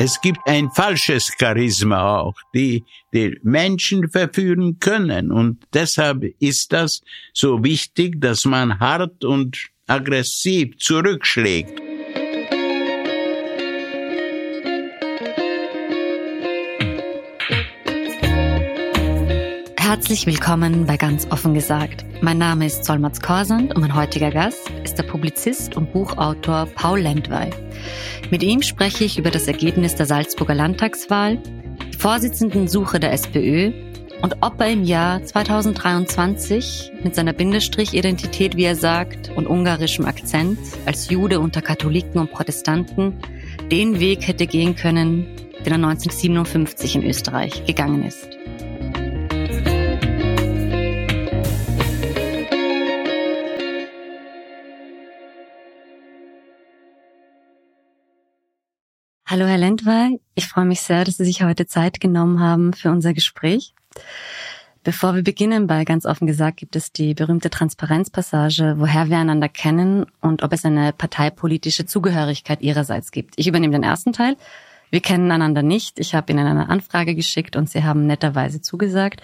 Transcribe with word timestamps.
Es 0.00 0.20
gibt 0.20 0.38
ein 0.46 0.70
falsches 0.70 1.32
Charisma 1.40 2.20
auch, 2.20 2.36
die 2.54 2.84
die 3.12 3.36
Menschen 3.42 4.08
verführen 4.08 4.78
können. 4.78 5.32
Und 5.32 5.66
deshalb 5.74 6.22
ist 6.38 6.72
das 6.72 7.02
so 7.32 7.64
wichtig, 7.64 8.20
dass 8.20 8.44
man 8.44 8.78
hart 8.78 9.24
und 9.24 9.58
aggressiv 9.88 10.76
zurückschlägt. 10.78 11.87
Herzlich 19.88 20.26
willkommen 20.26 20.84
bei 20.84 20.98
Ganz 20.98 21.26
offen 21.30 21.54
gesagt. 21.54 22.04
Mein 22.20 22.36
Name 22.36 22.66
ist 22.66 22.84
Solmaz 22.84 23.22
Korsand 23.22 23.74
und 23.74 23.80
mein 23.80 23.94
heutiger 23.94 24.30
Gast 24.30 24.70
ist 24.84 24.98
der 24.98 25.04
Publizist 25.04 25.78
und 25.78 25.94
Buchautor 25.94 26.66
Paul 26.74 27.00
Lendwey. 27.00 27.48
Mit 28.30 28.42
ihm 28.42 28.60
spreche 28.60 29.04
ich 29.04 29.18
über 29.18 29.30
das 29.30 29.48
Ergebnis 29.48 29.94
der 29.94 30.04
Salzburger 30.04 30.54
Landtagswahl, 30.54 31.38
die 31.90 31.96
Vorsitzendensuche 31.96 33.00
der 33.00 33.14
SPÖ 33.14 33.72
und 34.20 34.36
ob 34.42 34.60
er 34.60 34.70
im 34.70 34.84
Jahr 34.84 35.24
2023 35.24 36.92
mit 37.02 37.14
seiner 37.14 37.32
Bindestrich-Identität, 37.32 38.58
wie 38.58 38.64
er 38.64 38.76
sagt, 38.76 39.30
und 39.36 39.46
ungarischem 39.46 40.04
Akzent 40.04 40.58
als 40.84 41.08
Jude 41.08 41.40
unter 41.40 41.62
Katholiken 41.62 42.20
und 42.20 42.30
Protestanten 42.30 43.14
den 43.72 44.00
Weg 44.00 44.28
hätte 44.28 44.46
gehen 44.46 44.76
können, 44.76 45.26
den 45.64 45.72
er 45.72 45.88
1957 45.88 46.96
in 46.96 47.04
Österreich 47.04 47.64
gegangen 47.64 48.04
ist. 48.04 48.37
Hallo 59.30 59.44
Herr 59.44 59.58
Lendwey, 59.58 60.18
ich 60.34 60.46
freue 60.46 60.64
mich 60.64 60.80
sehr, 60.80 61.04
dass 61.04 61.18
Sie 61.18 61.24
sich 61.26 61.42
heute 61.42 61.66
Zeit 61.66 62.00
genommen 62.00 62.40
haben 62.40 62.72
für 62.72 62.90
unser 62.90 63.12
Gespräch. 63.12 63.74
Bevor 64.84 65.14
wir 65.14 65.22
beginnen, 65.22 65.66
bei 65.66 65.84
ganz 65.84 66.06
offen 66.06 66.26
gesagt, 66.26 66.56
gibt 66.56 66.74
es 66.76 66.92
die 66.92 67.12
berühmte 67.12 67.50
Transparenzpassage, 67.50 68.76
woher 68.78 69.10
wir 69.10 69.18
einander 69.18 69.50
kennen 69.50 70.06
und 70.22 70.42
ob 70.42 70.54
es 70.54 70.64
eine 70.64 70.94
parteipolitische 70.94 71.84
Zugehörigkeit 71.84 72.62
Ihrerseits 72.62 73.10
gibt. 73.10 73.34
Ich 73.36 73.46
übernehme 73.46 73.74
den 73.74 73.82
ersten 73.82 74.14
Teil. 74.14 74.38
Wir 74.88 75.00
kennen 75.00 75.30
einander 75.30 75.62
nicht. 75.62 76.00
Ich 76.00 76.14
habe 76.14 76.32
Ihnen 76.32 76.46
eine 76.46 76.70
Anfrage 76.70 77.14
geschickt 77.14 77.54
und 77.54 77.68
Sie 77.68 77.84
haben 77.84 78.06
netterweise 78.06 78.62
zugesagt. 78.62 79.20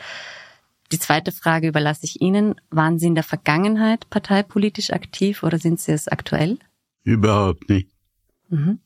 Die 0.93 0.99
zweite 0.99 1.33
Frage 1.33 1.69
überlasse 1.69 2.05
ich 2.05 2.21
Ihnen. 2.21 2.57
Waren 2.69 2.99
Sie 2.99 3.07
in 3.07 3.15
der 3.15 3.25
Vergangenheit 3.25 4.11
parteipolitisch 4.11 4.91
aktiv 4.91 5.43
oder 5.43 5.57
sind 5.59 5.81
Sie 5.81 5.93
es 5.93 6.09
aktuell? 6.09 6.59
Überhaupt 7.05 7.71
nicht. 7.71 7.89
Mhm. 8.51 8.81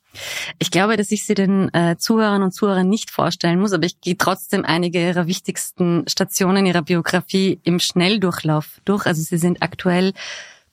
Ich 0.58 0.70
glaube, 0.70 0.97
dass 0.97 1.11
ich 1.11 1.24
sie 1.24 1.34
den 1.34 1.72
äh, 1.74 1.97
Zuhörern 1.98 2.42
und 2.42 2.52
Zuhörern 2.52 2.88
nicht 2.88 3.11
vorstellen 3.11 3.61
muss, 3.61 3.72
aber 3.72 3.84
ich 3.84 4.00
gehe 4.00 4.16
trotzdem 4.16 4.64
einige 4.64 5.00
ihrer 5.00 5.27
wichtigsten 5.27 6.05
Stationen 6.08 6.66
ihrer 6.66 6.83
Biografie 6.83 7.61
im 7.62 7.78
Schnelldurchlauf 7.78 8.80
durch. 8.84 9.06
Also 9.06 9.22
sie 9.22 9.39
sind 9.39 9.62
aktuell 9.62 10.12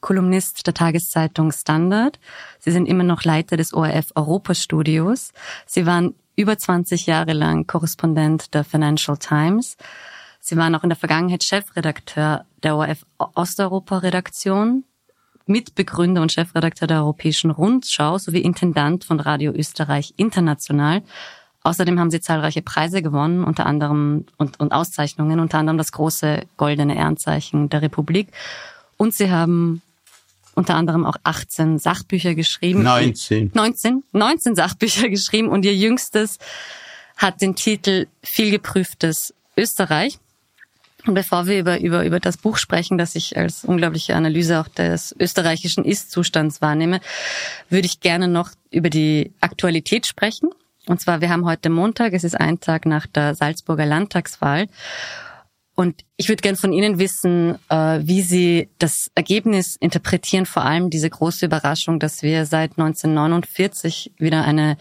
Kolumnist 0.01 0.67
der 0.67 0.73
Tageszeitung 0.73 1.51
Standard. 1.51 2.19
Sie 2.59 2.71
sind 2.71 2.85
immer 2.85 3.03
noch 3.03 3.23
Leiter 3.23 3.57
des 3.57 3.73
ORF 3.73 4.11
Europastudios. 4.16 5.31
Sie 5.66 5.85
waren 5.85 6.13
über 6.35 6.57
20 6.57 7.05
Jahre 7.05 7.33
lang 7.33 7.66
Korrespondent 7.66 8.53
der 8.53 8.63
Financial 8.63 9.17
Times. 9.17 9.77
Sie 10.39 10.57
waren 10.57 10.75
auch 10.75 10.83
in 10.83 10.89
der 10.89 10.97
Vergangenheit 10.97 11.43
Chefredakteur 11.43 12.45
der 12.61 12.75
ORF 12.75 13.05
Osteuropa 13.17 13.97
Redaktion 13.97 14.83
Mitbegründer 15.47 16.21
und 16.21 16.31
Chefredakteur 16.31 16.88
der 16.88 16.97
Europäischen 16.97 17.51
Rundschau 17.51 18.17
sowie 18.17 18.41
Intendant 18.41 19.03
von 19.03 19.19
Radio 19.19 19.51
Österreich 19.51 20.13
International. 20.17 21.03
Außerdem 21.63 21.99
haben 21.99 22.11
sie 22.11 22.21
zahlreiche 22.21 22.61
Preise 22.61 23.01
gewonnen, 23.01 23.43
unter 23.43 23.66
anderem 23.66 24.25
und, 24.38 24.59
und 24.59 24.71
Auszeichnungen, 24.71 25.39
unter 25.39 25.57
anderem 25.57 25.77
das 25.77 25.91
große 25.91 26.44
goldene 26.57 26.95
Ehrenzeichen 26.95 27.69
der 27.69 27.81
Republik. 27.81 28.28
Und 28.97 29.13
sie 29.13 29.31
haben 29.31 29.81
unter 30.53 30.75
anderem 30.75 31.06
auch 31.06 31.17
18 31.23 31.79
Sachbücher 31.79 32.33
geschrieben. 32.33 32.83
19. 32.83 33.51
19, 33.53 34.03
19 34.13 34.56
Sachbücher 34.56 35.09
geschrieben 35.09 35.50
und 35.50 35.66
ihr 35.66 35.75
jüngstes 35.75 36.39
hat 37.17 37.41
den 37.41 37.56
Titel 37.56 38.07
Vielgeprüftes 38.23 39.33
Österreich. 39.57 40.19
Bevor 41.07 41.45
wir 41.45 41.59
über, 41.59 41.79
über, 41.79 42.03
über 42.03 42.19
das 42.19 42.38
Buch 42.38 42.57
sprechen, 42.57 42.97
das 42.97 43.16
ich 43.16 43.38
als 43.38 43.63
unglaubliche 43.63 44.16
Analyse 44.16 44.59
auch 44.59 44.67
des 44.67 45.16
österreichischen 45.19 45.85
Ist-Zustands 45.85 46.61
wahrnehme, 46.61 46.99
würde 47.69 47.85
ich 47.85 47.99
gerne 47.99 48.27
noch 48.27 48.49
über 48.71 48.89
die 48.89 49.31
Aktualität 49.39 50.07
sprechen. 50.07 50.49
Und 50.88 51.01
zwar, 51.01 51.21
wir 51.21 51.29
haben 51.29 51.45
heute 51.45 51.69
Montag, 51.69 52.13
es 52.13 52.23
ist 52.23 52.39
ein 52.39 52.59
Tag 52.59 52.85
nach 52.85 53.07
der 53.07 53.35
Salzburger 53.35 53.85
Landtagswahl. 53.85 54.67
Und 55.75 56.06
ich 56.16 56.30
würde 56.30 56.41
gerne 56.41 56.58
von 56.58 56.72
Ihnen 56.72 57.00
wissen, 57.00 57.56
äh, 57.69 58.00
wie 58.02 58.22
Sie 58.22 58.69
das 58.80 59.12
Ergebnis 59.13 59.75
interpretieren, 59.75 60.46
vor 60.46 60.63
allem 60.63 60.90
diese 60.90 61.09
große 61.09 61.46
Überraschung, 61.46 62.00
dass 62.00 62.24
wir 62.24 62.46
seit 62.46 62.78
1949 62.78 64.13
wieder 64.18 64.46
eine 64.46 64.78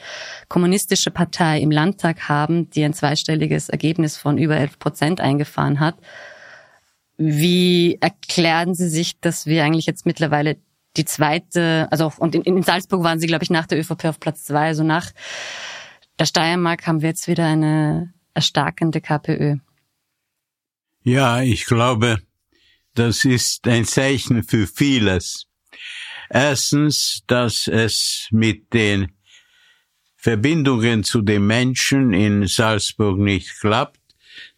kommunistische 0.49 1.11
Partei 1.11 1.61
im 1.61 1.73
Landtag 1.73 2.29
haben, 2.29 2.71
die 2.71 2.85
ein 2.85 2.95
zweistelliges 2.95 3.71
Ergebnis 3.71 4.17
von 4.17 4.39
über 4.39 4.57
11 4.57 4.79
Prozent 4.79 5.21
eingefahren 5.21 5.81
hat. 5.81 5.97
Wie 7.17 7.99
erklären 8.01 8.75
Sie 8.75 8.89
sich, 8.89 9.19
dass 9.19 9.47
wir 9.47 9.65
eigentlich 9.65 9.87
jetzt 9.87 10.07
mittlerweile 10.07 10.59
die 10.97 11.05
zweite, 11.05 11.89
also 11.91 12.13
und 12.19 12.37
in, 12.37 12.43
in 12.43 12.63
Salzburg 12.63 13.03
waren 13.03 13.19
Sie, 13.19 13.27
glaube 13.27 13.43
ich, 13.43 13.51
nach 13.51 13.67
der 13.67 13.81
ÖVP 13.81 14.05
auf 14.05 14.21
Platz 14.21 14.45
zwei, 14.45 14.67
also 14.69 14.85
nach 14.85 15.11
der 16.21 16.27
Steiermark 16.27 16.87
haben 16.87 17.03
wir 17.03 17.09
jetzt 17.09 17.27
wieder 17.27 17.47
eine 17.47 18.13
erstarkende 18.33 19.01
KPÖ. 19.01 19.57
Ja, 21.07 21.43
ich 21.43 21.67
glaube, 21.67 22.19
das 22.95 23.27
ist 23.27 23.69
ein 23.69 23.85
Zeichen 23.85 24.43
für 24.43 24.67
vieles. 24.67 25.47
Erstens, 26.31 27.23
dass 27.27 27.69
es 27.69 28.27
mit 28.31 28.73
den 28.73 29.13
Verbindungen 30.17 31.05
zu 31.05 31.21
den 31.21 31.47
Menschen 31.47 32.15
in 32.15 32.47
Salzburg 32.47 33.19
nicht 33.19 33.61
klappt, 33.61 34.01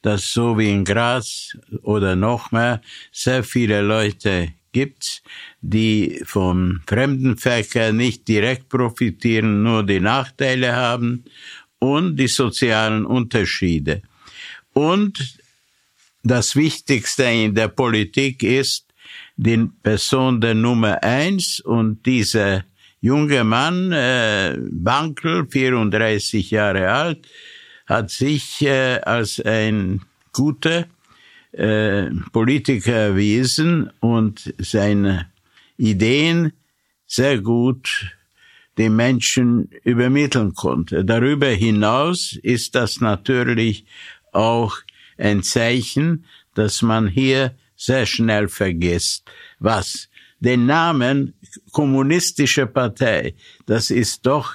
dass 0.02 0.32
so 0.32 0.56
wie 0.56 0.70
in 0.70 0.84
Graz 0.84 1.56
oder 1.82 2.14
noch 2.14 2.52
mehr 2.52 2.80
sehr 3.10 3.42
viele 3.42 3.82
Leute 3.82 4.52
gibt, 4.70 5.24
die 5.62 6.22
vom 6.24 6.80
Fremdenverkehr 6.86 7.92
nicht 7.92 8.28
direkt 8.28 8.68
profitieren, 8.68 9.64
nur 9.64 9.84
die 9.84 9.98
Nachteile 9.98 10.76
haben 10.76 11.24
und 11.80 12.14
die 12.14 12.28
sozialen 12.28 13.04
Unterschiede. 13.04 14.02
Und 14.72 15.40
das 16.26 16.56
Wichtigste 16.56 17.24
in 17.24 17.54
der 17.54 17.68
Politik 17.68 18.42
ist 18.42 18.86
die 19.36 19.68
Person 19.82 20.40
der 20.40 20.54
Nummer 20.54 21.02
eins 21.02 21.60
und 21.60 22.04
dieser 22.06 22.64
junge 23.00 23.44
Mann, 23.44 23.92
äh, 23.92 24.56
Bankel, 24.70 25.46
34 25.48 26.50
Jahre 26.50 26.90
alt, 26.90 27.28
hat 27.86 28.10
sich 28.10 28.62
äh, 28.62 28.98
als 29.00 29.40
ein 29.40 30.02
guter 30.32 30.86
äh, 31.52 32.06
Politiker 32.32 32.92
erwiesen 32.92 33.90
und 34.00 34.52
seine 34.58 35.30
Ideen 35.76 36.52
sehr 37.06 37.38
gut 37.38 38.12
den 38.78 38.96
Menschen 38.96 39.70
übermitteln 39.84 40.54
konnte. 40.54 41.04
Darüber 41.04 41.48
hinaus 41.48 42.38
ist 42.42 42.74
das 42.74 43.00
natürlich 43.00 43.86
auch 44.32 44.76
ein 45.18 45.42
Zeichen, 45.42 46.24
dass 46.54 46.82
man 46.82 47.08
hier 47.08 47.56
sehr 47.76 48.06
schnell 48.06 48.48
vergisst. 48.48 49.30
Was? 49.58 50.08
Den 50.40 50.66
Namen 50.66 51.34
kommunistische 51.72 52.66
Partei, 52.66 53.34
das 53.66 53.90
ist 53.90 54.26
doch 54.26 54.54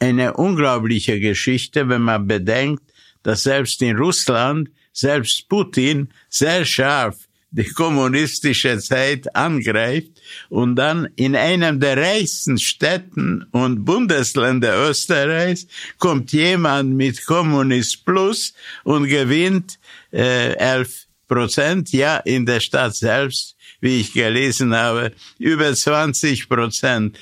eine 0.00 0.34
unglaubliche 0.34 1.20
Geschichte, 1.20 1.88
wenn 1.88 2.02
man 2.02 2.26
bedenkt, 2.26 2.82
dass 3.22 3.44
selbst 3.44 3.80
in 3.82 3.96
Russland, 3.96 4.70
selbst 4.92 5.48
Putin 5.48 6.08
sehr 6.28 6.64
scharf 6.64 7.16
die 7.54 7.70
kommunistische 7.70 8.78
Zeit 8.80 9.34
angreift 9.36 10.08
und 10.48 10.74
dann 10.74 11.08
in 11.14 11.36
einem 11.36 11.78
der 11.78 11.96
reichsten 11.96 12.58
Städten 12.58 13.46
und 13.52 13.84
Bundesländer 13.84 14.90
Österreichs 14.90 15.68
kommt 15.98 16.32
jemand 16.32 16.96
mit 16.96 17.24
Kommunist 17.26 18.04
Plus 18.04 18.54
und 18.82 19.06
gewinnt 19.06 19.78
äh, 20.12 20.54
11 20.54 21.06
Prozent, 21.28 21.92
ja, 21.92 22.16
in 22.18 22.44
der 22.44 22.60
Stadt 22.60 22.96
selbst, 22.96 23.56
wie 23.80 24.00
ich 24.00 24.12
gelesen 24.12 24.74
habe, 24.74 25.12
über 25.38 25.72
20 25.72 26.48
Prozent. 26.48 27.16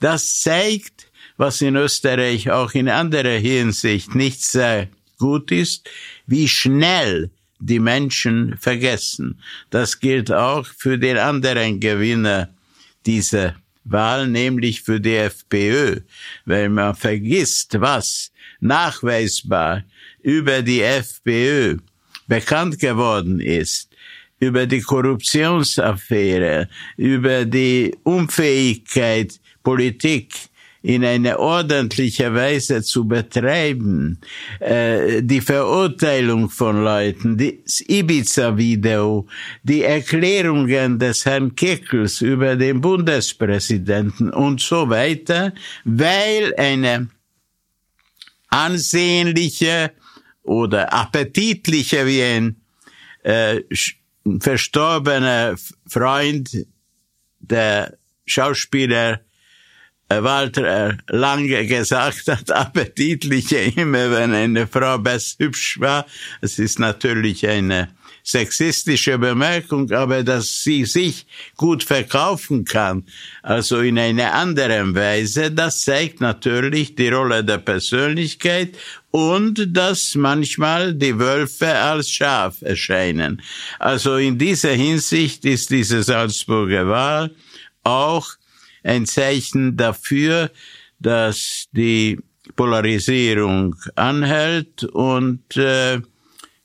Das 0.00 0.40
zeigt, 0.40 1.06
was 1.36 1.60
in 1.60 1.76
Österreich 1.76 2.50
auch 2.50 2.72
in 2.74 2.88
anderer 2.88 3.38
Hinsicht 3.38 4.14
nicht 4.16 4.42
sehr 4.42 4.88
gut 5.18 5.52
ist, 5.52 5.88
wie 6.26 6.48
schnell 6.48 7.30
die 7.58 7.78
Menschen 7.78 8.56
vergessen. 8.58 9.40
Das 9.70 9.98
gilt 9.98 10.30
auch 10.32 10.66
für 10.66 10.98
den 10.98 11.18
anderen 11.18 11.80
Gewinner 11.80 12.48
dieser 13.04 13.54
Wahl, 13.84 14.26
nämlich 14.26 14.82
für 14.82 15.00
die 15.00 15.16
FPÖ, 15.16 16.00
weil 16.44 16.68
man 16.68 16.94
vergisst, 16.94 17.80
was 17.80 18.32
nachweisbar 18.60 19.84
über 20.22 20.62
die 20.62 20.82
FPÖ 20.82 21.76
bekannt 22.26 22.78
geworden 22.80 23.40
ist, 23.40 23.88
über 24.40 24.66
die 24.66 24.80
Korruptionsaffäre, 24.80 26.68
über 26.96 27.44
die 27.44 27.94
Unfähigkeit, 28.02 29.40
Politik 29.62 30.34
in 30.86 31.04
eine 31.04 31.40
ordentliche 31.40 32.32
Weise 32.32 32.80
zu 32.80 33.08
betreiben, 33.08 34.20
äh, 34.60 35.20
die 35.20 35.40
Verurteilung 35.40 36.48
von 36.48 36.84
Leuten, 36.84 37.36
das 37.36 37.80
Ibiza-Video, 37.88 39.26
die 39.64 39.82
Erklärungen 39.82 41.00
des 41.00 41.24
Herrn 41.26 41.56
Kickels 41.56 42.20
über 42.20 42.54
den 42.54 42.80
Bundespräsidenten 42.80 44.30
und 44.30 44.60
so 44.60 44.88
weiter, 44.88 45.52
weil 45.84 46.54
eine 46.56 47.08
ansehnliche 48.46 49.90
oder 50.44 50.92
appetitliche 50.92 52.06
wie 52.06 52.22
ein 52.22 52.60
äh, 53.24 53.60
verstorbener 54.38 55.56
Freund 55.88 56.64
der 57.40 57.98
Schauspieler 58.24 59.25
Walter 60.08 60.96
lange 61.08 61.66
gesagt 61.66 62.28
hat, 62.28 62.50
appetitliche 62.54 63.58
immer, 63.76 64.10
wenn 64.10 64.32
eine 64.32 64.66
Frau 64.66 64.98
best 64.98 65.40
hübsch 65.40 65.80
war. 65.80 66.06
Es 66.40 66.58
ist 66.58 66.78
natürlich 66.78 67.46
eine 67.46 67.88
sexistische 68.22 69.18
Bemerkung, 69.18 69.90
aber 69.92 70.24
dass 70.24 70.62
sie 70.62 70.84
sich 70.84 71.26
gut 71.56 71.84
verkaufen 71.84 72.64
kann, 72.64 73.04
also 73.42 73.80
in 73.80 73.98
einer 73.98 74.34
anderen 74.34 74.94
Weise, 74.96 75.52
das 75.52 75.82
zeigt 75.82 76.20
natürlich 76.20 76.96
die 76.96 77.08
Rolle 77.08 77.44
der 77.44 77.58
Persönlichkeit 77.58 78.76
und 79.12 79.76
dass 79.76 80.16
manchmal 80.16 80.92
die 80.94 81.18
Wölfe 81.18 81.72
als 81.72 82.10
Schaf 82.10 82.62
erscheinen. 82.62 83.40
Also 83.78 84.16
in 84.16 84.38
dieser 84.38 84.72
Hinsicht 84.72 85.44
ist 85.44 85.70
diese 85.70 86.02
Salzburger 86.02 86.88
Wahl 86.88 87.30
auch 87.84 88.26
ein 88.86 89.06
Zeichen 89.06 89.76
dafür, 89.76 90.50
dass 90.98 91.66
die 91.72 92.18
Polarisierung 92.54 93.74
anhält 93.96 94.84
und 94.84 95.56
äh, 95.56 96.00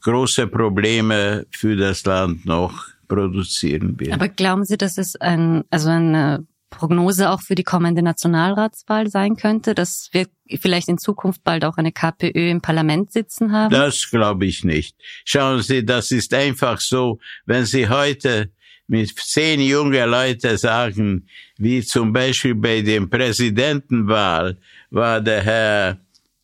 große 0.01 0.47
Probleme 0.47 1.45
für 1.51 1.75
das 1.75 2.05
Land 2.05 2.45
noch 2.45 2.85
produzieren 3.07 3.99
wird. 3.99 4.13
Aber 4.13 4.29
glauben 4.29 4.63
Sie, 4.63 4.77
dass 4.77 4.97
es 4.97 5.15
ein, 5.15 5.63
also 5.69 5.89
eine 5.89 6.45
Prognose 6.69 7.29
auch 7.29 7.41
für 7.41 7.55
die 7.55 7.63
kommende 7.63 8.01
Nationalratswahl 8.01 9.09
sein 9.09 9.35
könnte, 9.35 9.75
dass 9.75 10.09
wir 10.11 10.27
vielleicht 10.59 10.87
in 10.87 10.97
Zukunft 10.97 11.43
bald 11.43 11.65
auch 11.65 11.77
eine 11.77 11.91
KPÖ 11.91 12.49
im 12.49 12.61
Parlament 12.61 13.11
sitzen 13.11 13.51
haben? 13.51 13.71
Das 13.73 14.09
glaube 14.09 14.45
ich 14.45 14.63
nicht. 14.63 14.95
Schauen 15.25 15.61
Sie, 15.61 15.83
das 15.83 16.11
ist 16.11 16.33
einfach 16.33 16.79
so, 16.79 17.19
wenn 17.45 17.65
Sie 17.65 17.89
heute 17.89 18.51
mit 18.91 19.17
zehn 19.17 19.61
junge 19.61 20.05
Leute 20.05 20.57
sagen, 20.57 21.25
wie 21.57 21.81
zum 21.81 22.11
Beispiel 22.11 22.55
bei 22.55 22.81
dem 22.81 23.09
Präsidentenwahl 23.09 24.57
war 24.89 25.21
der 25.21 25.41
Herr, 25.41 25.97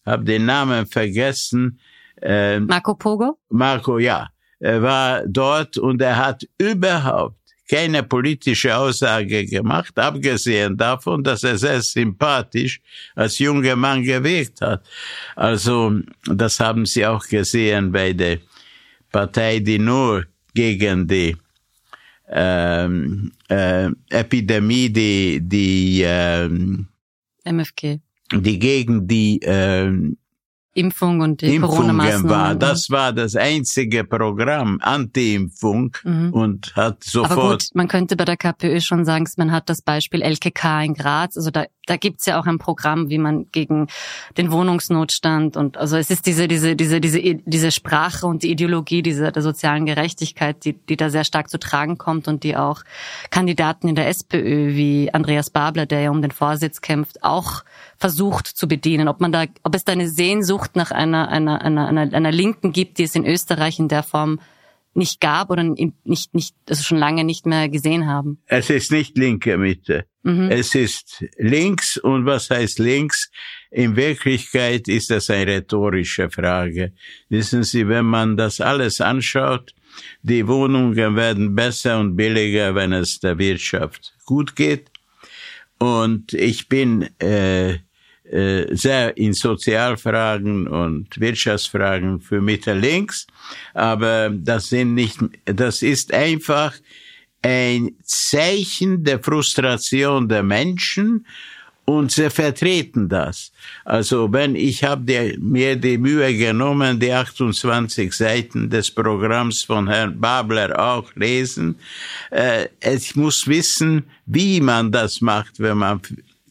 hab 0.06 0.26
den 0.26 0.46
Namen 0.46 0.88
vergessen. 0.88 1.78
Äh, 2.22 2.62
Marco 2.62 2.96
Pogo? 2.96 3.38
Marco, 3.50 4.00
ja. 4.00 4.30
Er 4.60 4.82
war 4.82 5.24
dort 5.28 5.78
und 5.78 6.02
er 6.02 6.16
hat 6.16 6.48
überhaupt 6.58 7.36
keine 7.70 8.02
politische 8.04 8.78
Aussage 8.78 9.46
gemacht, 9.46 10.00
abgesehen 10.00 10.78
davon, 10.78 11.22
dass 11.22 11.44
er 11.44 11.58
sehr 11.58 11.82
sympathisch 11.82 12.80
als 13.14 13.40
junger 13.40 13.76
Mann 13.76 14.04
gewirkt 14.04 14.62
hat. 14.62 14.88
Also, 15.36 16.00
das 16.26 16.62
haben 16.62 16.86
Sie 16.86 17.06
auch 17.06 17.28
gesehen 17.28 17.92
bei 17.92 18.14
der 18.14 18.38
Partei, 19.12 19.60
die 19.60 19.80
nur 19.80 20.24
gegen 20.54 21.06
die 21.10 21.36
Epidemie, 24.10 24.90
die, 24.90 25.40
die 25.42 26.02
ähm, 26.06 26.88
MFG. 27.44 28.00
Die 28.34 28.60
gegen 28.60 29.08
die 29.08 29.40
ähm, 29.44 30.18
Impfung 30.78 31.22
und 31.22 31.42
die 31.42 31.58
Corona-Maßnahmen. 31.58 32.30
war. 32.30 32.56
Das 32.56 32.90
war 32.92 33.12
das 33.12 33.36
einzige 33.36 34.04
Programm, 34.04 34.78
Anti-Impfung 34.82 35.96
mhm. 36.04 36.32
und 36.34 36.76
hat 36.76 37.04
sofort. 37.04 37.32
Aber 37.32 37.52
gut, 37.54 37.70
man 37.74 37.88
könnte 37.88 38.16
bei 38.16 38.26
der 38.26 38.38
KPÖ 38.38 38.80
schon 38.82 39.04
sagen, 39.04 39.26
man 39.38 39.52
hat 39.52 39.70
das 39.70 39.82
Beispiel 39.82 40.22
LKK 40.22 40.84
in 40.84 40.94
Graz. 40.94 41.36
Also 41.36 41.50
da, 41.50 41.66
da 41.88 41.98
gibt's 41.98 42.26
ja 42.26 42.40
auch 42.40 42.46
ein 42.46 42.60
Programm, 42.60 43.10
wie 43.10 43.18
man 43.18 43.48
gegen 43.52 43.88
den 44.38 44.52
Wohnungsnotstand 44.52 45.58
und 45.58 45.78
also 45.78 45.98
es 45.98 46.12
ist 46.12 46.28
diese 46.28 46.48
diese 46.48 46.76
diese 46.76 47.02
diese 47.02 47.20
diese 47.20 47.72
Sprache 47.72 48.28
und 48.28 48.44
die 48.44 48.52
Ideologie 48.52 49.02
dieser 49.02 49.32
der 49.32 49.42
sozialen 49.42 49.86
Gerechtigkeit, 49.86 50.64
die 50.64 50.74
die 50.74 50.98
da 50.98 51.10
sehr 51.10 51.24
stark 51.24 51.50
zu 51.50 51.58
tragen 51.60 51.98
kommt 51.98 52.28
und 52.28 52.44
die 52.44 52.56
auch 52.56 52.84
Kandidaten 53.32 53.88
in 53.88 53.96
der 53.96 54.08
SPÖ 54.08 54.76
wie 54.76 55.14
Andreas 55.14 55.50
Babler, 55.50 55.86
der 55.86 56.02
ja 56.02 56.12
um 56.12 56.22
den 56.22 56.32
Vorsitz 56.32 56.82
kämpft, 56.82 57.24
auch 57.24 57.64
versucht 57.98 58.48
zu 58.48 58.68
bedienen. 58.68 59.08
Ob 59.08 59.20
man 59.20 59.32
da, 59.32 59.46
ob 59.64 59.76
es 59.76 59.84
da 59.84 59.94
eine 59.94 60.10
Sehnsucht 60.10 60.76
nach 60.76 60.92
einer, 60.92 61.30
einer, 61.30 61.62
einer, 61.62 61.88
einer, 61.88 62.14
einer 62.14 62.32
Linken 62.32 62.72
gibt, 62.72 62.98
die 62.98 63.04
es 63.04 63.16
in 63.16 63.26
Österreich 63.26 63.80
in 63.80 63.88
der 63.88 64.04
Form 64.04 64.40
nicht 64.98 65.22
gab 65.22 65.50
oder 65.50 65.64
nicht, 65.64 66.34
nicht, 66.34 66.56
also 66.68 66.84
schon 66.84 66.98
lange 66.98 67.24
nicht 67.24 67.46
mehr 67.46 67.70
gesehen 67.70 68.08
haben? 68.08 68.42
Es 68.48 68.70
ist 68.70 68.92
nicht 68.92 69.18
linke 69.18 69.58
Mitte. 69.58 70.06
Mhm. 70.24 70.50
Es 70.52 70.76
ist 70.76 71.24
links 71.38 71.98
und 71.98 72.26
was 72.26 72.50
heißt 72.50 72.80
links? 72.80 73.32
In 73.72 73.96
Wirklichkeit 73.96 74.88
ist 74.88 75.10
das 75.12 75.30
eine 75.30 75.48
rhetorische 75.48 76.30
Frage. 76.30 76.94
Wissen 77.30 77.64
Sie, 77.64 77.88
wenn 77.88 78.06
man 78.06 78.36
das 78.36 78.60
alles 78.60 79.00
anschaut, 79.00 79.74
die 80.22 80.48
Wohnungen 80.48 81.16
werden 81.16 81.56
besser 81.56 82.00
und 82.00 82.16
billiger, 82.16 82.76
wenn 82.76 82.94
es 82.94 83.20
der 83.20 83.38
Wirtschaft 83.38 84.14
gut 84.26 84.56
geht. 84.56 84.90
Und 85.80 86.34
ich 86.34 86.68
bin 86.68 87.04
äh, 87.20 87.78
äh, 88.32 88.76
sehr 88.76 89.16
in 89.18 89.34
Sozialfragen 89.34 90.68
und 90.68 91.20
Wirtschaftsfragen 91.20 92.20
für 92.22 92.42
Mitte 92.42 92.74
links, 92.74 93.28
aber 93.74 94.30
das 94.30 94.70
sind 94.70 94.94
nicht, 94.94 95.18
das 95.46 95.82
ist 95.82 96.14
einfach 96.14 96.74
ein 97.42 97.92
Zeichen 98.04 99.04
der 99.04 99.20
Frustration 99.20 100.28
der 100.28 100.44
Menschen 100.44 101.26
und 101.90 102.12
sie 102.12 102.30
vertreten 102.30 103.08
das. 103.08 103.54
Also 103.86 104.34
wenn 104.34 104.56
ich 104.56 104.84
habe 104.84 105.38
mir 105.40 105.78
die 105.78 105.98
Mühe 105.98 106.36
genommen, 106.36 107.00
die 107.00 107.14
28 107.14 108.12
Seiten 108.12 108.70
des 108.70 108.92
Programms 108.92 109.64
von 109.64 109.88
Herrn 109.88 110.20
Babler 110.20 110.78
auch 110.78 111.16
lesen, 111.16 111.76
äh, 112.30 112.68
ich 112.82 113.16
muss 113.16 113.48
wissen, 113.48 114.04
wie 114.26 114.60
man 114.60 114.92
das 114.92 115.22
macht, 115.22 115.62
wenn 115.62 115.78
man 115.78 116.02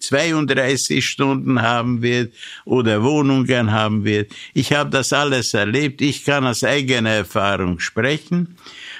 32 0.06 1.04
Stunden 1.04 1.62
haben 1.62 2.02
wird 2.02 2.32
oder 2.64 3.02
Wohnungen 3.02 3.72
haben 3.72 4.04
wird. 4.04 4.32
Ich 4.54 4.72
habe 4.72 4.90
das 4.90 5.12
alles 5.12 5.54
erlebt. 5.54 6.00
Ich 6.00 6.24
kann 6.24 6.46
aus 6.46 6.64
eigener 6.64 7.10
Erfahrung 7.10 7.78
sprechen. 7.80 8.56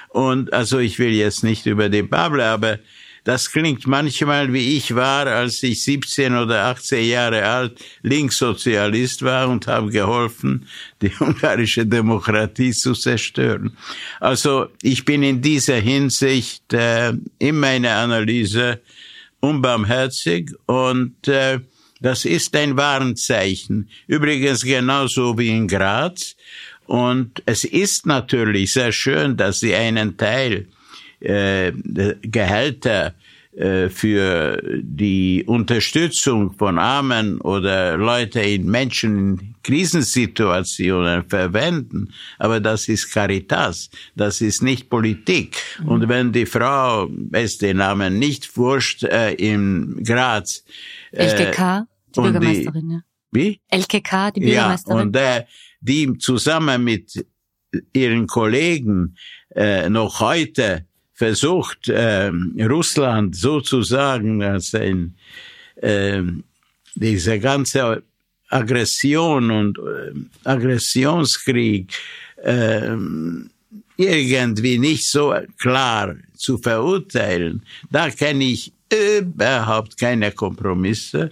Und 0.09 0.53
also 0.53 0.79
ich 0.79 0.99
will 0.99 1.11
jetzt 1.11 1.43
nicht 1.43 1.65
über 1.65 1.89
die 1.89 2.03
Bubble, 2.03 2.45
aber 2.45 2.79
das 3.27 3.51
klingt 3.51 3.85
manchmal 3.87 4.53
wie 4.53 4.77
ich 4.77 4.95
war, 4.95 5.27
als 5.27 5.61
ich 5.61 5.83
17 5.83 6.33
oder 6.33 6.63
18 6.67 7.05
Jahre 7.05 7.43
alt 7.43 7.77
Linkssozialist 8.01 9.21
war 9.21 9.49
und 9.49 9.67
habe 9.67 9.91
geholfen, 9.91 10.65
die 11.01 11.11
ungarische 11.19 11.85
Demokratie 11.85 12.71
zu 12.71 12.93
zerstören. 12.93 13.75
Also 14.21 14.67
ich 14.81 15.03
bin 15.03 15.23
in 15.23 15.41
dieser 15.41 15.75
Hinsicht 15.75 16.71
äh, 16.71 17.15
in 17.37 17.59
meiner 17.59 17.97
Analyse 17.97 18.79
unbarmherzig 19.39 20.51
und 20.65 21.27
äh, 21.27 21.59
das 21.99 22.25
ist 22.25 22.55
ein 22.55 22.77
Warnzeichen. 22.77 23.89
Übrigens 24.07 24.63
genauso 24.63 25.37
wie 25.37 25.49
in 25.49 25.67
Graz. 25.67 26.35
Und 26.85 27.41
es 27.45 27.63
ist 27.63 28.05
natürlich 28.05 28.73
sehr 28.73 28.91
schön, 28.91 29.35
dass 29.35 29.59
sie 29.59 29.75
einen 29.75 30.15
Teil 30.15 30.67
äh, 31.19 31.71
Gehälter 32.21 33.13
äh, 33.57 33.89
für 33.89 34.61
die 34.81 35.43
Unterstützung 35.47 36.53
von 36.53 36.77
Armen 36.77 37.41
oder 37.41 37.97
Leute 37.97 38.41
in 38.41 38.67
Menschen 38.67 39.17
in 39.17 39.55
Krisensituationen 39.67 41.27
verwenden. 41.27 42.13
Aber 42.39 42.61
das 42.61 42.87
ist 42.87 43.11
Caritas, 43.11 43.89
das 44.15 44.39
ist 44.39 44.63
nicht 44.63 44.89
Politik. 44.89 45.57
Mhm. 45.81 45.87
Und 45.89 46.09
wenn 46.09 46.31
die 46.31 46.45
Frau, 46.45 47.09
weiß 47.09 47.57
den 47.57 47.77
Namen 47.77 48.17
nicht 48.17 48.55
wurscht, 48.55 49.03
äh, 49.03 49.33
in 49.33 50.01
Graz. 50.05 50.63
Äh, 51.11 51.25
LKK, 51.25 51.85
die 52.15 52.21
Bürgermeisterin, 52.21 52.87
die, 52.87 52.93
ja. 52.93 53.01
Wie? 53.31 53.59
LKK, 53.69 54.31
die 54.31 54.39
Bürgermeisterin. 54.39 54.97
Ja, 54.97 55.03
und 55.03 55.15
äh, 55.17 55.43
die 55.81 56.17
zusammen 56.17 56.85
mit 56.85 57.25
ihren 57.91 58.25
Kollegen 58.25 59.17
äh, 59.53 59.89
noch 59.89 60.21
heute 60.21 60.85
versucht, 61.13 61.89
äh, 61.89 62.31
Russland 62.57 63.35
sozusagen 63.35 64.41
als 64.43 64.73
ein, 64.73 65.17
äh, 65.75 66.21
diese 66.95 67.39
ganze 67.39 68.03
Aggression 68.49 69.51
und 69.51 69.77
äh, 69.77 70.13
Aggressionskrieg 70.43 71.91
äh, 72.43 72.95
irgendwie 73.97 74.77
nicht 74.77 75.09
so 75.09 75.33
klar 75.57 76.15
zu 76.35 76.57
verurteilen, 76.57 77.63
da 77.89 78.09
kenne 78.09 78.45
ich 78.45 78.71
überhaupt 78.91 79.97
keine 79.97 80.31
Kompromisse. 80.31 81.31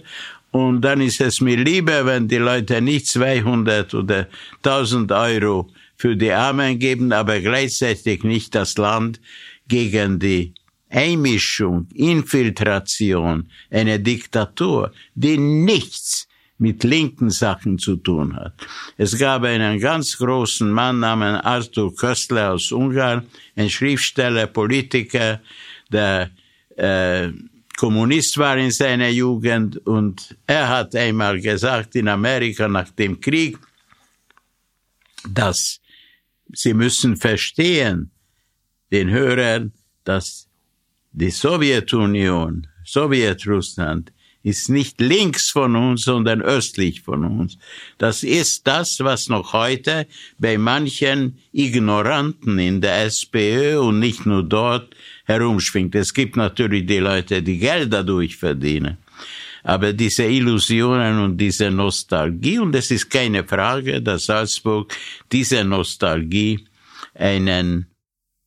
Und 0.50 0.80
dann 0.82 1.00
ist 1.00 1.20
es 1.20 1.40
mir 1.40 1.56
lieber, 1.56 2.06
wenn 2.06 2.28
die 2.28 2.36
Leute 2.36 2.80
nicht 2.80 3.06
200 3.08 3.94
oder 3.94 4.26
1000 4.62 5.12
Euro 5.12 5.68
für 5.96 6.16
die 6.16 6.32
Armen 6.32 6.78
geben, 6.78 7.12
aber 7.12 7.40
gleichzeitig 7.40 8.24
nicht 8.24 8.54
das 8.54 8.76
Land 8.78 9.20
gegen 9.68 10.18
die 10.18 10.54
Einmischung, 10.88 11.88
Infiltration, 11.94 13.48
eine 13.70 13.98
Diktatur, 13.98 14.92
die 15.14 15.36
nichts 15.36 16.25
mit 16.58 16.84
linken 16.84 17.30
Sachen 17.30 17.78
zu 17.78 17.96
tun 17.96 18.34
hat. 18.36 18.54
Es 18.96 19.18
gab 19.18 19.42
einen 19.44 19.78
ganz 19.78 20.16
großen 20.16 20.70
Mann 20.70 21.00
namens 21.00 21.44
Arthur 21.44 21.94
Köstler 21.94 22.52
aus 22.52 22.72
Ungarn, 22.72 23.26
ein 23.56 23.68
Schriftsteller, 23.68 24.46
Politiker, 24.46 25.40
der 25.90 26.30
äh, 26.76 27.30
Kommunist 27.76 28.38
war 28.38 28.56
in 28.56 28.70
seiner 28.70 29.08
Jugend 29.08 29.86
und 29.86 30.34
er 30.46 30.68
hat 30.68 30.96
einmal 30.96 31.40
gesagt 31.40 31.94
in 31.94 32.08
Amerika 32.08 32.68
nach 32.68 32.90
dem 32.90 33.20
Krieg, 33.20 33.58
dass 35.28 35.80
sie 36.52 36.72
müssen 36.72 37.16
verstehen, 37.16 38.10
den 38.90 39.10
Hörern, 39.10 39.72
dass 40.04 40.48
die 41.12 41.30
Sowjetunion, 41.30 42.66
Sowjetrussland 42.84 44.12
ist 44.46 44.68
nicht 44.68 45.00
links 45.00 45.50
von 45.50 45.74
uns, 45.74 46.02
sondern 46.02 46.40
östlich 46.40 47.00
von 47.00 47.24
uns. 47.24 47.58
Das 47.98 48.22
ist 48.22 48.64
das, 48.68 49.00
was 49.00 49.28
noch 49.28 49.52
heute 49.52 50.06
bei 50.38 50.56
manchen 50.56 51.38
Ignoranten 51.52 52.56
in 52.60 52.80
der 52.80 53.06
SPÖ 53.06 53.80
und 53.80 53.98
nicht 53.98 54.24
nur 54.24 54.44
dort 54.44 54.94
herumschwingt. 55.24 55.96
Es 55.96 56.14
gibt 56.14 56.36
natürlich 56.36 56.86
die 56.86 56.98
Leute, 56.98 57.42
die 57.42 57.58
Geld 57.58 57.92
dadurch 57.92 58.36
verdienen. 58.36 58.98
Aber 59.64 59.92
diese 59.92 60.26
Illusionen 60.26 61.18
und 61.18 61.38
diese 61.38 61.72
Nostalgie, 61.72 62.60
und 62.60 62.72
es 62.76 62.92
ist 62.92 63.10
keine 63.10 63.42
Frage, 63.42 64.00
dass 64.00 64.26
Salzburg 64.26 64.94
diese 65.32 65.64
Nostalgie 65.64 66.64
einen 67.14 67.86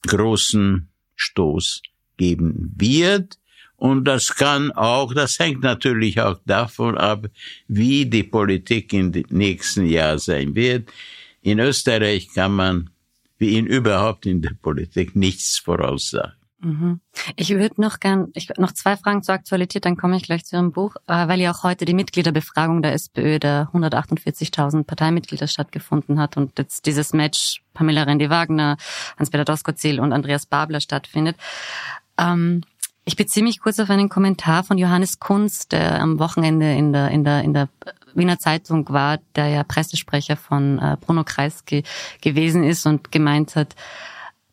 großen 0.08 0.88
Stoß 1.18 1.82
geben 2.16 2.74
wird, 2.78 3.38
und 3.80 4.04
das 4.06 4.36
kann 4.36 4.72
auch, 4.72 5.14
das 5.14 5.40
hängt 5.40 5.62
natürlich 5.64 6.20
auch 6.20 6.38
davon 6.46 6.98
ab, 6.98 7.28
wie 7.68 8.06
die 8.06 8.24
Politik 8.24 8.92
in 8.94 9.12
den 9.12 9.26
nächsten 9.30 9.86
Jahren 9.86 10.20
sein 10.20 10.54
wird. 10.54 10.92
In 11.42 11.60
Österreich 11.60 12.28
kann 12.34 12.54
man, 12.54 12.90
wie 13.38 13.58
in 13.58 13.66
überhaupt 13.66 14.26
in 14.26 14.42
der 14.42 14.52
Politik, 14.62 15.16
nichts 15.16 15.58
voraussagen. 15.58 16.34
Mhm. 16.62 17.00
Ich 17.38 17.52
würde 17.52 17.82
noch 17.82 18.02
gern, 18.02 18.28
ich 18.34 18.50
noch 18.58 18.74
zwei 18.74 18.98
Fragen 18.98 19.24
zur 19.24 19.36
Aktualität, 19.36 19.86
dann 19.86 19.96
komme 19.96 20.18
ich 20.18 20.24
gleich 20.24 20.44
zu 20.44 20.58
Ihrem 20.58 20.74
Buch, 20.74 20.96
äh, 21.08 21.28
weil 21.30 21.40
ja 21.40 21.52
auch 21.52 21.64
heute 21.64 21.86
die 21.86 21.94
Mitgliederbefragung 21.94 22.82
der 22.82 22.94
SPÖ 22.94 23.40
der 23.40 23.70
148.000 23.72 24.84
Parteimitglieder 24.84 25.48
stattgefunden 25.48 26.20
hat 26.20 26.36
und 26.36 26.58
jetzt 26.58 26.86
dieses 26.86 27.14
Match 27.14 27.62
Pamela 27.74 28.04
Rendi-Wagner, 28.04 28.76
Hans-Peter 29.18 29.46
Doskozil 29.46 30.02
und 30.02 30.12
Andreas 30.12 30.46
Babler 30.46 30.82
stattfindet. 30.82 31.38
Ähm, 32.18 32.64
ich 33.10 33.16
beziehe 33.16 33.44
mich 33.44 33.60
kurz 33.60 33.80
auf 33.80 33.90
einen 33.90 34.08
Kommentar 34.08 34.64
von 34.64 34.78
Johannes 34.78 35.20
Kunz, 35.20 35.68
der 35.68 36.00
am 36.00 36.20
Wochenende 36.20 36.72
in 36.76 36.94
der, 36.94 37.10
in 37.10 37.24
der, 37.24 37.42
in 37.42 37.56
der 37.56 37.68
Wiener 38.14 38.38
Zeitung 38.38 38.88
war, 38.90 39.18
der 39.36 39.48
ja 39.48 39.64
Pressesprecher 39.64 40.38
von 40.38 40.78
äh, 40.78 40.96
Bruno 41.02 41.24
Kreisky 41.24 41.82
gewesen 42.22 42.64
ist 42.64 42.86
und 42.86 43.12
gemeint 43.12 43.56
hat, 43.56 43.76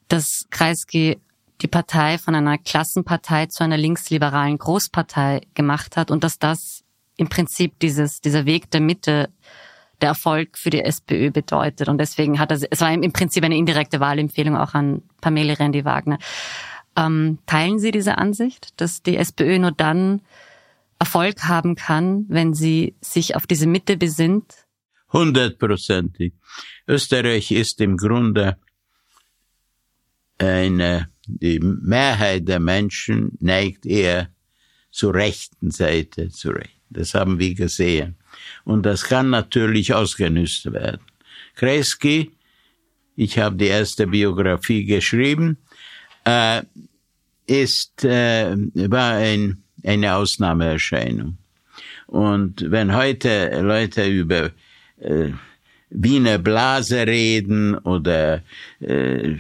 dass 0.09 0.47
Kreisky 0.49 1.21
die 1.61 1.67
Partei 1.67 2.17
von 2.17 2.35
einer 2.35 2.57
Klassenpartei 2.57 3.45
zu 3.45 3.63
einer 3.63 3.77
linksliberalen 3.77 4.57
Großpartei 4.57 5.43
gemacht 5.53 5.99
hat 5.99 6.11
und 6.11 6.25
dass 6.25 6.39
das 6.39 6.83
im 7.19 7.29
Prinzip 7.29 7.79
dieses, 7.81 8.23
dieser 8.23 8.47
Weg 8.47 8.71
der 8.71 8.81
Mitte 8.81 9.29
der 10.01 10.09
Erfolg 10.09 10.57
für 10.57 10.71
die 10.71 10.81
SPÖ 10.81 11.31
bedeutet. 11.31 11.89
Und 11.89 11.99
deswegen 11.99 12.39
hat 12.39 12.51
er, 12.53 12.61
es 12.71 12.81
war 12.81 12.91
im 12.91 13.13
Prinzip 13.13 13.45
eine 13.45 13.57
indirekte 13.57 14.01
Wahlempfehlung 14.01 14.57
auch 14.57 14.73
an 14.73 15.03
Pamela 15.21 15.53
Rendi-Wagner. 15.53 16.17
Ähm, 16.97 17.39
teilen 17.47 17.79
Sie 17.79 17.91
diese 17.91 18.19
Ansicht, 18.19 18.81
dass 18.81 19.03
die 19.03 19.17
SPÖ 19.17 19.59
nur 19.59 19.73
dann 19.73 20.23
Erfolg 20.99 21.45
haben 21.45 21.75
kann, 21.75 22.25
wenn 22.29 22.55
sie 22.55 22.95
sich 23.01 23.37
auf 23.37 23.47
diese 23.47 23.67
Mitte 23.67 23.97
besinnt? 23.97 24.67
Hundertprozentig. 25.13 26.33
Österreich 26.89 27.51
ist 27.51 27.81
im 27.81 27.97
Grunde 27.97 28.57
eine, 30.39 31.11
die 31.27 31.61
Mehrheit 31.61 32.49
der 32.49 32.61
Menschen 32.61 33.37
neigt 33.41 33.87
eher 33.87 34.31
zur 34.91 35.15
rechten 35.15 35.71
Seite 35.71 36.31
zurecht. 36.31 36.81
Das 36.89 37.15
haben 37.15 37.39
wir 37.39 37.55
gesehen. 37.55 38.17
Und 38.65 38.85
das 38.87 39.05
kann 39.05 39.31
natürlich 39.31 39.93
ausgenützt 39.93 40.73
werden. 40.73 41.03
Kreisky, 41.55 42.33
ich 43.17 43.39
habe 43.39 43.57
die 43.57 43.67
erste 43.67 44.07
Biografie 44.07 44.85
geschrieben, 44.85 45.59
äh, 46.27 46.63
ist, 47.47 48.05
äh, 48.05 48.57
war 48.91 49.15
ein, 49.15 49.63
eine 49.85 50.15
Ausnahmeerscheinung. 50.17 51.39
Und 52.07 52.71
wenn 52.71 52.95
heute 52.95 53.61
Leute 53.63 54.07
über 54.07 54.51
äh, 54.99 55.31
Wiener 55.99 56.39
Blase 56.39 57.07
reden 57.07 57.75
oder 57.79 58.43
äh, 58.81 59.37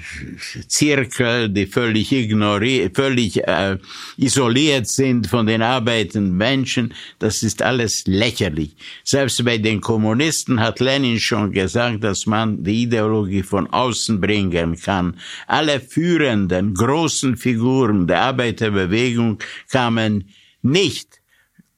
Zirkel, 0.67 1.51
die 1.51 1.67
völlig 1.67 2.11
ignoriert, 2.13 2.97
völlig 2.97 3.47
äh, 3.47 3.77
isoliert 4.17 4.89
sind 4.89 5.27
von 5.27 5.47
den 5.47 5.61
arbeitenden 5.61 6.35
Menschen, 6.35 6.95
das 7.19 7.43
ist 7.43 7.61
alles 7.61 8.07
lächerlich. 8.07 8.75
Selbst 9.05 9.45
bei 9.45 9.59
den 9.59 9.83
Kommunisten 9.83 10.59
hat 10.59 10.81
Lenin 10.81 11.21
schon 11.21 11.53
gesagt, 11.53 12.03
dass 12.03 12.25
man 12.25 12.65
die 12.65 12.85
Ideologie 12.85 13.43
von 13.43 13.67
außen 13.67 14.19
bringen 14.19 14.81
kann. 14.81 15.19
Alle 15.47 15.79
führenden 15.79 16.73
großen 16.73 17.37
Figuren 17.37 18.07
der 18.07 18.23
Arbeiterbewegung 18.23 19.39
kamen 19.71 20.31
nicht 20.63 21.21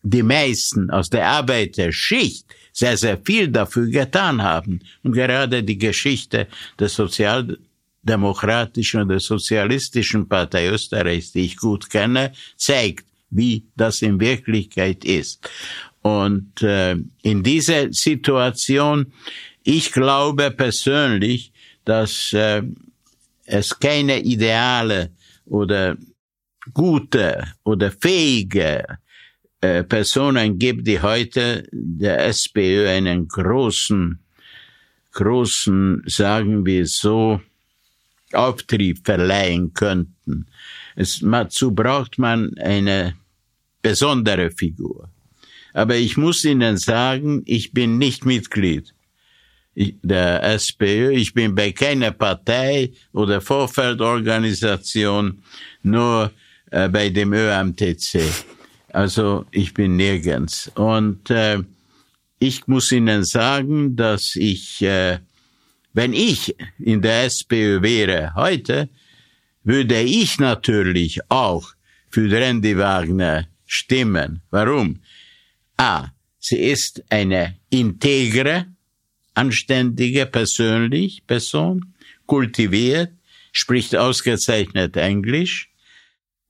die 0.02 0.23
meisten 0.23 0.90
aus 0.90 1.11
der 1.11 1.26
Arbeiterschicht, 1.26 2.47
sehr, 2.78 2.97
sehr 2.97 3.18
viel 3.18 3.49
dafür 3.49 3.88
getan 3.88 4.40
haben. 4.40 4.78
Und 5.02 5.12
gerade 5.12 5.64
die 5.64 5.78
Geschichte 5.78 6.47
der 6.78 6.88
sozialdemokratischen 6.88 9.02
und 9.02 9.08
der 9.08 9.18
sozialistischen 9.18 10.28
Partei 10.28 10.68
Österreichs, 10.68 11.32
die 11.32 11.47
ich 11.47 11.56
gut 11.56 11.90
kenne, 11.90 12.32
zeigt, 12.56 13.04
wie 13.30 13.64
das 13.75 14.00
in 14.02 14.20
Wirklichkeit 14.20 15.04
ist. 15.04 15.50
Und 16.02 16.62
äh, 16.62 16.94
in 17.23 17.42
dieser 17.42 17.92
Situation, 17.92 19.12
ich 19.64 19.90
glaube 19.90 20.52
persönlich, 20.52 21.52
dass 21.85 22.32
äh, 22.32 22.62
es 23.44 23.76
keine 23.76 24.20
ideale 24.20 25.11
oder 25.47 25.97
gute 26.73 27.44
oder 27.64 27.90
fähige 27.90 28.85
äh, 29.60 29.84
Personen 29.84 30.58
gibt, 30.58 30.86
die 30.86 31.00
heute 31.00 31.68
der 31.72 32.26
SPÖ 32.26 32.88
einen 32.88 33.28
großen, 33.28 34.18
großen, 35.12 36.02
sagen 36.06 36.64
wir 36.64 36.86
so, 36.86 37.40
Auftrieb 38.32 39.04
verleihen 39.04 39.72
könnten. 39.72 40.46
Es, 40.94 41.20
dazu 41.20 41.72
braucht 41.72 42.18
man 42.18 42.56
eine 42.58 43.14
besondere 43.82 44.50
Figur. 44.50 45.08
Aber 45.72 45.96
ich 45.96 46.16
muss 46.16 46.44
Ihnen 46.44 46.76
sagen, 46.76 47.42
ich 47.46 47.72
bin 47.72 47.98
nicht 47.98 48.26
Mitglied 48.26 48.94
der 49.74 50.42
SPÖ. 50.42 51.12
Ich 51.12 51.34
bin 51.34 51.54
bei 51.54 51.72
keiner 51.72 52.10
Partei 52.10 52.92
oder 53.12 53.40
Vorfeldorganisation, 53.40 55.42
nur 55.82 56.32
äh, 56.70 56.88
bei 56.88 57.10
dem 57.10 57.32
ÖMTC. 57.32 58.20
Also 58.92 59.47
ich 59.50 59.75
bin 59.75 59.97
nirgends. 59.97 60.71
Und 60.75 61.30
äh, 61.30 61.59
ich 62.38 62.66
muss 62.66 62.92
Ihnen 62.92 63.25
sagen, 63.25 63.97
dass 63.97 64.35
ich, 64.37 64.83
äh, 64.83 65.18
wenn 65.92 66.12
ich 66.12 66.54
in 66.78 67.02
der 67.02 67.25
SPÖ 67.25 67.83
wäre 67.83 68.35
heute, 68.35 68.88
würde 69.64 70.00
ich 70.00 70.38
natürlich 70.38 71.21
auch 71.28 71.75
für 72.11 72.30
Randy 72.30 72.78
Wagner 72.78 73.47
stimmen. 73.66 74.40
Warum? 74.50 75.00
A. 75.76 76.09
Sie 76.38 76.59
ist 76.59 77.02
eine 77.11 77.57
integre, 77.68 78.66
anständige, 79.35 80.25
persönlich 80.25 81.26
Person, 81.26 81.95
kultiviert, 82.26 83.12
spricht 83.52 83.97
ausgezeichnet 83.97 84.97
Englisch 84.97 85.71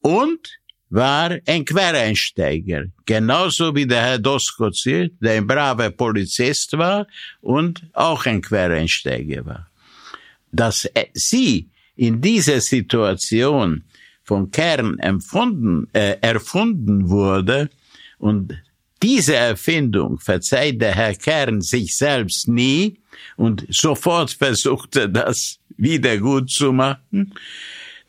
und 0.00 0.57
war 0.90 1.36
ein 1.46 1.64
Quereinsteiger, 1.64 2.84
genauso 3.04 3.74
wie 3.74 3.86
der 3.86 4.02
Herr 4.02 4.18
Doskozil, 4.18 5.12
der 5.20 5.34
ein 5.34 5.46
braver 5.46 5.90
Polizist 5.90 6.76
war 6.78 7.06
und 7.40 7.82
auch 7.92 8.24
ein 8.26 8.40
Quereinsteiger 8.40 9.44
war. 9.44 9.70
Dass 10.50 10.88
sie 11.12 11.68
in 11.96 12.20
dieser 12.20 12.60
Situation 12.60 13.84
von 14.22 14.50
Kern 14.50 14.98
empfunden, 14.98 15.88
äh, 15.92 16.16
erfunden 16.20 17.08
wurde 17.08 17.70
und 18.18 18.56
diese 19.02 19.36
Erfindung 19.36 20.18
verzeiht 20.18 20.80
der 20.80 20.94
Herr 20.94 21.14
Kern 21.14 21.60
sich 21.60 21.96
selbst 21.96 22.48
nie 22.48 22.98
und 23.36 23.66
sofort 23.70 24.30
versuchte 24.30 25.08
das 25.08 25.58
wieder 25.76 26.18
gut 26.18 26.50
zu 26.50 26.72
machen, 26.72 27.34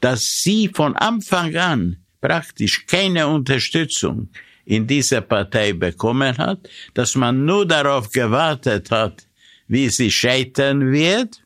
dass 0.01 0.41
sie 0.41 0.69
von 0.69 0.95
Anfang 0.95 1.55
an 1.55 1.97
praktisch 2.21 2.85
keine 2.85 3.27
Unterstützung 3.27 4.29
in 4.65 4.85
dieser 4.85 5.21
Partei 5.21 5.73
bekommen 5.73 6.37
hat, 6.37 6.69
dass 6.93 7.15
man 7.15 7.45
nur 7.45 7.65
darauf 7.65 8.11
gewartet 8.11 8.91
hat, 8.91 9.27
wie 9.67 9.89
sie 9.89 10.11
scheitern 10.11 10.91
wird. 10.91 11.41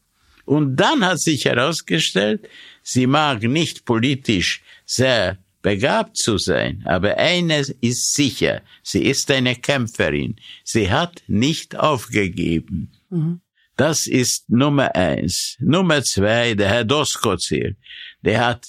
Und 0.45 0.75
dann 0.75 1.05
hat 1.05 1.19
sich 1.19 1.45
herausgestellt, 1.45 2.49
sie 2.81 3.07
mag 3.07 3.43
nicht 3.43 3.85
politisch 3.85 4.61
sehr 4.85 5.37
begabt 5.61 6.17
zu 6.17 6.37
sein, 6.37 6.83
aber 6.85 7.17
eines 7.17 7.69
ist 7.69 8.13
sicher, 8.13 8.61
sie 8.83 9.05
ist 9.05 9.31
eine 9.31 9.55
Kämpferin. 9.55 10.35
Sie 10.65 10.91
hat 10.91 11.23
nicht 11.27 11.77
aufgegeben. 11.77 12.91
Mhm. 13.09 13.39
Das 13.77 14.05
ist 14.05 14.49
Nummer 14.49 14.93
eins. 14.95 15.55
Nummer 15.59 16.03
zwei, 16.03 16.53
der 16.53 16.69
Herr 16.69 16.83
Doskozil, 16.83 17.77
der 18.21 18.45
hat 18.45 18.67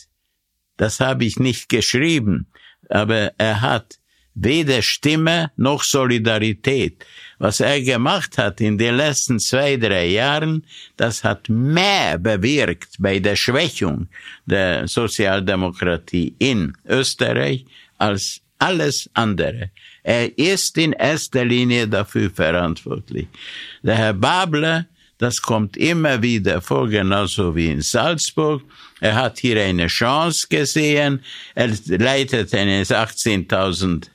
das 0.76 1.00
habe 1.00 1.24
ich 1.24 1.38
nicht 1.38 1.68
geschrieben, 1.68 2.46
aber 2.88 3.32
er 3.38 3.60
hat 3.60 3.98
weder 4.34 4.82
Stimme 4.82 5.52
noch 5.56 5.84
Solidarität. 5.84 7.04
Was 7.38 7.60
er 7.60 7.80
gemacht 7.80 8.38
hat 8.38 8.60
in 8.60 8.78
den 8.78 8.96
letzten 8.96 9.38
zwei, 9.38 9.76
drei 9.76 10.06
Jahren, 10.06 10.66
das 10.96 11.22
hat 11.22 11.48
mehr 11.48 12.18
bewirkt 12.18 12.96
bei 12.98 13.18
der 13.20 13.36
Schwächung 13.36 14.08
der 14.44 14.88
Sozialdemokratie 14.88 16.34
in 16.38 16.76
Österreich 16.84 17.64
als 17.98 18.40
alles 18.58 19.10
andere. 19.14 19.70
Er 20.02 20.36
ist 20.38 20.76
in 20.78 20.92
erster 20.92 21.44
Linie 21.44 21.88
dafür 21.88 22.30
verantwortlich. 22.30 23.28
Der 23.82 23.96
Herr 23.96 24.14
Babler 24.14 24.86
das 25.24 25.40
kommt 25.40 25.78
immer 25.78 26.20
wieder 26.20 26.60
vor, 26.60 26.86
genauso 26.86 27.56
wie 27.56 27.70
in 27.70 27.80
Salzburg. 27.80 28.62
Er 29.00 29.14
hat 29.14 29.38
hier 29.38 29.58
eine 29.62 29.86
Chance 29.86 30.46
gesehen. 30.50 31.24
Er 31.54 31.70
leitet 31.86 32.54
eine 32.54 32.82
18.000 32.84 34.10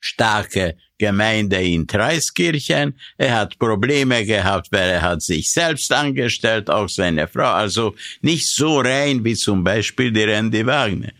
starke 0.00 0.76
Gemeinde 0.96 1.62
in 1.62 1.86
Treiskirchen. 1.86 2.98
Er 3.18 3.34
hat 3.34 3.58
Probleme 3.58 4.24
gehabt, 4.24 4.68
weil 4.70 4.88
er 4.88 5.02
hat 5.02 5.20
sich 5.20 5.52
selbst 5.52 5.92
angestellt, 5.92 6.70
auch 6.70 6.88
seine 6.88 7.28
Frau. 7.28 7.52
Also 7.52 7.94
nicht 8.22 8.48
so 8.48 8.80
rein 8.80 9.22
wie 9.24 9.34
zum 9.34 9.62
Beispiel 9.62 10.10
die 10.10 10.22
Randy 10.22 10.64
Wagner. 10.64 11.12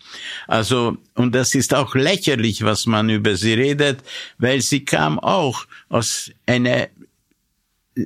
Also, 0.46 0.96
und 1.14 1.34
das 1.34 1.54
ist 1.54 1.74
auch 1.74 1.94
lächerlich, 1.94 2.64
was 2.64 2.86
man 2.86 3.10
über 3.10 3.36
sie 3.36 3.52
redet, 3.52 3.98
weil 4.38 4.62
sie 4.62 4.82
kam 4.82 5.18
auch 5.18 5.66
aus 5.90 6.30
einer 6.46 6.88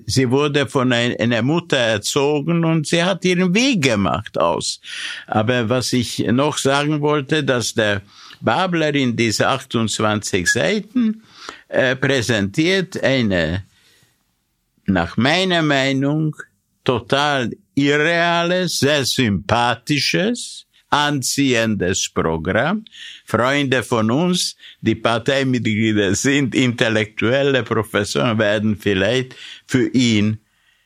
sie 0.06 0.30
wurde 0.30 0.66
von 0.66 0.92
einer 0.92 1.42
Mutter 1.42 1.76
erzogen 1.76 2.64
und 2.64 2.86
sie 2.86 3.02
hat 3.02 3.24
ihren 3.24 3.54
Weg 3.54 3.82
gemacht 3.82 4.38
aus. 4.38 4.80
Aber 5.26 5.68
was 5.68 5.92
ich 5.92 6.18
noch 6.18 6.58
sagen 6.58 7.00
wollte, 7.00 7.42
dass 7.44 7.74
der 7.74 8.02
Babler 8.40 8.94
in 8.94 9.16
diese 9.16 9.48
28 9.48 10.46
Seiten 10.46 11.22
äh, 11.68 11.96
präsentiert 11.96 13.02
eine, 13.02 13.64
nach 14.86 15.16
meiner 15.16 15.62
Meinung, 15.62 16.34
total 16.84 17.50
irreales, 17.74 18.78
sehr 18.78 19.04
sympathisches, 19.04 20.66
anziehendes 20.88 22.10
Programm. 22.12 22.84
Freunde 23.30 23.82
von 23.82 24.10
uns, 24.10 24.56
die 24.80 24.96
Parteimitglieder 24.96 26.14
sind, 26.14 26.54
intellektuelle 26.54 27.62
Professoren, 27.62 28.38
werden 28.38 28.76
vielleicht 28.76 29.36
für 29.66 29.88
ihn 29.88 30.38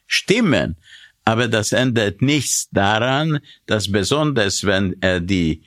stimmen. 0.07 0.77
Aber 1.25 1.49
das 1.49 1.73
ändert 1.73 2.21
nichts 2.21 2.69
daran, 2.71 3.41
dass 3.67 3.91
besonders 3.91 4.65
wenn 4.65 4.97
er 5.01 5.21
die 5.21 5.63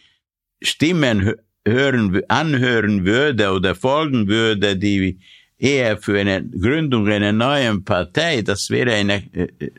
Stimmen 0.61 1.33
hören, 1.67 2.21
anhören 2.27 3.05
würde 3.05 3.51
oder 3.51 3.73
folgen 3.73 4.27
würde, 4.27 4.77
die 4.77 5.19
eher 5.57 5.97
für 5.97 6.19
eine 6.19 6.43
Gründung 6.43 7.07
einer 7.07 7.31
neuen 7.31 7.83
Partei, 7.83 8.41
das 8.41 8.69
wäre 8.69 8.93
eine 8.93 9.23
äh, 9.33 9.71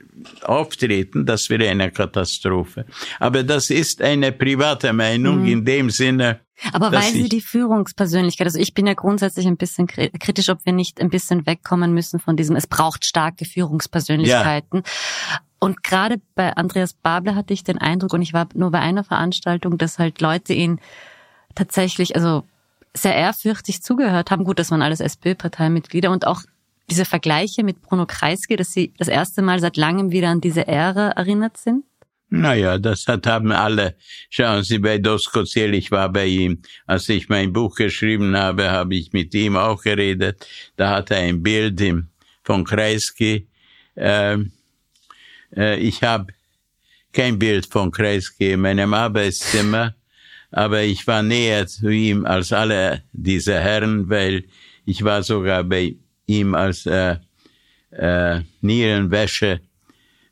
Auftreten, 0.43 1.25
das 1.25 1.49
wäre 1.51 1.69
eine 1.69 1.91
Katastrophe. 1.91 2.85
Aber 3.21 3.45
das 3.45 3.71
ist 3.71 4.03
eine 4.03 4.33
private 4.33 4.93
Meinung 4.93 5.43
mhm. 5.43 5.47
in 5.47 5.65
dem 5.65 5.91
Sinne. 5.91 6.41
Aber 6.73 6.91
weil 6.91 7.13
Sie 7.13 7.29
die 7.29 7.41
Führungspersönlichkeit, 7.41 8.49
also 8.49 8.59
ich 8.59 8.75
bin 8.75 8.89
ja 8.89 8.95
grundsätzlich 8.95 9.47
ein 9.47 9.57
bisschen 9.57 9.87
kritisch, 9.87 10.49
ob 10.49 10.59
wir 10.65 10.73
nicht 10.73 11.01
ein 11.01 11.09
bisschen 11.09 11.47
wegkommen 11.47 11.95
müssen 11.95 12.19
von 12.19 12.37
diesem, 12.37 12.57
es 12.57 12.67
braucht 12.67 13.05
starke 13.05 13.45
Führungspersönlichkeiten. 13.45 14.83
Ja. 14.85 15.41
Und 15.61 15.85
gerade 15.85 16.21
bei 16.35 16.53
Andreas 16.55 16.95
Babler 16.95 17.37
hatte 17.37 17.53
ich 17.53 17.63
den 17.63 17.79
Eindruck, 17.79 18.13
und 18.13 18.23
ich 18.23 18.33
war 18.33 18.49
nur 18.55 18.73
bei 18.73 18.81
einer 18.81 19.05
Veranstaltung, 19.05 19.79
dass 19.79 20.01
halt 20.01 20.21
Leute 20.21 20.53
ihn 20.53 20.81
tatsächlich, 21.55 22.17
also 22.17 22.45
sehr 22.95 23.15
ehrfürchtig 23.15 23.83
zugehört 23.83 24.31
haben. 24.31 24.45
Gut, 24.45 24.59
das 24.59 24.71
waren 24.71 24.83
alles 24.83 25.01
SPÖ-Parteimitglieder 25.01 26.11
und 26.11 26.27
auch 26.27 26.43
diese 26.91 27.05
Vergleiche 27.05 27.65
mit 27.65 27.83
Bruno 27.83 28.07
Kreisky, 28.07 28.57
dass 28.57 28.73
Sie 28.73 28.93
das 28.97 29.09
erste 29.09 29.43
Mal 29.43 29.61
seit 29.61 29.77
langem 29.77 30.11
wieder 30.11 30.29
an 30.29 30.41
diese 30.41 30.67
Ära 30.67 31.11
erinnert 31.11 31.57
sind? 31.57 31.85
Naja, 32.31 32.79
das 32.79 33.07
hat, 33.07 33.27
haben 33.27 33.53
alle. 33.53 33.97
Schauen 34.29 34.63
Sie, 34.63 34.79
bei 34.79 34.99
Doskozil, 34.99 35.75
ich 35.75 35.91
war 35.91 36.11
bei 36.11 36.27
ihm. 36.27 36.61
Als 36.87 37.09
ich 37.09 37.29
mein 37.29 37.53
Buch 37.53 37.75
geschrieben 37.75 38.37
habe, 38.37 38.71
habe 38.71 38.97
ich 38.97 39.13
mit 39.13 39.35
ihm 39.35 39.57
auch 39.57 39.83
geredet. 39.83 40.47
Da 40.77 40.91
hat 40.91 41.11
er 41.11 41.19
ein 41.19 41.43
Bild 41.43 41.83
von 42.43 42.65
Kreisky. 42.65 43.49
Ähm, 43.97 44.53
äh, 45.57 45.79
ich 45.79 46.03
habe 46.03 46.33
kein 47.13 47.39
Bild 47.39 47.67
von 47.67 47.91
Kreisky 47.91 48.53
in 48.53 48.61
meinem 48.61 48.93
Arbeitszimmer, 48.93 49.95
aber 50.51 50.83
ich 50.83 51.07
war 51.07 51.23
näher 51.23 51.67
zu 51.67 51.89
ihm 51.89 52.25
als 52.25 52.53
alle 52.53 53.03
diese 53.13 53.59
Herren, 53.59 54.09
weil 54.09 54.45
ich 54.85 55.05
war 55.05 55.23
sogar 55.23 55.65
bei 55.65 55.97
ihm 56.27 56.55
als 56.55 56.87
äh, 56.87 57.17
äh, 57.91 58.41
Nierenwäsche 58.61 59.61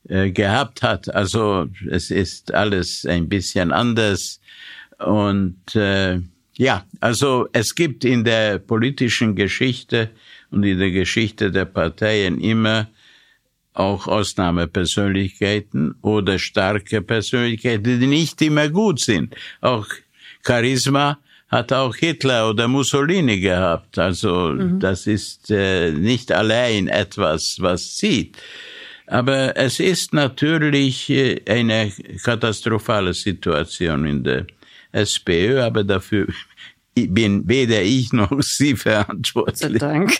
äh, 0.08 0.30
gehabt 0.30 0.82
hat. 0.82 1.14
Also 1.14 1.68
es 1.90 2.10
ist 2.10 2.54
alles 2.54 3.04
ein 3.06 3.28
bisschen 3.28 3.72
anders. 3.72 4.40
Und 4.98 5.74
äh, 5.74 6.20
ja, 6.56 6.86
also 7.00 7.48
es 7.52 7.74
gibt 7.74 8.04
in 8.04 8.24
der 8.24 8.58
politischen 8.58 9.34
Geschichte 9.36 10.10
und 10.50 10.64
in 10.64 10.78
der 10.78 10.90
Geschichte 10.90 11.50
der 11.50 11.66
Parteien 11.66 12.40
immer 12.40 12.88
auch 13.74 14.06
Ausnahmepersönlichkeiten 14.06 15.96
oder 16.00 16.38
starke 16.38 17.02
Persönlichkeiten, 17.02 18.00
die 18.00 18.06
nicht 18.06 18.40
immer 18.40 18.70
gut 18.70 19.00
sind. 19.00 19.34
Auch 19.60 19.86
Charisma 20.46 21.18
hat 21.48 21.72
auch 21.72 21.94
Hitler 21.94 22.50
oder 22.50 22.68
Mussolini 22.68 23.40
gehabt. 23.40 23.98
Also 23.98 24.52
mhm. 24.52 24.80
das 24.80 25.06
ist 25.06 25.50
äh, 25.50 25.92
nicht 25.92 26.32
allein 26.32 26.88
etwas, 26.88 27.56
was 27.60 27.96
sieht. 27.96 28.36
Aber 29.06 29.56
es 29.56 29.78
ist 29.78 30.12
natürlich 30.12 31.08
äh, 31.10 31.40
eine 31.48 31.92
katastrophale 32.24 33.14
Situation 33.14 34.06
in 34.06 34.24
der 34.24 34.46
SPÖ, 34.92 35.62
aber 35.62 35.84
dafür 35.84 36.26
bin 36.96 37.48
weder 37.48 37.82
ich 37.82 38.12
noch 38.12 38.42
Sie 38.42 38.74
verantwortlich. 38.76 39.78
Dank. 39.78 40.18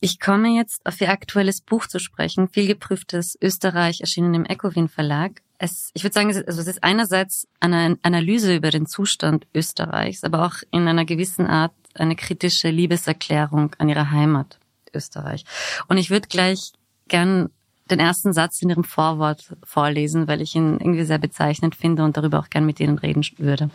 Ich 0.00 0.20
komme 0.20 0.56
jetzt 0.56 0.86
auf 0.86 1.00
Ihr 1.00 1.10
aktuelles 1.10 1.60
Buch 1.60 1.86
zu 1.86 1.98
sprechen, 1.98 2.48
vielgeprüftes 2.48 3.36
Österreich, 3.42 4.00
erschienen 4.00 4.34
im 4.34 4.44
Ecowin 4.44 4.88
Verlag 4.88 5.42
es, 5.62 5.90
ich 5.94 6.02
würde 6.02 6.14
sagen, 6.14 6.28
es 6.28 6.38
ist, 6.38 6.48
also 6.48 6.60
es 6.60 6.66
ist 6.66 6.82
einerseits 6.82 7.46
eine 7.60 7.96
Analyse 8.02 8.54
über 8.56 8.70
den 8.70 8.86
Zustand 8.86 9.46
Österreichs, 9.54 10.24
aber 10.24 10.44
auch 10.44 10.56
in 10.72 10.88
einer 10.88 11.04
gewissen 11.04 11.46
Art 11.46 11.72
eine 11.94 12.16
kritische 12.16 12.68
Liebeserklärung 12.68 13.74
an 13.78 13.88
ihre 13.88 14.10
Heimat 14.10 14.58
Österreich. 14.92 15.44
Und 15.86 15.98
ich 15.98 16.10
würde 16.10 16.26
gleich 16.26 16.72
gern 17.06 17.50
den 17.90 18.00
ersten 18.00 18.32
Satz 18.32 18.60
in 18.60 18.70
Ihrem 18.70 18.84
Vorwort 18.84 19.54
vorlesen, 19.62 20.26
weil 20.26 20.40
ich 20.40 20.56
ihn 20.56 20.78
irgendwie 20.80 21.04
sehr 21.04 21.18
bezeichnend 21.18 21.76
finde 21.76 22.02
und 22.02 22.16
darüber 22.16 22.40
auch 22.40 22.50
gern 22.50 22.66
mit 22.66 22.80
Ihnen 22.80 22.98
reden 22.98 23.24
würde. 23.38 23.70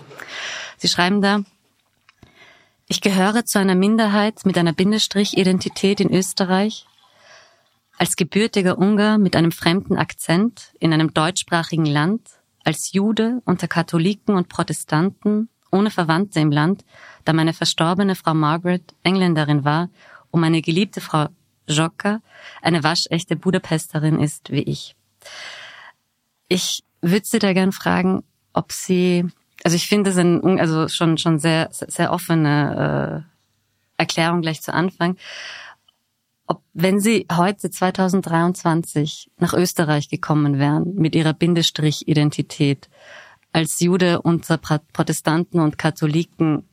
Sie 0.77 0.87
schreiben 0.89 1.21
da, 1.21 1.43
ich 2.87 3.01
gehöre 3.01 3.45
zu 3.45 3.59
einer 3.59 3.75
Minderheit 3.75 4.45
mit 4.45 4.57
einer 4.57 4.73
Bindestrich-Identität 4.73 5.99
in 5.99 6.13
Österreich, 6.13 6.85
als 7.97 8.15
gebürtiger 8.15 8.77
Ungar 8.77 9.17
mit 9.17 9.35
einem 9.35 9.51
fremden 9.51 9.97
Akzent 9.97 10.73
in 10.79 10.93
einem 10.93 11.13
deutschsprachigen 11.13 11.85
Land, 11.85 12.21
als 12.63 12.93
Jude 12.93 13.41
unter 13.45 13.67
Katholiken 13.67 14.35
und 14.35 14.49
Protestanten, 14.49 15.49
ohne 15.71 15.91
Verwandte 15.91 16.39
im 16.39 16.51
Land, 16.51 16.85
da 17.25 17.33
meine 17.33 17.53
verstorbene 17.53 18.15
Frau 18.15 18.33
Margaret 18.33 18.93
Engländerin 19.03 19.65
war 19.65 19.89
und 20.31 20.41
meine 20.41 20.61
geliebte 20.61 21.01
Frau 21.01 21.27
Jocka 21.67 22.21
eine 22.61 22.83
waschechte 22.83 23.35
Budapesterin 23.35 24.19
ist 24.19 24.51
wie 24.51 24.63
ich. 24.63 24.95
Ich 26.47 26.83
würde 27.01 27.25
Sie 27.25 27.39
da 27.39 27.51
gern 27.51 27.73
fragen, 27.73 28.23
ob 28.53 28.71
Sie, 28.71 29.25
also 29.67 29.75
ich 29.75 29.89
finde 29.89 30.11
das 30.11 30.17
ein, 30.17 30.61
also 30.61 30.87
schon 30.87 31.17
schon 31.17 31.39
sehr 31.39 31.67
sehr 31.71 32.13
offene 32.13 33.25
äh, 33.27 34.01
Erklärung 34.01 34.41
gleich 34.41 34.61
zu 34.61 34.73
Anfang. 34.73 35.17
Ob 36.45 36.63
wenn 36.73 37.01
Sie 37.01 37.27
heute 37.29 37.69
2023 37.69 39.29
nach 39.39 39.53
Österreich 39.53 40.07
gekommen 40.07 40.57
wären 40.57 40.95
mit 40.95 41.15
Ihrer 41.15 41.33
Bindestrich-Identität 41.33 42.87
als 43.51 43.81
Jude 43.81 44.21
unter 44.21 44.57
Protestanten 44.57 45.59
und 45.59 45.77
Katholiken, 45.77 46.63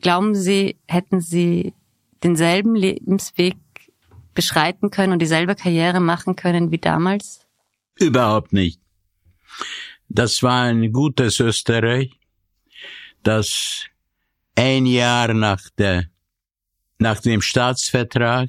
glauben 0.00 0.34
Sie, 0.34 0.76
hätten 0.88 1.20
Sie 1.20 1.74
denselben 2.24 2.74
Lebensweg 2.74 3.54
beschreiten 4.34 4.90
können 4.90 5.12
und 5.12 5.22
dieselbe 5.22 5.54
Karriere 5.54 6.00
machen 6.00 6.34
können 6.34 6.72
wie 6.72 6.78
damals? 6.78 7.46
Überhaupt 7.94 8.52
nicht. 8.52 8.80
Das 10.14 10.44
war 10.44 10.62
ein 10.62 10.92
gutes 10.92 11.40
Österreich, 11.40 12.12
das 13.24 13.86
ein 14.54 14.86
Jahr 14.86 15.34
nach 15.34 15.60
der, 15.76 16.04
nach 16.98 17.20
dem 17.20 17.42
Staatsvertrag 17.42 18.48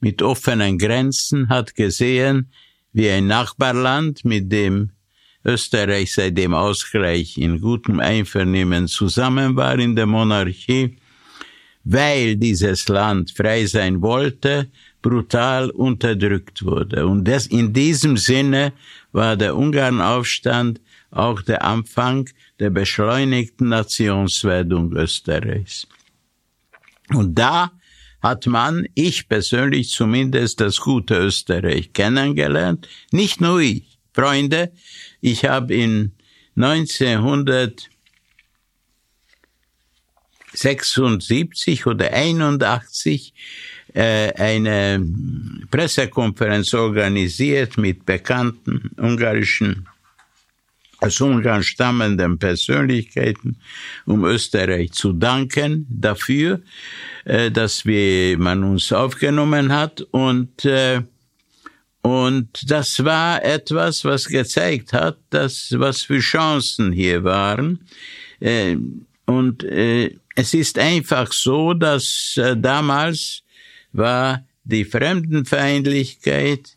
mit 0.00 0.22
offenen 0.22 0.78
Grenzen 0.78 1.50
hat 1.50 1.74
gesehen, 1.74 2.50
wie 2.94 3.10
ein 3.10 3.26
Nachbarland, 3.26 4.24
mit 4.24 4.50
dem 4.50 4.92
Österreich 5.44 6.14
seit 6.14 6.38
dem 6.38 6.54
Ausgleich 6.54 7.36
in 7.36 7.60
gutem 7.60 8.00
Einvernehmen 8.00 8.88
zusammen 8.88 9.56
war 9.56 9.78
in 9.78 9.94
der 9.94 10.06
Monarchie, 10.06 10.96
weil 11.84 12.36
dieses 12.36 12.88
Land 12.88 13.30
frei 13.30 13.66
sein 13.66 14.00
wollte, 14.00 14.68
brutal 15.02 15.70
unterdrückt 15.70 16.64
wurde. 16.64 17.06
Und 17.06 17.24
das, 17.24 17.46
in 17.46 17.72
diesem 17.72 18.16
Sinne 18.16 18.72
war 19.12 19.36
der 19.36 19.54
Ungarnaufstand 19.56 20.80
auch 21.10 21.42
der 21.42 21.62
Anfang 21.62 22.28
der 22.58 22.70
beschleunigten 22.70 23.68
Nationswerdung 23.68 24.92
Österreichs. 24.92 25.86
Und 27.10 27.38
da 27.38 27.70
hat 28.22 28.46
man, 28.46 28.86
ich 28.94 29.28
persönlich 29.28 29.90
zumindest, 29.90 30.60
das 30.60 30.78
gute 30.78 31.16
Österreich 31.16 31.92
kennengelernt. 31.92 32.88
Nicht 33.12 33.40
nur 33.42 33.60
ich. 33.60 33.98
Freunde, 34.14 34.72
ich 35.20 35.44
habe 35.44 35.74
in 35.74 36.12
1976 40.54 41.86
oder 41.86 42.12
81 42.12 43.34
äh, 43.92 44.32
eine 44.34 45.04
Pressekonferenz 45.70 46.74
organisiert 46.74 47.76
mit 47.76 48.06
bekannten 48.06 48.90
ungarischen 48.96 49.86
aus 51.00 51.20
Ungarn 51.20 51.62
stammenden 51.62 52.38
Persönlichkeiten, 52.38 53.58
um 54.06 54.24
Österreich 54.24 54.92
zu 54.92 55.12
danken 55.12 55.86
dafür, 55.90 56.62
äh, 57.24 57.50
dass 57.50 57.84
wir, 57.84 58.38
man 58.38 58.64
uns 58.64 58.90
aufgenommen 58.92 59.72
hat 59.72 60.00
und 60.10 60.64
äh, 60.64 61.02
und 62.00 62.70
das 62.70 63.02
war 63.02 63.42
etwas, 63.42 64.04
was 64.04 64.26
gezeigt 64.26 64.92
hat, 64.92 65.16
dass 65.30 65.74
was 65.78 66.02
für 66.02 66.18
Chancen 66.18 66.92
hier 66.92 67.24
waren. 67.24 67.80
Äh, 68.40 68.76
und 69.26 69.64
es 69.64 70.54
ist 70.54 70.78
einfach 70.78 71.32
so, 71.32 71.74
dass 71.74 72.38
damals 72.56 73.42
war 73.92 74.44
die 74.64 74.84
Fremdenfeindlichkeit 74.84 76.76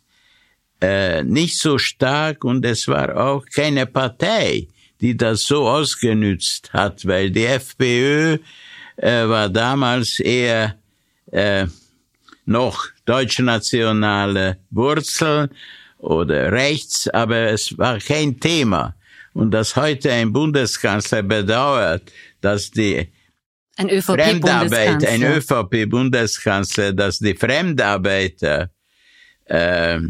äh, 0.80 1.24
nicht 1.24 1.58
so 1.58 1.78
stark 1.78 2.44
und 2.44 2.64
es 2.64 2.86
war 2.86 3.16
auch 3.16 3.44
keine 3.46 3.86
Partei, 3.86 4.68
die 5.00 5.16
das 5.16 5.42
so 5.42 5.68
ausgenützt 5.68 6.72
hat, 6.72 7.06
weil 7.06 7.30
die 7.30 7.46
FPÖ 7.46 8.38
äh, 8.96 9.28
war 9.28 9.48
damals 9.48 10.20
eher 10.20 10.76
äh, 11.32 11.66
noch 12.46 12.86
deutschnationale 13.04 14.58
Wurzel 14.70 15.50
oder 15.98 16.52
rechts, 16.52 17.08
aber 17.08 17.50
es 17.50 17.76
war 17.76 17.98
kein 17.98 18.38
Thema. 18.38 18.94
Und 19.34 19.52
dass 19.52 19.76
heute 19.76 20.10
ein 20.10 20.32
Bundeskanzler 20.32 21.22
bedauert, 21.22 22.10
dass 22.40 22.70
die 22.70 23.12
ein 23.76 23.90
ÖVP-Bundeskanzler. 23.90 25.08
Ein 25.08 25.22
ÖVP-Bundeskanzler, 25.22 26.92
dass 26.92 27.20
die 27.20 27.34
Fremdarbeiter, 27.34 28.70
äh, 29.44 30.00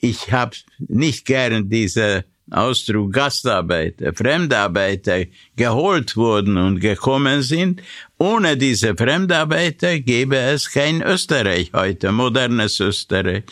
ich 0.00 0.32
habe 0.32 0.56
nicht 0.78 1.26
gern 1.26 1.68
diese 1.68 2.24
Ausdruck 2.50 3.12
Gastarbeiter, 3.12 4.14
Fremdarbeiter 4.14 5.24
geholt 5.56 6.16
wurden 6.16 6.56
und 6.56 6.80
gekommen 6.80 7.42
sind. 7.42 7.82
Ohne 8.18 8.56
diese 8.56 8.94
Fremdarbeiter 8.96 9.98
gäbe 9.98 10.38
es 10.38 10.70
kein 10.70 11.02
Österreich 11.02 11.72
heute, 11.74 12.12
modernes 12.12 12.80
Österreich. 12.80 13.42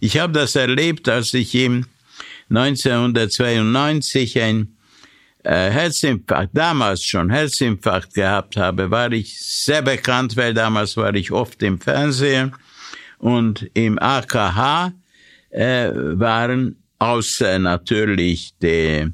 Ich 0.00 0.18
habe 0.18 0.32
das 0.32 0.54
erlebt, 0.54 1.08
als 1.08 1.34
ich 1.34 1.54
im 1.56 1.84
1992 2.48 4.40
ein 4.40 4.73
äh, 5.44 5.70
Herzinfarkt, 5.70 6.56
damals 6.56 7.04
schon 7.04 7.30
Herzinfarkt 7.30 8.14
gehabt 8.14 8.56
habe, 8.56 8.90
war 8.90 9.12
ich 9.12 9.38
sehr 9.38 9.82
bekannt, 9.82 10.36
weil 10.36 10.54
damals 10.54 10.96
war 10.96 11.14
ich 11.14 11.30
oft 11.30 11.62
im 11.62 11.78
Fernsehen 11.78 12.54
und 13.18 13.70
im 13.74 13.98
AKH 13.98 14.92
äh, 15.50 15.90
waren 15.92 16.76
außer 16.98 17.58
natürlich 17.58 18.54
die 18.62 19.10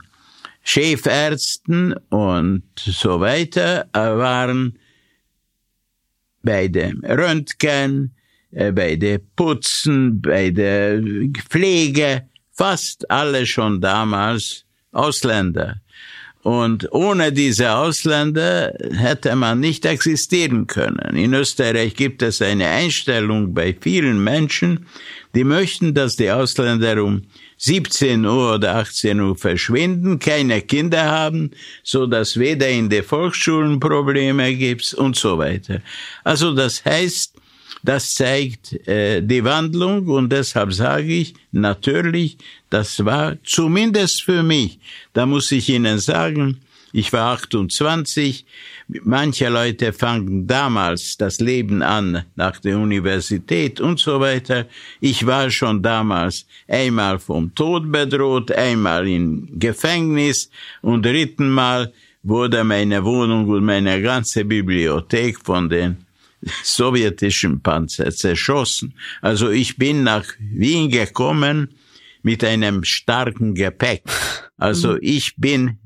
Chefärzten 0.62 1.94
und 2.10 2.64
so 2.76 3.20
weiter, 3.20 3.86
äh, 3.92 3.98
waren 3.98 4.78
bei 6.42 6.68
dem 6.68 7.02
Röntgen, 7.04 8.14
äh, 8.52 8.72
bei 8.72 8.96
der 8.96 9.18
Putzen, 9.18 10.20
bei 10.22 10.50
der 10.50 11.02
Pflege, 11.48 12.28
fast 12.52 13.10
alle 13.10 13.46
schon 13.46 13.80
damals 13.80 14.64
Ausländer. 14.92 15.80
Und 16.42 16.90
ohne 16.92 17.32
diese 17.32 17.74
Ausländer 17.74 18.72
hätte 18.92 19.36
man 19.36 19.60
nicht 19.60 19.84
existieren 19.84 20.66
können. 20.66 21.14
In 21.14 21.34
Österreich 21.34 21.94
gibt 21.94 22.22
es 22.22 22.40
eine 22.40 22.66
Einstellung 22.66 23.52
bei 23.52 23.76
vielen 23.78 24.24
Menschen, 24.24 24.86
die 25.34 25.44
möchten, 25.44 25.92
dass 25.92 26.16
die 26.16 26.30
Ausländer 26.30 27.04
um 27.04 27.22
17 27.58 28.24
Uhr 28.24 28.54
oder 28.54 28.76
18 28.76 29.20
Uhr 29.20 29.36
verschwinden, 29.36 30.18
keine 30.18 30.62
Kinder 30.62 31.10
haben, 31.10 31.50
so 31.82 32.06
dass 32.06 32.38
weder 32.38 32.68
in 32.70 32.88
den 32.88 33.04
Volksschulen 33.04 33.78
Probleme 33.78 34.54
gibt 34.54 34.94
und 34.94 35.16
so 35.16 35.36
weiter. 35.36 35.82
Also 36.24 36.54
das 36.54 36.82
heißt, 36.86 37.34
das 37.82 38.14
zeigt 38.14 38.86
äh, 38.86 39.22
die 39.22 39.44
Wandlung 39.44 40.06
und 40.08 40.30
deshalb 40.30 40.72
sage 40.72 41.12
ich 41.12 41.34
natürlich, 41.52 42.36
das 42.68 43.04
war 43.04 43.36
zumindest 43.44 44.22
für 44.22 44.42
mich, 44.42 44.78
da 45.12 45.26
muss 45.26 45.50
ich 45.52 45.68
Ihnen 45.68 45.98
sagen, 45.98 46.60
ich 46.92 47.12
war 47.12 47.34
28. 47.34 48.44
Manche 49.04 49.48
Leute 49.48 49.92
fangen 49.92 50.46
damals 50.46 51.16
das 51.16 51.38
Leben 51.38 51.82
an 51.82 52.24
nach 52.34 52.58
der 52.58 52.78
Universität 52.78 53.80
und 53.80 54.00
so 54.00 54.18
weiter. 54.18 54.66
Ich 55.00 55.24
war 55.24 55.50
schon 55.50 55.82
damals 55.82 56.46
einmal 56.66 57.20
vom 57.20 57.54
Tod 57.54 57.90
bedroht, 57.92 58.50
einmal 58.50 59.06
im 59.06 59.48
Gefängnis 59.58 60.50
und 60.82 61.06
dritten 61.06 61.50
Mal 61.50 61.92
wurde 62.24 62.64
meine 62.64 63.04
Wohnung 63.04 63.48
und 63.48 63.64
meine 63.64 64.02
ganze 64.02 64.44
Bibliothek 64.44 65.38
von 65.38 65.68
den 65.68 66.04
sowjetischen 66.62 67.62
Panzer 67.62 68.10
zerschossen. 68.10 68.94
Also 69.20 69.50
ich 69.50 69.76
bin 69.76 70.02
nach 70.04 70.24
Wien 70.38 70.90
gekommen 70.90 71.74
mit 72.22 72.44
einem 72.44 72.84
starken 72.84 73.54
Gepäck. 73.54 74.04
Also 74.56 74.92
mhm. 74.92 74.98
ich 75.02 75.36
bin 75.36 75.78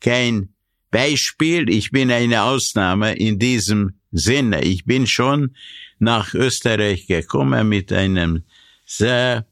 kein 0.00 0.50
Beispiel, 0.90 1.68
ich 1.68 1.90
bin 1.90 2.10
eine 2.10 2.42
Ausnahme 2.42 3.14
in 3.14 3.38
diesem 3.38 3.94
Sinne. 4.10 4.62
Ich 4.64 4.84
bin 4.84 5.06
schon 5.06 5.54
nach 5.98 6.34
Österreich 6.34 7.06
gekommen 7.06 7.68
mit 7.68 7.92
einem 7.92 8.44
sehr 8.86 9.46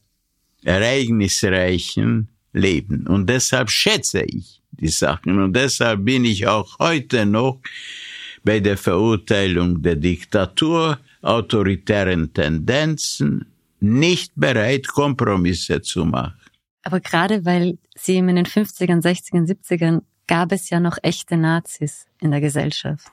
ereignisreichen 0.63 2.29
Leben. 2.53 3.05
Und 3.07 3.29
deshalb 3.29 3.69
schätze 3.69 4.23
ich 4.23 4.61
die 4.71 4.87
Sachen. 4.87 5.41
Und 5.41 5.53
deshalb 5.53 6.05
bin 6.05 6.25
ich 6.25 6.47
auch 6.47 6.79
heute 6.79 7.25
noch 7.25 7.61
bei 8.47 8.61
der 8.61 8.77
Verurteilung 8.77 9.81
der 9.81 9.97
Diktatur, 9.97 10.99
autoritären 11.21 12.31
Tendenzen 12.33 13.45
nicht 13.81 14.31
bereit, 14.37 14.87
Kompromisse 14.87 15.81
zu 15.81 16.05
machen. 16.05 16.39
Aber 16.81 17.01
gerade 17.01 17.43
weil 17.43 17.77
sie 17.93 18.15
in 18.15 18.27
den 18.27 18.45
50ern, 18.45 19.01
60ern, 19.01 19.45
70ern 19.53 20.01
gab 20.27 20.53
es 20.53 20.69
ja 20.69 20.79
noch 20.79 20.97
echte 21.03 21.35
Nazis 21.35 22.05
in 22.21 22.31
der 22.31 22.39
Gesellschaft. 22.39 23.11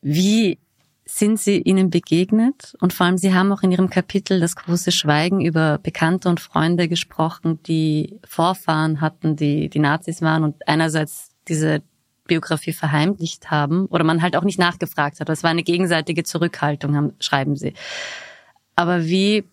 Wie 0.00 0.58
sind 1.04 1.38
Sie 1.38 1.58
ihnen 1.58 1.90
begegnet? 1.90 2.74
Und 2.80 2.92
vor 2.92 3.06
allem, 3.06 3.18
Sie 3.18 3.32
haben 3.32 3.52
auch 3.52 3.62
in 3.62 3.70
Ihrem 3.70 3.88
Kapitel 3.88 4.40
das 4.40 4.56
große 4.56 4.90
Schweigen 4.90 5.40
über 5.40 5.78
Bekannte 5.78 6.28
und 6.28 6.40
Freunde 6.40 6.88
gesprochen, 6.88 7.62
die 7.62 8.18
Vorfahren 8.26 9.00
hatten, 9.00 9.36
die 9.36 9.68
die 9.68 9.78
Nazis 9.78 10.22
waren 10.22 10.42
und 10.42 10.56
einerseits 10.66 11.28
diese 11.46 11.82
Biografie 12.32 12.72
verheimlicht 12.72 13.50
haben 13.50 13.84
oder 13.86 14.04
man 14.04 14.22
halt 14.22 14.36
auch 14.36 14.44
nicht 14.44 14.58
nachgefragt 14.58 15.20
hat. 15.20 15.28
Das 15.28 15.42
war 15.42 15.50
eine 15.50 15.62
gegenseitige 15.62 16.24
Zurückhaltung, 16.24 17.12
schreiben 17.20 17.56
Sie. 17.56 17.74
Aber 18.74 19.04
wie, 19.04 19.44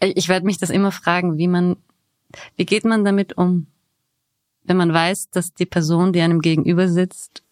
ich 0.00 0.28
werde 0.28 0.44
mich 0.44 0.58
das 0.58 0.68
immer 0.68 0.92
fragen, 0.92 1.38
wie 1.38 1.48
man, 1.48 1.76
wie 2.56 2.66
geht 2.66 2.84
man 2.84 3.06
damit 3.06 3.38
um, 3.38 3.68
wenn 4.64 4.76
man 4.76 4.92
weiß, 4.92 5.30
dass 5.30 5.54
die 5.54 5.64
Person, 5.64 6.12
die 6.12 6.20
einem 6.20 6.42
gegenüber 6.42 6.88
sitzt, 6.88 7.42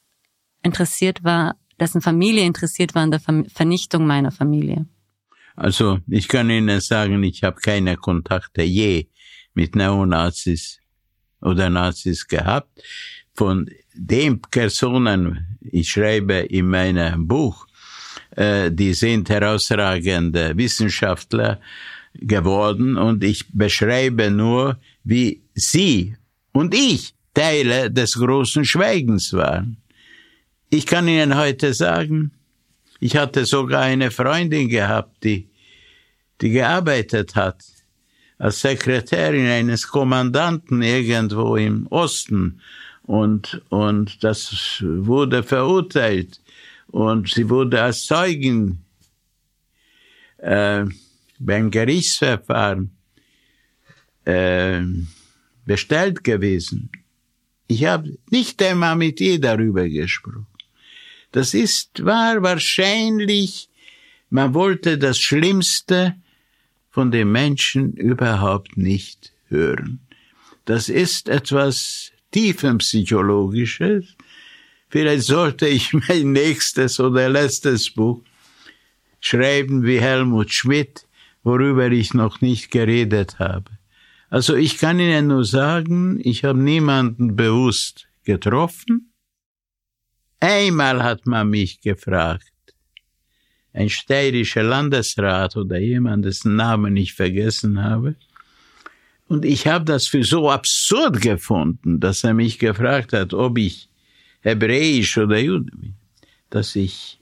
interessiert 0.63 1.25
war, 1.25 1.57
dessen 1.81 2.03
Familie 2.03 2.45
interessiert 2.45 2.95
war 2.95 3.03
an 3.03 3.11
der 3.11 3.21
Vernichtung 3.21 4.07
meiner 4.07 4.33
Familie? 4.33 4.85
Also 5.57 5.99
ich 6.09 6.29
kann 6.29 6.51
Ihnen 6.51 6.81
sagen, 6.81 7.23
ich 7.23 7.43
habe 7.43 7.59
keine 7.59 7.97
Kontakte 7.97 8.63
je 8.63 9.09
mit 9.55 9.75
Neonazis 9.75 10.79
oder 11.41 11.71
Nazis 11.71 12.29
gehabt. 12.29 12.83
Von 13.35 13.71
den 13.95 14.41
Personen, 14.41 15.59
ich 15.61 15.91
schreibe 15.91 16.35
in 16.35 16.69
meinem 16.69 17.27
Buch, 17.27 17.67
äh, 18.37 18.71
die 18.71 18.95
sind 18.95 19.29
herausragende 19.29 20.57
Wissenschaftler 20.57 21.61
geworden 22.15 22.97
und 22.97 23.23
ich 23.25 23.47
beschreibe 23.53 24.31
nur, 24.31 24.79
wie 25.05 25.43
sie 25.55 26.17
und 26.53 26.75
ich 26.75 27.15
Teile 27.35 27.91
des 27.91 28.15
großen 28.15 28.65
Schweigens 28.65 29.33
waren. 29.33 29.77
Ich 30.71 30.87
kann 30.87 31.09
Ihnen 31.09 31.37
heute 31.37 31.75
sagen, 31.75 32.33
ich 33.01 33.17
hatte 33.17 33.45
sogar 33.45 33.83
eine 33.83 34.11
Freundin 34.11 34.69
gehabt, 34.69 35.25
die, 35.25 35.49
die 36.41 36.51
gearbeitet 36.51 37.35
hat 37.35 37.63
als 38.39 38.61
Sekretärin 38.61 39.47
eines 39.47 39.87
Kommandanten 39.87 40.83
irgendwo 40.83 41.57
im 41.57 41.87
Osten 41.89 42.61
und, 43.11 43.61
und 43.71 44.23
das 44.23 44.79
wurde 44.87 45.43
verurteilt 45.43 46.41
und 46.87 47.29
sie 47.29 47.49
wurde 47.51 47.83
als 47.83 48.05
Zeugin 48.05 48.85
äh, 50.39 50.85
beim 51.41 51.73
Gerichtsverfahren 51.73 52.93
äh, 54.25 54.83
bestellt 55.67 56.23
gewesen. 56.23 56.89
Ich 57.67 57.85
habe 57.85 58.17
nicht 58.31 58.63
einmal 58.63 58.95
mit 58.95 59.21
ihr 59.21 59.41
darüber 59.41 59.89
gesprochen. 59.89 60.47
Das 61.33 61.53
ist, 61.53 62.05
war 62.05 62.41
wahrscheinlich, 62.45 63.71
man 64.29 64.55
wollte 64.55 64.99
das 64.99 65.19
Schlimmste 65.19 66.15
von 66.91 67.11
den 67.11 67.33
Menschen 67.33 67.93
überhaupt 67.95 68.77
nicht 68.77 69.33
hören. 69.49 69.99
Das 70.65 70.89
ist 70.89 71.29
etwas 71.29 72.13
tiefenpsychologisches. 72.33 74.17
Vielleicht 74.89 75.25
sollte 75.25 75.67
ich 75.69 75.93
mein 76.09 76.33
nächstes 76.33 77.01
oder 77.01 77.29
letztes 77.29 77.91
Buch 77.91 78.23
schreiben 79.21 79.85
wie 79.85 80.01
Helmut 80.01 80.53
Schmidt, 80.53 81.07
worüber 81.43 81.91
ich 81.91 82.15
noch 82.15 82.41
nicht 82.41 82.71
geredet 82.71 83.39
habe. 83.39 83.71
Also 84.31 84.55
ich 84.55 84.79
kann 84.79 85.01
Ihnen 85.01 85.27
nur 85.29 85.45
sagen, 85.45 86.21
ich 86.23 86.45
habe 86.45 86.59
niemanden 86.59 87.37
bewusst 87.37 88.09
getroffen, 88.25 89.11
Einmal 90.41 91.03
hat 91.03 91.27
man 91.27 91.51
mich 91.51 91.83
gefragt, 91.83 92.51
ein 93.75 93.91
steirischer 93.91 94.63
Landesrat 94.63 95.55
oder 95.55 95.79
jemand, 95.79 96.25
dessen 96.25 96.57
Namen 96.57 96.97
ich 96.97 97.13
vergessen 97.13 97.83
habe. 97.83 98.17
Und 99.31 99.45
ich 99.45 99.69
habe 99.69 99.85
das 99.85 100.09
für 100.09 100.25
so 100.25 100.51
absurd 100.51 101.23
gefunden, 101.23 102.01
dass 102.01 102.25
er 102.25 102.35
mich 102.35 102.59
gefragt 102.59 103.13
hat, 103.13 103.33
ob 103.33 103.59
ich 103.59 103.89
hebräisch 104.41 105.17
oder 105.19 105.39
Jude 105.39 105.71
bin. 105.71 105.95
Dass 106.51 106.75
ich, 106.75 107.17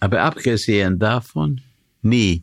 aber 0.00 0.20
abgesehen 0.20 0.98
davon, 0.98 1.62
nie. 2.02 2.42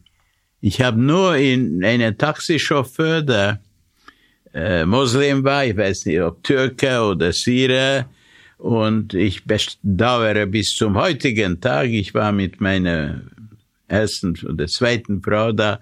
Ich 0.60 0.82
habe 0.82 1.00
nur 1.00 1.38
in 1.38 1.84
einen 1.86 2.18
Taxichauffeur, 2.18 3.22
der 3.22 3.62
äh, 4.56 4.88
Moslem 4.88 5.44
war, 5.44 5.64
ich 5.64 5.78
weiß 5.78 6.08
nicht, 6.08 6.20
ob 6.20 6.44
Türke 6.44 7.00
oder 7.02 7.34
Syrer, 7.34 8.10
und 8.58 9.14
ich 9.14 9.44
bedauere 9.46 10.48
bis 10.48 10.76
zum 10.76 10.96
heutigen 10.96 11.62
Tag, 11.62 11.90
ich 11.90 12.16
war 12.16 12.32
mit 12.32 12.60
meiner 12.60 13.22
ersten 13.88 14.38
oder 14.46 14.68
zweiten 14.68 15.22
Frau 15.22 15.52
da, 15.52 15.80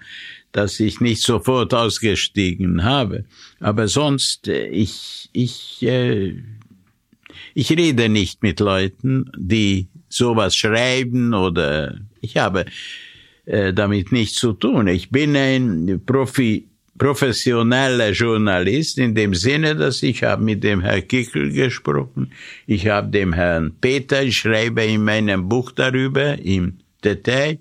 dass 0.51 0.79
ich 0.79 1.01
nicht 1.01 1.21
sofort 1.21 1.73
ausgestiegen 1.73 2.83
habe. 2.83 3.25
Aber 3.59 3.87
sonst, 3.87 4.47
äh, 4.47 4.67
ich, 4.67 5.29
ich, 5.33 5.81
äh, 5.83 6.35
ich 7.53 7.71
rede 7.71 8.09
nicht 8.09 8.43
mit 8.43 8.59
Leuten, 8.59 9.31
die 9.37 9.87
sowas 10.09 10.55
schreiben 10.55 11.33
oder 11.33 11.99
ich 12.21 12.37
habe 12.37 12.65
äh, 13.45 13.73
damit 13.73 14.11
nichts 14.11 14.35
zu 14.35 14.53
tun. 14.53 14.87
Ich 14.87 15.09
bin 15.09 15.35
ein 15.35 16.01
Profi 16.05 16.67
professioneller 16.97 18.11
Journalist 18.11 18.97
in 18.97 19.13
dem 19.13 19.33
Sinne, 19.33 19.75
dass 19.75 20.01
ich 20.01 20.23
habe 20.23 20.43
mit 20.43 20.63
dem 20.63 20.81
Herrn 20.81 21.07
Kickel 21.07 21.51
gesprochen, 21.51 22.31
ich 22.67 22.87
habe 22.87 23.09
dem 23.09 23.33
Herrn 23.33 23.73
Peter, 23.81 24.23
ich 24.23 24.37
schreibe 24.37 24.83
in 24.83 25.03
meinem 25.03 25.49
Buch 25.49 25.71
darüber 25.71 26.39
im 26.39 26.77
Detail. 27.03 27.59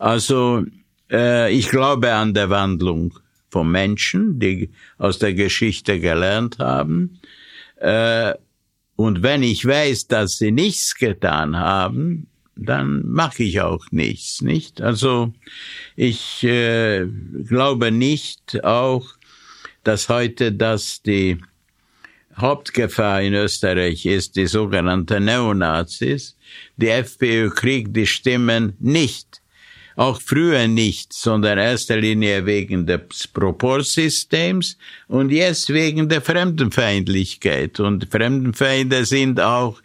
Also 0.00 0.64
äh, 1.10 1.52
ich 1.52 1.68
glaube 1.68 2.12
an 2.14 2.32
der 2.32 2.48
Wandlung 2.48 3.18
von 3.50 3.70
Menschen, 3.70 4.38
die 4.40 4.70
aus 4.96 5.18
der 5.18 5.34
Geschichte 5.34 6.00
gelernt 6.00 6.58
haben. 6.58 7.20
Äh, 7.76 8.34
und 8.96 9.22
wenn 9.22 9.42
ich 9.42 9.64
weiß, 9.66 10.06
dass 10.06 10.38
sie 10.38 10.52
nichts 10.52 10.94
getan 10.94 11.56
haben, 11.58 12.28
dann 12.56 13.06
mache 13.06 13.42
ich 13.42 13.60
auch 13.60 13.84
nichts, 13.90 14.40
nicht? 14.40 14.80
Also 14.80 15.34
ich 15.96 16.44
äh, 16.44 17.06
glaube 17.46 17.90
nicht 17.90 18.64
auch, 18.64 19.06
dass 19.84 20.08
heute 20.08 20.52
das 20.52 21.02
die 21.02 21.38
Hauptgefahr 22.36 23.20
in 23.20 23.34
Österreich 23.34 24.06
ist, 24.06 24.36
die 24.36 24.46
sogenannte 24.46 25.20
Neonazis. 25.20 26.36
Die 26.76 26.88
FPÖ 26.88 27.50
kriegt 27.50 27.94
die 27.94 28.06
Stimmen 28.06 28.76
nicht, 28.78 29.39
auch 30.00 30.18
früher 30.18 30.66
nicht, 30.66 31.12
sondern 31.12 31.58
in 31.58 31.64
erster 31.64 31.98
Linie 31.98 32.46
wegen 32.46 32.86
des 32.86 33.28
Proportsystems 33.28 34.78
und 35.08 35.30
jetzt 35.30 35.68
wegen 35.68 36.08
der 36.08 36.22
Fremdenfeindlichkeit. 36.22 37.80
Und 37.80 38.08
Fremdenfeinde 38.10 39.04
sind 39.04 39.40
auch 39.40 39.82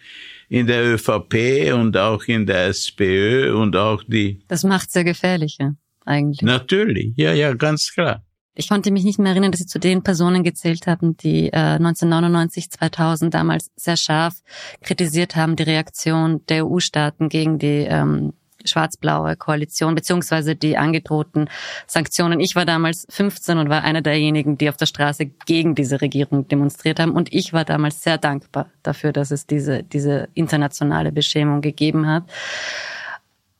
in 0.47 0.67
der 0.67 0.85
ÖVP 0.85 1.73
und 1.73 1.97
auch 1.97 2.23
in 2.27 2.45
der 2.45 2.67
SPÖ 2.67 3.53
und 3.53 3.75
auch 3.75 4.03
die. 4.07 4.39
Das 4.47 4.63
macht 4.63 4.89
sehr 4.89 5.03
gefährlich, 5.03 5.57
ja, 5.59 5.73
eigentlich. 6.05 6.41
Natürlich, 6.41 7.11
ja, 7.17 7.33
ja, 7.33 7.53
ganz 7.53 7.91
klar. 7.93 8.23
Ich 8.57 8.69
konnte 8.69 8.91
mich 8.91 9.03
nicht 9.03 9.19
mehr 9.19 9.33
erinnern, 9.33 9.51
dass 9.51 9.59
Sie 9.59 9.65
zu 9.65 9.79
den 9.79 10.01
Personen 10.01 10.43
gezählt 10.43 10.87
haben, 10.87 11.17
die 11.17 11.47
äh, 11.47 11.75
1999, 11.75 12.71
2000 12.71 13.33
damals 13.33 13.69
sehr 13.75 13.97
scharf 13.97 14.35
kritisiert 14.81 15.35
haben, 15.35 15.57
die 15.57 15.63
Reaktion 15.63 16.45
der 16.47 16.65
EU-Staaten 16.65 17.27
gegen 17.27 17.59
die 17.59 17.85
ähm, 17.89 18.31
schwarz-blaue 18.65 19.35
Koalition 19.35 19.95
beziehungsweise 19.95 20.55
die 20.55 20.77
angedrohten 20.77 21.49
Sanktionen. 21.87 22.39
Ich 22.39 22.55
war 22.55 22.65
damals 22.65 23.05
15 23.09 23.57
und 23.57 23.69
war 23.69 23.83
einer 23.83 24.01
derjenigen, 24.01 24.57
die 24.57 24.69
auf 24.69 24.77
der 24.77 24.85
Straße 24.85 25.25
gegen 25.45 25.75
diese 25.75 26.01
Regierung 26.01 26.47
demonstriert 26.47 26.99
haben. 26.99 27.11
Und 27.11 27.33
ich 27.33 27.53
war 27.53 27.65
damals 27.65 28.03
sehr 28.03 28.17
dankbar 28.17 28.69
dafür, 28.83 29.11
dass 29.11 29.31
es 29.31 29.45
diese, 29.45 29.83
diese 29.83 30.29
internationale 30.33 31.11
Beschämung 31.11 31.61
gegeben 31.61 32.07
hat, 32.07 32.23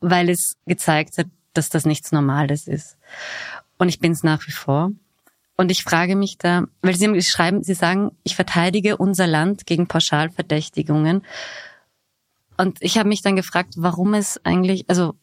weil 0.00 0.28
es 0.28 0.56
gezeigt 0.66 1.18
hat, 1.18 1.26
dass 1.54 1.68
das 1.68 1.86
nichts 1.86 2.12
Normales 2.12 2.68
ist. 2.68 2.96
Und 3.78 3.88
ich 3.88 3.98
bin 3.98 4.12
es 4.12 4.22
nach 4.22 4.46
wie 4.46 4.52
vor. 4.52 4.92
Und 5.56 5.70
ich 5.70 5.84
frage 5.84 6.16
mich 6.16 6.36
da, 6.38 6.64
weil 6.82 6.94
Sie 6.94 7.22
schreiben, 7.22 7.62
Sie 7.62 7.74
sagen, 7.74 8.10
ich 8.24 8.36
verteidige 8.36 8.98
unser 8.98 9.26
Land 9.26 9.66
gegen 9.66 9.86
Pauschalverdächtigungen. 9.86 11.22
Und 12.58 12.78
ich 12.80 12.98
habe 12.98 13.08
mich 13.08 13.22
dann 13.22 13.36
gefragt, 13.36 13.74
warum 13.76 14.14
es 14.14 14.40
eigentlich, 14.44 14.88
also 14.88 15.14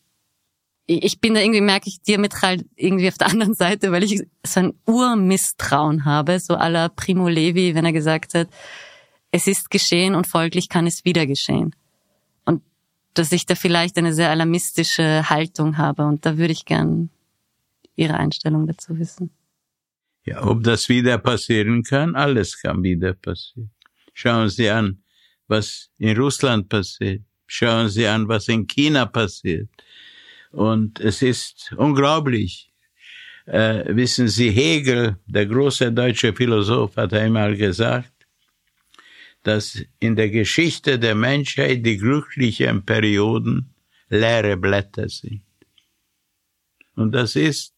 ich 0.86 1.22
bin 1.22 1.34
da 1.34 1.40
irgendwie, 1.40 1.62
merke 1.62 1.88
ich, 1.88 2.02
diametral 2.02 2.64
irgendwie 2.76 3.08
auf 3.08 3.18
der 3.18 3.28
anderen 3.32 3.54
Seite, 3.54 3.92
weil 3.92 4.04
ich 4.04 4.24
so 4.46 4.60
ein 4.60 4.74
Urmisstrauen 4.86 6.06
habe, 6.06 6.40
so 6.40 6.56
aller 6.56 6.90
Primo 6.90 7.28
Levi, 7.28 7.76
wenn 7.76 7.86
er 7.86 7.94
gesagt 7.94 8.34
hat, 8.34 8.50
es 9.32 9.48
ist 9.48 9.72
geschehen 9.72 10.14
und 10.14 10.28
folglich 10.28 10.70
kann 10.70 10.86
es 10.86 11.06
wieder 11.06 11.26
geschehen. 11.26 11.76
Und 12.46 12.62
dass 13.14 13.32
ich 13.32 13.46
da 13.46 13.56
vielleicht 13.56 13.98
eine 13.98 14.14
sehr 14.14 14.30
alarmistische 14.30 15.30
Haltung 15.30 15.78
habe 15.78 16.06
und 16.06 16.26
da 16.26 16.38
würde 16.38 16.54
ich 16.54 16.66
gern 16.66 17.10
Ihre 17.96 18.16
Einstellung 18.16 18.68
dazu 18.68 18.98
wissen. 18.98 19.32
Ja, 20.26 20.44
ob 20.46 20.64
das 20.64 20.90
wieder 20.90 21.18
passieren 21.18 21.84
kann, 21.84 22.16
alles 22.16 22.60
kann 22.60 22.82
wieder 22.82 23.14
passieren. 23.14 23.72
Schauen 24.14 24.50
Sie 24.50 24.70
an, 24.70 25.03
was 25.54 25.90
in 26.00 26.18
Russland 26.18 26.68
passiert. 26.70 27.22
Schauen 27.48 27.90
Sie 27.90 28.08
an, 28.08 28.28
was 28.28 28.48
in 28.48 28.66
China 28.68 29.06
passiert. 29.06 29.70
Und 30.52 31.00
es 31.00 31.22
ist 31.22 31.56
unglaublich. 31.78 32.72
Äh, 33.46 33.96
wissen 33.96 34.28
Sie, 34.28 34.50
Hegel, 34.52 35.18
der 35.26 35.46
große 35.46 35.92
deutsche 35.92 36.34
Philosoph, 36.34 36.96
hat 36.98 37.14
einmal 37.14 37.56
gesagt, 37.56 38.14
dass 39.44 39.66
in 40.00 40.16
der 40.16 40.30
Geschichte 40.30 40.98
der 40.98 41.16
Menschheit 41.16 41.86
die 41.86 41.98
glücklichen 41.98 42.86
Perioden 42.86 43.76
leere 44.10 44.56
Blätter 44.58 45.10
sind. 45.10 45.44
Und 46.96 47.12
das 47.12 47.36
ist 47.36 47.74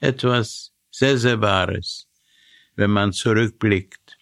etwas 0.00 0.72
sehr, 0.90 1.18
sehr 1.18 1.40
Wahres, 1.40 2.08
wenn 2.76 2.90
man 2.90 3.12
zurückblickt. 3.12 4.16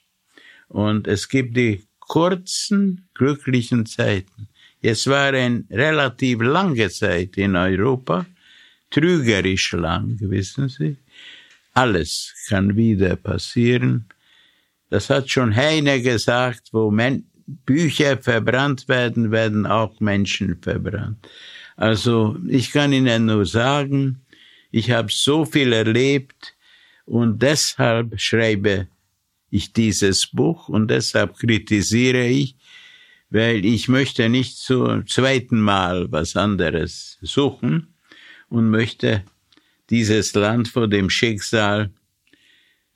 Und 0.68 1.06
es 1.06 1.28
gibt 1.28 1.56
die 1.56 1.86
kurzen, 2.12 3.08
glücklichen 3.14 3.86
Zeiten. 3.86 4.46
Es 4.82 5.06
war 5.06 5.32
eine 5.32 5.64
relativ 5.70 6.42
lange 6.42 6.90
Zeit 6.90 7.38
in 7.38 7.56
Europa, 7.56 8.26
trügerisch 8.90 9.72
lang, 9.72 10.18
wissen 10.20 10.68
Sie. 10.68 10.98
Alles 11.72 12.34
kann 12.50 12.76
wieder 12.76 13.16
passieren. 13.16 14.04
Das 14.90 15.08
hat 15.08 15.30
schon 15.30 15.56
Heine 15.56 16.02
gesagt, 16.02 16.68
wo 16.72 16.90
Men 16.90 17.24
Bücher 17.46 18.18
verbrannt 18.18 18.88
werden, 18.88 19.30
werden 19.30 19.64
auch 19.64 19.98
Menschen 20.00 20.58
verbrannt. 20.60 21.26
Also 21.76 22.36
ich 22.46 22.72
kann 22.72 22.92
Ihnen 22.92 23.24
nur 23.24 23.46
sagen, 23.46 24.20
ich 24.70 24.90
habe 24.90 25.08
so 25.10 25.46
viel 25.46 25.72
erlebt 25.72 26.54
und 27.06 27.40
deshalb 27.40 28.20
schreibe 28.20 28.88
ich 29.52 29.72
dieses 29.72 30.26
Buch 30.26 30.68
und 30.68 30.88
deshalb 30.88 31.36
kritisiere 31.36 32.26
ich, 32.26 32.56
weil 33.30 33.64
ich 33.64 33.86
möchte 33.86 34.28
nicht 34.28 34.56
zum 34.56 35.06
zweiten 35.06 35.60
Mal 35.60 36.10
was 36.10 36.36
anderes 36.36 37.18
suchen 37.20 37.94
und 38.48 38.70
möchte 38.70 39.24
dieses 39.90 40.34
Land 40.34 40.68
vor 40.68 40.88
dem 40.88 41.10
Schicksal 41.10 41.90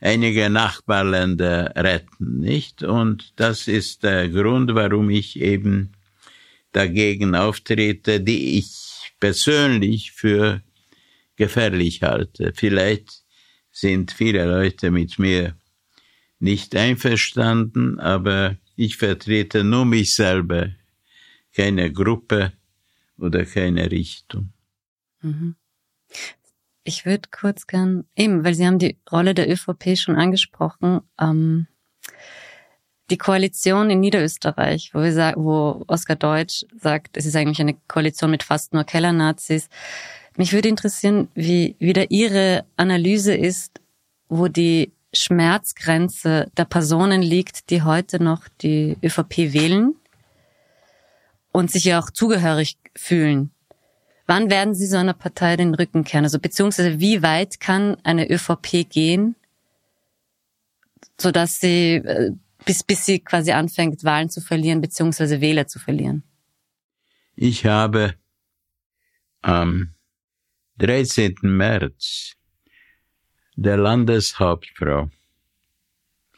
einige 0.00 0.48
Nachbarländer 0.48 1.72
retten, 1.76 2.40
nicht? 2.40 2.82
Und 2.82 3.34
das 3.36 3.68
ist 3.68 4.02
der 4.02 4.28
Grund, 4.30 4.74
warum 4.74 5.10
ich 5.10 5.38
eben 5.38 5.92
dagegen 6.72 7.34
auftrete, 7.34 8.20
die 8.20 8.58
ich 8.58 9.12
persönlich 9.20 10.12
für 10.12 10.62
gefährlich 11.36 12.02
halte. 12.02 12.52
Vielleicht 12.54 13.24
sind 13.70 14.10
viele 14.10 14.46
Leute 14.46 14.90
mit 14.90 15.18
mir 15.18 15.54
nicht 16.46 16.76
einverstanden, 16.76 17.98
aber 17.98 18.56
ich 18.76 18.96
vertrete 18.96 19.64
nur 19.64 19.84
mich 19.84 20.14
selber, 20.14 20.70
keine 21.52 21.92
Gruppe 21.92 22.52
oder 23.18 23.44
keine 23.44 23.90
Richtung. 23.90 24.52
Mhm. 25.22 25.56
Ich 26.84 27.04
würde 27.04 27.28
kurz 27.32 27.66
gern, 27.66 28.04
eben, 28.14 28.44
weil 28.44 28.54
Sie 28.54 28.64
haben 28.64 28.78
die 28.78 28.96
Rolle 29.10 29.34
der 29.34 29.50
ÖVP 29.50 29.98
schon 29.98 30.14
angesprochen, 30.14 31.00
ähm, 31.20 31.66
die 33.10 33.18
Koalition 33.18 33.90
in 33.90 33.98
Niederösterreich, 33.98 34.94
wo, 34.94 35.00
wir 35.00 35.34
wo 35.36 35.84
Oskar 35.88 36.14
Deutsch 36.14 36.64
sagt, 36.76 37.16
es 37.16 37.26
ist 37.26 37.34
eigentlich 37.34 37.60
eine 37.60 37.74
Koalition 37.88 38.30
mit 38.30 38.44
fast 38.44 38.72
nur 38.72 38.84
Kellernazis. 38.84 39.68
Mich 40.36 40.52
würde 40.52 40.68
interessieren, 40.68 41.26
wie 41.34 41.74
wieder 41.80 42.12
Ihre 42.12 42.64
Analyse 42.76 43.34
ist, 43.34 43.80
wo 44.28 44.46
die 44.46 44.92
Schmerzgrenze 45.16 46.50
der 46.56 46.64
Personen 46.64 47.22
liegt, 47.22 47.70
die 47.70 47.82
heute 47.82 48.22
noch 48.22 48.48
die 48.62 48.96
ÖVP 49.02 49.52
wählen 49.52 49.94
und 51.52 51.70
sich 51.70 51.84
ja 51.84 51.98
auch 51.98 52.10
zugehörig 52.10 52.76
fühlen 52.94 53.50
Wann 54.26 54.50
werden 54.50 54.74
Sie 54.74 54.86
so 54.86 54.96
einer 54.96 55.14
Partei 55.14 55.56
den 55.56 55.74
Rücken 55.74 56.02
kehren? 56.02 56.24
Also 56.24 56.40
beziehungsweise 56.40 56.98
wie 56.98 57.22
weit 57.22 57.60
kann 57.60 57.96
eine 58.02 58.28
ÖVP 58.28 58.88
gehen, 58.88 59.36
so 61.18 61.30
dass 61.30 61.60
sie 61.60 61.94
äh, 61.94 62.32
bis 62.64 62.82
bis 62.82 63.06
sie 63.06 63.20
quasi 63.20 63.52
anfängt 63.52 64.02
Wahlen 64.02 64.28
zu 64.28 64.40
verlieren 64.40 64.80
beziehungsweise 64.80 65.40
Wähler 65.40 65.68
zu 65.68 65.78
verlieren? 65.78 66.24
Ich 67.36 67.66
habe 67.66 68.14
am 69.42 69.94
13. 70.78 71.36
März 71.42 72.35
der 73.56 73.78
Landeshauptfrau 73.78 75.10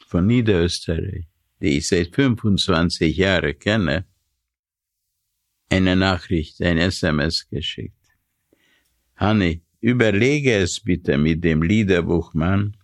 von 0.07 0.25
Niederösterreich, 0.25 1.25
die 1.61 1.77
ich 1.77 1.87
seit 1.87 2.15
25 2.15 3.15
Jahren 3.17 3.59
kenne, 3.59 4.05
eine 5.69 5.97
Nachricht, 5.97 6.61
ein 6.61 6.77
SMS 6.77 7.47
geschickt. 7.49 7.93
Hanni, 9.17 9.61
überlege 9.81 10.55
es 10.55 10.79
bitte 10.79 11.17
mit 11.17 11.43
dem 11.43 11.61
Liederbuchmann 11.61 12.77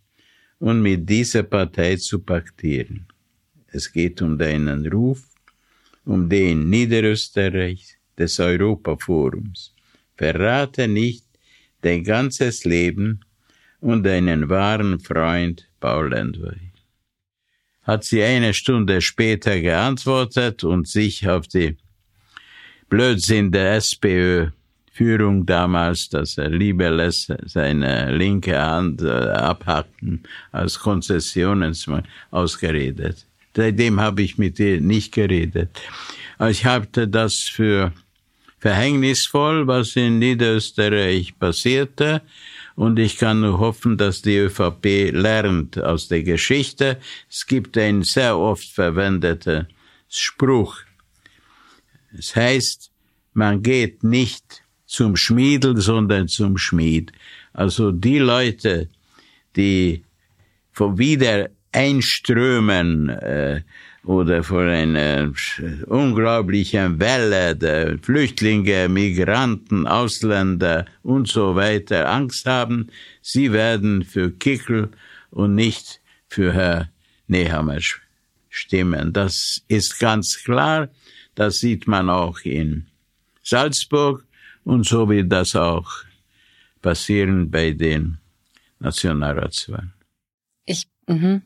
und 0.59 0.81
mit 0.81 1.09
dieser 1.09 1.43
Partei 1.43 1.95
zu 1.95 2.19
paktieren. 2.19 3.07
Es 3.67 3.91
geht 3.91 4.21
um 4.21 4.37
deinen 4.37 4.85
Ruf, 4.87 5.23
um 6.03 6.29
den 6.29 6.69
Niederösterreich 6.69 7.97
des 8.17 8.39
Europaforums. 8.39 9.73
Verrate 10.17 10.89
nicht 10.89 11.25
dein 11.81 12.03
ganzes 12.03 12.65
Leben 12.65 13.24
und 13.79 14.03
deinen 14.03 14.49
wahren 14.49 14.99
Freund 14.99 15.67
Paul 15.79 16.09
Landwehr. 16.09 16.55
Hat 17.83 18.03
sie 18.03 18.23
eine 18.23 18.53
Stunde 18.53 19.01
später 19.01 19.59
geantwortet 19.61 20.63
und 20.63 20.87
sich 20.87 21.27
auf 21.27 21.47
die 21.47 21.77
Blödsinn 22.89 23.51
der 23.51 23.75
SPÖ-Führung 23.75 25.45
damals, 25.45 26.09
dass 26.09 26.37
er 26.37 26.49
lieber 26.49 26.89
lässt 26.89 27.33
seine 27.45 28.15
linke 28.15 28.59
Hand 28.59 29.01
äh, 29.01 29.09
abhacken 29.09 30.23
als 30.51 30.79
Konzessionsmann 30.79 32.07
ausgeredet. 32.31 33.25
Seitdem 33.55 33.99
habe 33.99 34.21
ich 34.23 34.37
mit 34.37 34.59
ihr 34.59 34.81
nicht 34.81 35.13
geredet. 35.13 35.69
Ich 36.49 36.65
hatte 36.65 37.07
das 37.07 37.35
für 37.43 37.93
verhängnisvoll, 38.59 39.67
was 39.67 39.95
in 39.95 40.19
Niederösterreich 40.19 41.37
passierte. 41.39 42.21
Und 42.75 42.99
ich 42.99 43.17
kann 43.17 43.39
nur 43.39 43.59
hoffen, 43.59 43.97
dass 43.97 44.21
die 44.21 44.37
ÖVP 44.37 45.11
lernt 45.11 45.81
aus 45.81 46.09
der 46.09 46.23
Geschichte. 46.23 46.99
Es 47.29 47.45
gibt 47.45 47.77
einen 47.77 48.03
sehr 48.03 48.37
oft 48.37 48.67
verwendeten 48.67 49.67
Spruch 50.09 50.83
es 52.17 52.35
heißt, 52.35 52.91
man 53.33 53.63
geht 53.63 54.03
nicht 54.03 54.63
zum 54.85 55.15
Schmiedel, 55.15 55.77
sondern 55.77 56.27
zum 56.27 56.57
Schmied. 56.57 57.13
Also 57.53 57.91
die 57.91 58.17
Leute, 58.19 58.89
die 59.55 60.03
vom 60.71 60.97
Wiedereinströmen 60.97 63.09
äh, 63.09 63.61
oder 64.05 64.43
vor 64.43 64.61
einer 64.61 65.33
unglaublichen 65.87 66.99
Welle 66.99 67.55
der 67.55 67.97
Flüchtlinge, 67.99 68.87
Migranten, 68.87 69.87
Ausländer 69.87 70.85
und 71.01 71.27
so 71.27 71.55
weiter 71.55 72.09
Angst 72.09 72.45
haben, 72.45 72.89
sie 73.21 73.51
werden 73.51 74.03
für 74.03 74.31
Kickel 74.31 74.89
und 75.31 75.55
nicht 75.55 76.01
für 76.27 76.53
Herr 76.53 76.89
Nehammer 77.27 77.79
stimmen. 78.49 79.11
Das 79.11 79.63
ist 79.67 79.99
ganz 79.99 80.43
klar. 80.43 80.89
Das 81.33 81.55
sieht 81.55 81.87
man 81.87 82.09
auch 82.09 82.39
in 82.43 82.85
Salzburg 83.43 84.25
und 84.63 84.85
so 84.85 85.09
wird 85.09 85.31
das 85.31 85.55
auch 85.55 85.91
passieren 86.81 87.49
bei 87.49 87.71
den 87.71 88.19
Nationalratswahlen. 88.79 89.93
Ich, 90.65 90.87
mhm. 91.07 91.41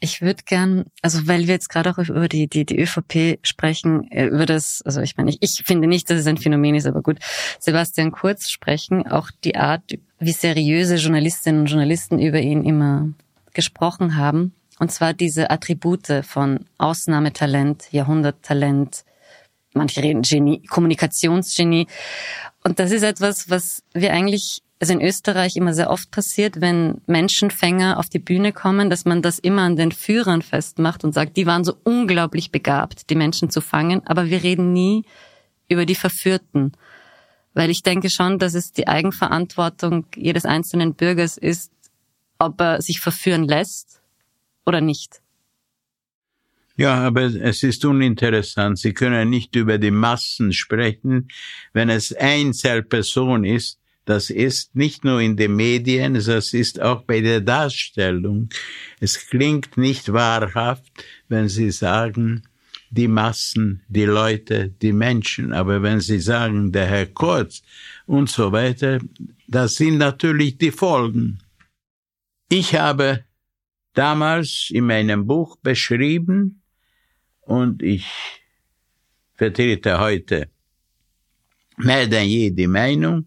Ich 0.00 0.22
würde 0.22 0.44
gern, 0.44 0.84
also 1.02 1.26
weil 1.26 1.46
wir 1.46 1.54
jetzt 1.54 1.68
gerade 1.68 1.90
auch 1.90 1.98
über 1.98 2.28
die, 2.28 2.46
die, 2.46 2.64
die 2.64 2.80
ÖVP 2.80 3.40
sprechen, 3.42 4.10
äh, 4.12 4.26
über 4.26 4.46
das, 4.46 4.82
also 4.84 5.00
ich 5.00 5.16
meine, 5.16 5.30
ich, 5.30 5.38
ich 5.40 5.64
finde 5.66 5.88
nicht, 5.88 6.08
dass 6.08 6.20
es 6.20 6.26
ein 6.26 6.36
Phänomen 6.36 6.76
ist, 6.76 6.86
aber 6.86 7.02
gut, 7.02 7.18
Sebastian 7.58 8.12
Kurz 8.12 8.48
sprechen, 8.48 9.06
auch 9.06 9.30
die 9.44 9.56
Art, 9.56 9.82
wie 10.20 10.32
seriöse 10.32 10.96
Journalistinnen 10.96 11.62
und 11.62 11.66
Journalisten 11.66 12.20
über 12.20 12.40
ihn 12.40 12.64
immer 12.64 13.08
gesprochen 13.54 14.16
haben. 14.16 14.54
Und 14.78 14.92
zwar 14.92 15.14
diese 15.14 15.50
Attribute 15.50 16.22
von 16.22 16.66
Ausnahmetalent, 16.78 17.90
Jahrhunderttalent, 17.90 19.04
manche 19.74 20.02
reden 20.02 20.22
Genie, 20.22 20.62
Kommunikationsgenie. 20.62 21.88
Und 22.62 22.78
das 22.78 22.92
ist 22.92 23.02
etwas, 23.02 23.50
was 23.50 23.82
wir 23.94 24.12
eigentlich, 24.12 24.62
also 24.80 24.92
in 24.92 25.00
Österreich 25.00 25.56
immer 25.56 25.74
sehr 25.74 25.90
oft 25.90 26.10
passiert, 26.10 26.60
wenn 26.60 27.00
Menschenfänger 27.06 27.98
auf 27.98 28.08
die 28.08 28.20
Bühne 28.20 28.52
kommen, 28.52 28.90
dass 28.90 29.04
man 29.04 29.22
das 29.22 29.38
immer 29.38 29.62
an 29.62 29.76
den 29.76 29.90
Führern 29.92 30.42
festmacht 30.42 31.02
und 31.02 31.12
sagt, 31.12 31.36
die 31.36 31.46
waren 31.46 31.64
so 31.64 31.74
unglaublich 31.82 32.52
begabt, 32.52 33.10
die 33.10 33.16
Menschen 33.16 33.50
zu 33.50 33.60
fangen, 33.60 34.06
aber 34.06 34.26
wir 34.30 34.42
reden 34.42 34.72
nie 34.72 35.04
über 35.68 35.84
die 35.84 35.96
Verführten. 35.96 36.72
Weil 37.54 37.70
ich 37.70 37.82
denke 37.82 38.08
schon, 38.08 38.38
dass 38.38 38.54
es 38.54 38.72
die 38.72 38.86
Eigenverantwortung 38.86 40.06
jedes 40.14 40.44
einzelnen 40.44 40.94
Bürgers 40.94 41.36
ist, 41.36 41.72
ob 42.38 42.60
er 42.60 42.80
sich 42.80 43.00
verführen 43.00 43.44
lässt 43.44 44.00
oder 44.64 44.80
nicht. 44.80 45.20
Ja, 46.76 46.94
aber 46.94 47.22
es 47.22 47.64
ist 47.64 47.84
uninteressant. 47.84 48.78
Sie 48.78 48.94
können 48.94 49.28
nicht 49.28 49.56
über 49.56 49.78
die 49.78 49.90
Massen 49.90 50.52
sprechen, 50.52 51.28
wenn 51.72 51.90
es 51.90 52.14
Einzelperson 52.14 53.44
ist. 53.44 53.80
Das 54.08 54.30
ist 54.30 54.74
nicht 54.74 55.04
nur 55.04 55.20
in 55.20 55.36
den 55.36 55.54
Medien, 55.54 56.14
das 56.14 56.54
ist 56.54 56.80
auch 56.80 57.02
bei 57.02 57.20
der 57.20 57.42
Darstellung. 57.42 58.48
Es 59.00 59.28
klingt 59.28 59.76
nicht 59.76 60.14
wahrhaft, 60.14 60.90
wenn 61.28 61.50
Sie 61.50 61.70
sagen, 61.70 62.42
die 62.88 63.06
Massen, 63.06 63.82
die 63.86 64.06
Leute, 64.06 64.70
die 64.80 64.94
Menschen. 64.94 65.52
Aber 65.52 65.82
wenn 65.82 66.00
Sie 66.00 66.20
sagen, 66.20 66.72
der 66.72 66.86
Herr 66.86 67.04
Kurz 67.04 67.60
und 68.06 68.30
so 68.30 68.50
weiter, 68.50 68.98
das 69.46 69.74
sind 69.74 69.98
natürlich 69.98 70.56
die 70.56 70.70
Folgen. 70.70 71.40
Ich 72.48 72.76
habe 72.76 73.26
damals 73.92 74.70
in 74.70 74.86
meinem 74.86 75.26
Buch 75.26 75.58
beschrieben, 75.58 76.62
und 77.42 77.82
ich 77.82 78.06
vertrete 79.34 80.00
heute 80.00 80.48
mehr 81.76 82.06
denn 82.06 82.26
je 82.26 82.50
die 82.50 82.66
Meinung, 82.66 83.26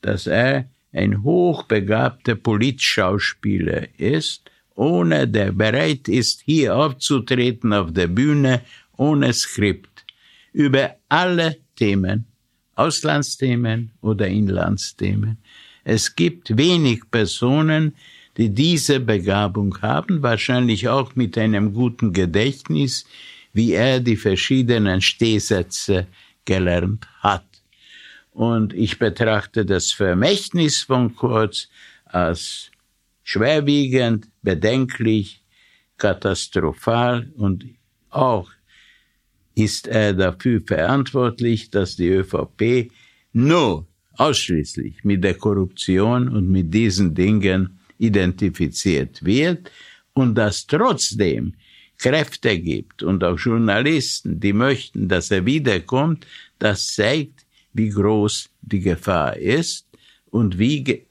dass 0.00 0.26
er 0.26 0.68
ein 0.92 1.22
hochbegabter 1.22 2.34
Politschauspieler 2.34 3.86
ist, 3.98 4.50
ohne 4.74 5.28
der 5.28 5.52
bereit 5.52 6.08
ist, 6.08 6.42
hier 6.44 6.76
aufzutreten 6.76 7.72
auf 7.72 7.92
der 7.92 8.08
Bühne, 8.08 8.62
ohne 8.96 9.32
Skript, 9.32 10.04
über 10.52 10.96
alle 11.08 11.56
Themen, 11.76 12.26
Auslandsthemen 12.74 13.92
oder 14.00 14.26
Inlandsthemen. 14.26 15.38
Es 15.84 16.14
gibt 16.16 16.56
wenig 16.56 17.10
Personen, 17.10 17.94
die 18.36 18.48
diese 18.48 19.00
Begabung 19.00 19.76
haben, 19.82 20.22
wahrscheinlich 20.22 20.88
auch 20.88 21.14
mit 21.14 21.36
einem 21.36 21.74
guten 21.74 22.12
Gedächtnis, 22.12 23.04
wie 23.52 23.72
er 23.72 24.00
die 24.00 24.16
verschiedenen 24.16 25.00
Stehsätze 25.00 26.06
gelernt 26.44 27.06
hat. 27.18 27.49
Und 28.32 28.72
ich 28.72 28.98
betrachte 28.98 29.64
das 29.64 29.92
Vermächtnis 29.92 30.82
von 30.82 31.14
Kurz 31.14 31.68
als 32.04 32.70
schwerwiegend, 33.22 34.28
bedenklich, 34.42 35.42
katastrophal 35.96 37.30
und 37.36 37.64
auch 38.08 38.50
ist 39.54 39.86
er 39.86 40.14
dafür 40.14 40.60
verantwortlich, 40.60 41.70
dass 41.70 41.96
die 41.96 42.08
ÖVP 42.08 42.90
nur 43.32 43.86
ausschließlich 44.14 45.04
mit 45.04 45.22
der 45.22 45.34
Korruption 45.34 46.28
und 46.28 46.48
mit 46.48 46.72
diesen 46.72 47.14
Dingen 47.14 47.78
identifiziert 47.98 49.22
wird 49.24 49.70
und 50.14 50.34
dass 50.34 50.66
trotzdem 50.66 51.54
Kräfte 51.98 52.58
gibt 52.58 53.02
und 53.02 53.22
auch 53.22 53.38
Journalisten, 53.38 54.40
die 54.40 54.54
möchten, 54.54 55.08
dass 55.08 55.30
er 55.30 55.44
wiederkommt, 55.44 56.26
das 56.58 56.94
zeigt, 56.94 57.44
wie 57.72 57.88
groß 57.88 58.48
die 58.62 58.80
Gefahr 58.80 59.36
ist 59.36 59.86
und 60.30 60.58
wie 60.58 61.06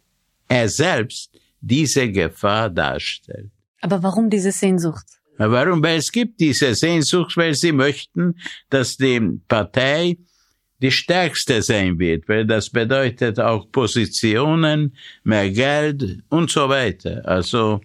er 0.47 0.69
selbst 0.69 1.31
diese 1.61 2.11
Gefahr 2.11 2.69
darstellt. 2.69 3.51
Aber 3.81 4.01
warum 4.03 4.29
diese 4.29 4.51
Sehnsucht? 4.51 5.05
Warum? 5.37 5.81
Weil 5.81 5.99
es 5.99 6.11
gibt 6.11 6.39
diese 6.41 6.75
Sehnsucht, 6.75 7.37
weil 7.37 7.53
sie 7.53 7.71
möchten, 7.71 8.35
dass 8.69 8.97
die 8.97 9.39
Partei 9.47 10.17
die 10.81 10.91
stärkste 10.91 11.61
sein 11.61 11.99
wird, 11.99 12.27
weil 12.27 12.45
das 12.45 12.69
bedeutet 12.69 13.39
auch 13.39 13.69
Positionen, 13.71 14.95
mehr 15.23 15.49
Geld 15.49 16.19
und 16.29 16.49
so 16.49 16.69
weiter. 16.69 17.21
Also 17.25 17.81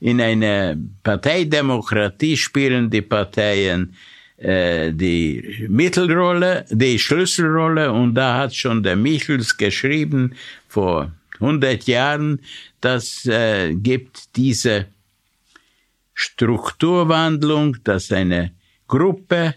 in 0.00 0.20
einer 0.20 0.76
Parteidemokratie 1.02 2.36
spielen 2.36 2.90
die 2.90 3.02
Parteien 3.02 3.94
äh, 4.44 4.92
die 4.92 5.66
Mittelrolle, 5.68 6.66
die 6.70 6.98
Schlüsselrolle 6.98 7.90
und 7.90 8.14
da 8.14 8.38
hat 8.38 8.54
schon 8.54 8.82
der 8.82 8.96
Michels 8.96 9.56
geschrieben 9.56 10.34
vor 10.68 11.12
100 11.40 11.84
Jahren, 11.86 12.40
das 12.80 13.24
äh, 13.26 13.74
gibt 13.74 14.36
diese 14.36 14.86
Strukturwandlung, 16.12 17.78
dass 17.84 18.12
eine 18.12 18.52
Gruppe 18.86 19.54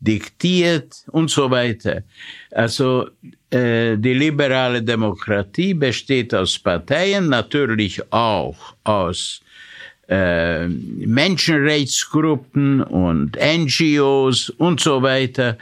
diktiert 0.00 1.04
und 1.08 1.30
so 1.30 1.50
weiter. 1.50 2.02
Also 2.50 3.10
äh, 3.50 3.96
die 3.98 4.14
liberale 4.14 4.82
Demokratie 4.82 5.74
besteht 5.74 6.34
aus 6.34 6.58
Parteien, 6.58 7.28
natürlich 7.28 8.02
auch 8.10 8.74
aus 8.84 9.42
äh, 9.42 9.50
Menschenrechtsgruppen 10.10 12.82
und 12.82 13.36
NGOs 13.36 14.50
und 14.50 14.80
so 14.80 15.02
weiter. 15.02 15.56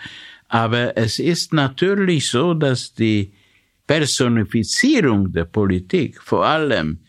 Aber 0.49 0.96
es 0.96 1.18
ist 1.18 1.53
natürlich 1.53 2.30
so, 2.30 2.55
dass 2.55 2.94
die 2.94 3.32
Personifizierung 3.86 5.30
der 5.32 5.44
Politik 5.44 6.22
vor 6.22 6.46
allem 6.46 7.01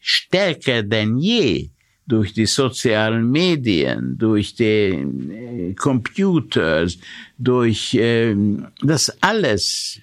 stärker 0.00 0.82
denn 0.82 1.18
je 1.18 1.70
durch 2.06 2.32
die 2.32 2.46
sozialen 2.46 3.30
Medien, 3.30 4.18
durch 4.18 4.54
die 4.54 4.64
äh, 4.64 5.74
Computers, 5.74 6.98
durch 7.38 7.94
äh, 7.94 8.34
das 8.82 9.16
alles 9.22 10.00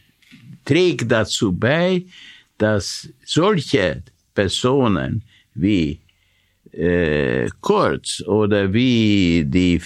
trägt 0.64 1.12
dazu 1.12 1.52
bei, 1.52 2.06
dass 2.58 3.10
solche 3.26 4.04
Personen 4.34 5.24
wie 5.54 6.00
äh, 6.78 7.50
Kurz 7.62 8.22
oder 8.22 8.72
wie 8.74 9.44
die 9.46 9.82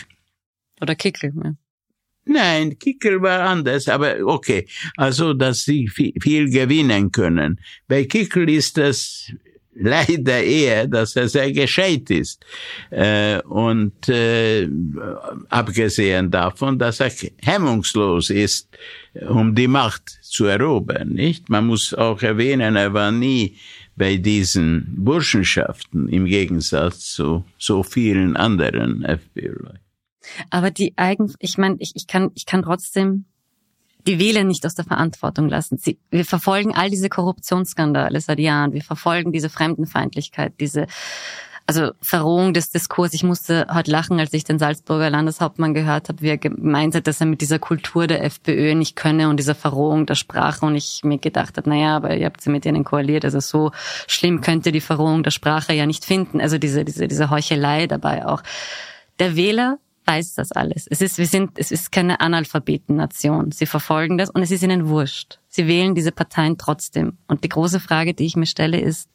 oder 0.81 0.95
Kickel. 0.95 1.31
Ja. 1.43 1.53
Nein, 2.25 2.77
Kickel 2.77 3.21
war 3.21 3.41
anders, 3.41 3.87
aber 3.87 4.17
okay. 4.25 4.67
Also, 4.95 5.33
dass 5.33 5.63
sie 5.63 5.87
viel, 5.87 6.13
viel 6.21 6.49
gewinnen 6.49 7.11
können. 7.11 7.59
Bei 7.87 8.05
Kickel 8.05 8.49
ist 8.49 8.77
das 8.77 9.31
leider 9.73 10.43
eher, 10.43 10.87
dass 10.87 11.15
er 11.15 11.27
sehr 11.27 11.51
gescheit 11.51 12.09
ist. 12.09 12.45
Äh, 12.89 13.41
und 13.43 14.07
äh, 14.09 14.67
abgesehen 15.49 16.29
davon, 16.29 16.77
dass 16.77 16.99
er 16.99 17.11
hemmungslos 17.41 18.29
ist, 18.29 18.69
um 19.27 19.55
die 19.55 19.67
Macht 19.67 20.19
zu 20.21 20.45
erobern. 20.45 21.09
Nicht? 21.09 21.49
Man 21.49 21.67
muss 21.67 21.93
auch 21.93 22.21
erwähnen, 22.21 22.75
er 22.75 22.93
war 22.93 23.11
nie 23.11 23.57
bei 23.95 24.17
diesen 24.17 24.95
Burschenschaften 24.97 26.07
im 26.07 26.25
Gegensatz 26.25 27.11
zu 27.13 27.43
so 27.57 27.83
vielen 27.83 28.35
anderen 28.35 29.03
FPÖ-Leuten. 29.03 29.79
Aber 30.49 30.71
die 30.71 30.93
eigen, 30.97 31.33
ich 31.39 31.57
meine, 31.57 31.77
ich, 31.79 31.95
ich 31.95 32.07
kann, 32.07 32.31
ich 32.35 32.45
kann 32.45 32.63
trotzdem 32.63 33.25
die 34.07 34.19
Wähler 34.19 34.43
nicht 34.43 34.65
aus 34.65 34.75
der 34.75 34.85
Verantwortung 34.85 35.49
lassen. 35.49 35.77
Sie, 35.77 35.99
wir 36.09 36.25
verfolgen 36.25 36.73
all 36.73 36.89
diese 36.89 37.09
Korruptionsskandale 37.09 38.19
seit 38.19 38.39
Jahren. 38.39 38.73
Wir 38.73 38.81
verfolgen 38.81 39.31
diese 39.31 39.49
Fremdenfeindlichkeit, 39.49 40.53
diese 40.59 40.87
also 41.67 41.91
Verrohung 42.01 42.53
des 42.53 42.71
Diskurs. 42.71 43.13
Ich 43.13 43.23
musste 43.23 43.67
heute 43.73 43.91
lachen, 43.91 44.19
als 44.19 44.33
ich 44.33 44.43
den 44.43 44.59
Salzburger 44.59 45.09
Landeshauptmann 45.09 45.73
gehört 45.73 46.09
habe, 46.09 46.21
wie 46.21 46.29
er 46.29 46.37
gemeint 46.37 46.95
hat, 46.95 47.07
dass 47.07 47.21
er 47.21 47.27
mit 47.27 47.41
dieser 47.41 47.59
Kultur 47.59 48.07
der 48.07 48.23
FPÖ 48.23 48.75
nicht 48.75 48.95
könne 48.95 49.29
und 49.29 49.37
dieser 49.37 49.55
Verrohung 49.55 50.05
der 50.05 50.15
Sprache. 50.15 50.65
Und 50.65 50.75
ich 50.75 51.01
mir 51.03 51.17
gedacht 51.17 51.57
habe, 51.57 51.69
naja, 51.69 51.95
aber 51.95 52.15
ihr 52.15 52.25
habt 52.25 52.41
sie 52.41 52.49
mit 52.49 52.65
ihnen 52.65 52.83
koaliert. 52.83 53.25
Also 53.25 53.39
so 53.39 53.71
schlimm 54.07 54.41
könnte 54.41 54.71
die 54.71 54.81
Verrohung 54.81 55.23
der 55.23 55.31
Sprache 55.31 55.73
ja 55.73 55.85
nicht 55.85 56.05
finden. 56.05 56.41
Also 56.41 56.57
diese, 56.57 56.83
diese, 56.83 57.07
diese 57.07 57.29
Heuchelei 57.29 57.87
dabei 57.87 58.25
auch. 58.25 58.41
Der 59.19 59.35
Wähler 59.35 59.77
weiß 60.05 60.35
das 60.35 60.51
alles. 60.51 60.87
Es 60.87 61.01
ist, 61.01 61.17
wir 61.17 61.27
sind, 61.27 61.51
es 61.55 61.71
ist 61.71 61.91
keine 61.91 62.19
Analphabetennation. 62.19 63.51
Sie 63.51 63.65
verfolgen 63.65 64.17
das 64.17 64.29
und 64.29 64.41
es 64.41 64.51
ist 64.51 64.63
ihnen 64.63 64.87
wurscht. 64.87 65.39
Sie 65.47 65.67
wählen 65.67 65.95
diese 65.95 66.11
Parteien 66.11 66.57
trotzdem. 66.57 67.17
Und 67.27 67.43
die 67.43 67.49
große 67.49 67.79
Frage, 67.79 68.13
die 68.13 68.25
ich 68.25 68.35
mir 68.35 68.45
stelle, 68.45 68.79
ist, 68.79 69.09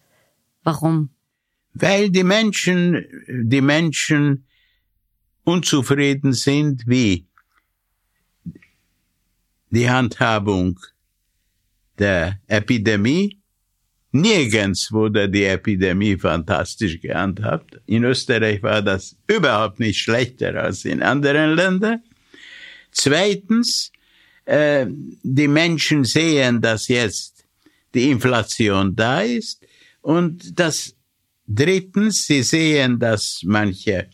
warum? 0.63 1.11
Weil 1.79 2.11
die 2.11 2.25
Menschen, 2.25 3.05
die 3.29 3.61
Menschen 3.61 4.47
unzufrieden 5.45 6.33
sind, 6.33 6.85
wie 6.87 7.27
die 9.71 9.89
Handhabung 9.89 10.81
der 11.99 12.41
Epidemie, 12.47 13.39
Nirgends 14.13 14.91
wurde 14.91 15.29
die 15.29 15.45
Epidemie 15.45 16.17
fantastisch 16.17 16.99
gehandhabt. 17.01 17.79
In 17.85 18.05
Österreich 18.05 18.63
war 18.63 18.81
das 18.81 19.17
überhaupt 19.27 19.79
nicht 19.79 19.99
schlechter 19.99 20.55
als 20.55 20.87
in 20.87 21.03
anderen 21.03 21.55
Ländern. 21.55 22.03
Zweitens, 22.91 23.93
äh, 24.47 24.87
die 25.23 25.49
Menschen 25.49 26.05
sehen, 26.05 26.63
dass 26.63 26.89
jetzt 26.89 27.45
die 27.93 28.11
Inflation 28.11 28.97
da 28.97 29.21
ist. 29.21 29.63
Und 30.01 30.59
das 30.59 30.96
drittens, 31.47 32.27
sie 32.27 32.43
sehen, 32.43 32.99
dass 32.99 33.41
manche 33.45 34.09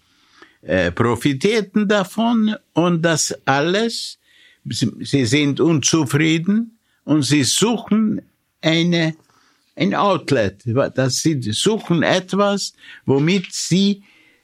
äh, 0.63 0.93
profitierten 0.93 1.89
davon 1.89 2.55
und 2.73 3.03
das 3.03 3.35
alles, 3.45 4.19
sie, 4.65 5.27
sind 5.27 5.61
unzufrieden 5.61 6.79
und 7.05 7.23
sie 7.23 7.45
suchen 7.45 8.23
eine 8.61 9.15
ein 9.75 9.95
Outlet. 9.95 10.63
Dass 10.95 11.17
sie 11.17 11.41
suchen 11.53 12.03
etwas, 12.03 12.75
womit 13.07 13.53
sie 13.53 14.03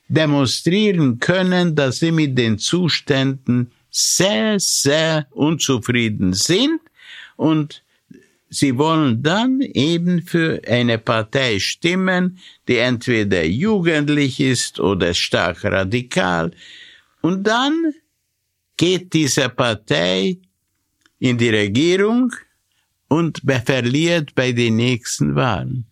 demonstrieren 0.09 1.19
können, 1.19 1.75
dass 1.75 1.97
sie 1.97 2.13
mit 2.13 2.37
den 2.37 2.59
Zuständen 2.59 3.71
sehr, 3.91 4.57
sehr 4.59 5.27
unzufrieden 5.31 6.33
sind 6.33 6.81
und 7.37 7.83
sie 8.51 8.77
wollen 8.79 9.23
dann 9.23 9.61
eben 9.61 10.23
für 10.23 10.61
eine 10.67 10.99
Partei 10.99 11.59
stimmen, 11.59 12.39
die 12.67 12.79
entweder 12.79 13.45
jugendlich 13.45 14.41
ist 14.41 14.81
oder 14.81 15.15
stark 15.15 15.65
radikal. 15.65 16.51
Und 17.21 17.45
dann 17.47 17.95
geht 18.77 19.13
diese 19.13 19.49
Partei 19.49 20.39
in 21.19 21.37
die 21.37 21.51
Regierung 21.51 22.33
und 23.09 23.43
verliert 23.65 24.35
bei 24.35 24.53
den 24.53 24.77
nächsten 24.77 25.35
Wahlen. 25.35 25.87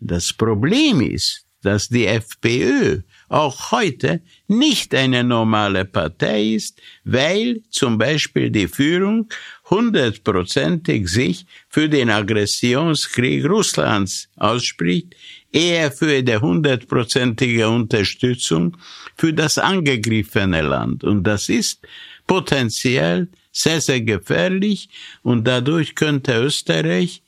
Das 0.00 0.32
Problem 0.32 1.00
ist, 1.00 1.44
dass 1.62 1.88
die 1.88 2.06
FPÖ 2.06 3.02
auch 3.30 3.70
heute 3.70 4.20
nicht 4.48 4.94
eine 4.94 5.22
normale 5.22 5.84
Partei 5.84 6.54
ist, 6.54 6.80
weil 7.04 7.62
zum 7.70 7.96
Beispiel 7.96 8.50
die 8.50 8.66
Führung 8.66 9.28
hundertprozentig 9.70 11.08
sich 11.08 11.46
für 11.68 11.88
den 11.88 12.10
Aggressionskrieg 12.10 13.48
Russlands 13.48 14.28
ausspricht, 14.36 15.14
eher 15.52 15.92
für 15.92 16.22
die 16.22 16.36
hundertprozentige 16.36 17.68
Unterstützung 17.68 18.76
für 19.16 19.32
das 19.32 19.58
angegriffene 19.58 20.62
Land. 20.62 21.04
Und 21.04 21.22
das 21.22 21.48
ist 21.48 21.86
potenziell 22.26 23.28
sehr, 23.52 23.80
sehr 23.80 24.00
gefährlich 24.00 24.88
und 25.22 25.46
dadurch 25.46 25.94
könnte 25.94 26.34
Österreich 26.34 27.22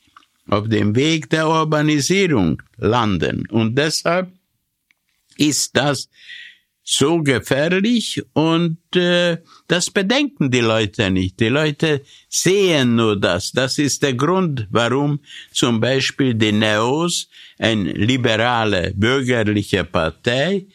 auf 0.49 0.67
dem 0.67 0.95
Weg 0.97 1.29
der 1.29 1.47
Urbanisierung 1.47 2.61
landen. 2.77 3.47
Und 3.49 3.77
deshalb 3.77 4.33
ist 5.47 5.75
das 5.75 6.09
so 6.83 7.21
gefährlich 7.23 8.21
und 8.33 8.77
äh, 8.95 9.37
das 9.67 9.89
bedenken 9.89 10.51
die 10.51 10.59
Leute 10.59 11.09
nicht. 11.11 11.39
Die 11.39 11.47
Leute 11.47 12.01
sehen 12.27 12.95
nur 12.95 13.17
das. 13.19 13.51
Das 13.53 13.77
ist 13.77 14.03
der 14.03 14.15
Grund, 14.15 14.67
warum 14.69 15.21
zum 15.53 15.79
Beispiel 15.79 16.33
die 16.33 16.51
Neos, 16.51 17.29
eine 17.57 17.93
liberale 17.93 18.93
bürgerliche 18.95 19.85
Partei, 19.85 20.65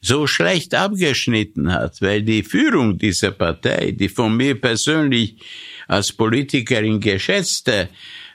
so 0.00 0.28
schlecht 0.28 0.74
abgeschnitten 0.76 1.72
hat, 1.72 2.00
weil 2.00 2.22
die 2.22 2.44
Führung 2.44 2.96
dieser 2.96 3.32
Partei, 3.32 3.90
die 3.90 4.08
von 4.08 4.36
mir 4.36 4.60
persönlich 4.60 5.34
als 5.88 6.12
Politikerin 6.12 7.00
geschätzte 7.00 7.88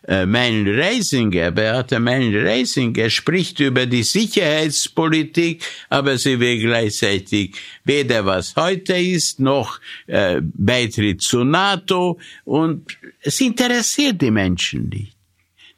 mein 0.08 0.68
Reisinger, 0.68 1.52
Beate 1.52 2.00
Mein 2.00 2.36
Reisinger, 2.36 3.10
spricht 3.10 3.60
über 3.60 3.86
die 3.86 4.04
Sicherheitspolitik, 4.04 5.64
aber 5.90 6.18
sie 6.18 6.40
will 6.40 6.60
gleichzeitig 6.60 7.56
weder 7.86 8.26
was 8.26 8.56
heute 8.56 8.98
ist, 8.98 9.40
noch 9.40 9.80
äh, 10.08 10.42
Beitritt 10.42 11.22
zur 11.22 11.46
NATO 11.46 12.20
und 12.44 12.98
es 13.22 13.40
interessiert 13.40 14.22
die 14.22 14.32
Menschen 14.32 14.90
nicht. 14.90 15.14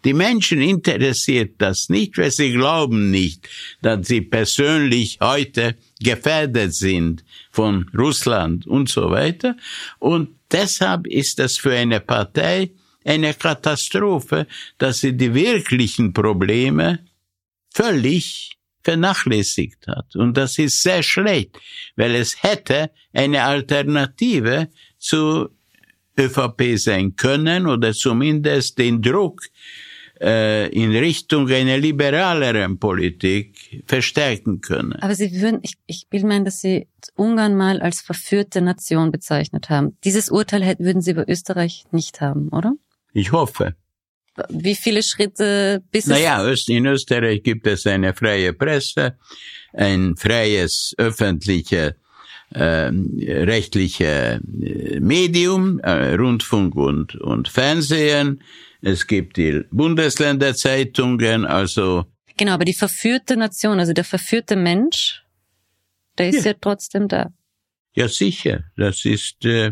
Die 0.05 0.13
Menschen 0.13 0.61
interessiert 0.61 1.55
das 1.57 1.89
nicht, 1.89 2.17
weil 2.19 2.29
sie 2.29 2.51
glauben 2.51 3.09
nicht, 3.09 3.49
dass 3.81 4.07
sie 4.07 4.21
persönlich 4.21 5.17
heute 5.19 5.75
gefährdet 5.99 6.75
sind 6.75 7.23
von 7.49 7.89
Russland 7.97 8.67
und 8.67 8.87
so 8.87 9.09
weiter. 9.09 9.57
Und 9.97 10.29
deshalb 10.51 11.07
ist 11.07 11.39
das 11.39 11.57
für 11.57 11.73
eine 11.73 12.01
Partei 12.01 12.69
eine 13.05 13.33
Katastrophe, 13.33 14.47
dass 14.77 14.99
sie 14.99 15.15
die 15.15 15.33
wirklichen 15.33 16.11
Probleme 16.11 16.99
völlig 17.73 18.57
vernachlässigt 18.83 19.87
hat. 19.87 20.15
Und 20.15 20.37
das 20.37 20.57
ist 20.57 20.81
sehr 20.81 21.03
schlecht, 21.03 21.59
weil 21.95 22.15
es 22.15 22.43
hätte 22.43 22.91
eine 23.13 23.43
Alternative 23.43 24.69
zu 24.97 25.49
ÖVP 26.17 26.77
sein 26.77 27.15
können 27.15 27.67
oder 27.67 27.93
zumindest 27.93 28.77
den 28.77 29.01
Druck 29.01 29.41
äh, 30.21 30.69
in 30.69 30.95
Richtung 30.95 31.49
einer 31.49 31.77
liberaleren 31.77 32.79
Politik 32.79 33.83
verstärken 33.85 34.61
können. 34.61 34.93
Aber 34.93 35.15
Sie 35.15 35.41
würden, 35.41 35.59
ich, 35.63 35.73
ich 35.87 36.07
will 36.11 36.23
meinen, 36.23 36.45
dass 36.45 36.61
Sie 36.61 36.87
Ungarn 37.15 37.55
mal 37.55 37.81
als 37.81 38.01
verführte 38.01 38.61
Nation 38.61 39.11
bezeichnet 39.11 39.69
haben. 39.69 39.97
Dieses 40.03 40.29
Urteil 40.29 40.75
würden 40.79 41.01
Sie 41.01 41.11
über 41.11 41.27
Österreich 41.27 41.83
nicht 41.91 42.21
haben, 42.21 42.49
oder? 42.49 42.75
Ich 43.15 43.31
hoffe. 43.31 43.75
Wie 44.49 44.75
viele 44.75 45.01
Schritte 45.01 45.81
bis 45.89 46.07
Naja, 46.07 46.45
in 46.67 46.85
Österreich 46.85 47.41
gibt 47.41 47.65
es 47.65 47.87
eine 47.87 48.13
freie 48.13 48.51
Presse, 48.51 49.17
ein 49.73 50.17
freies 50.17 50.93
öffentliche 50.97 51.95
äh, 52.49 52.91
rechtliche 52.91 54.41
Medium, 54.99 55.79
äh, 55.79 56.15
Rundfunk 56.15 56.75
und, 56.75 57.15
und 57.15 57.47
Fernsehen. 57.47 58.43
Es 58.81 59.07
gibt 59.07 59.37
die 59.37 59.63
Bundesländerzeitungen, 59.71 61.45
also. 61.45 62.05
Genau, 62.35 62.51
aber 62.51 62.65
die 62.65 62.73
verführte 62.73 63.37
Nation, 63.37 63.79
also 63.79 63.93
der 63.93 64.03
verführte 64.03 64.57
Mensch, 64.57 65.23
der 66.17 66.29
ist 66.29 66.43
ja, 66.43 66.51
ja 66.51 66.57
trotzdem 66.59 67.07
da. 67.07 67.31
Ja, 67.93 68.09
sicher. 68.09 68.65
Das 68.75 69.05
ist, 69.05 69.45
äh, 69.45 69.71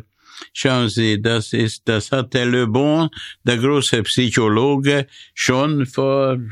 Schauen 0.52 0.90
Sie, 0.90 1.22
das 1.22 1.54
ist, 1.54 1.84
das 1.86 2.12
hat 2.12 2.34
der 2.34 2.46
Le 2.46 2.68
Bon, 2.68 3.10
der 3.44 3.58
große 3.58 4.04
Psychologe, 4.04 5.08
schon 5.34 5.86
vor, 5.86 6.38
19, 6.38 6.52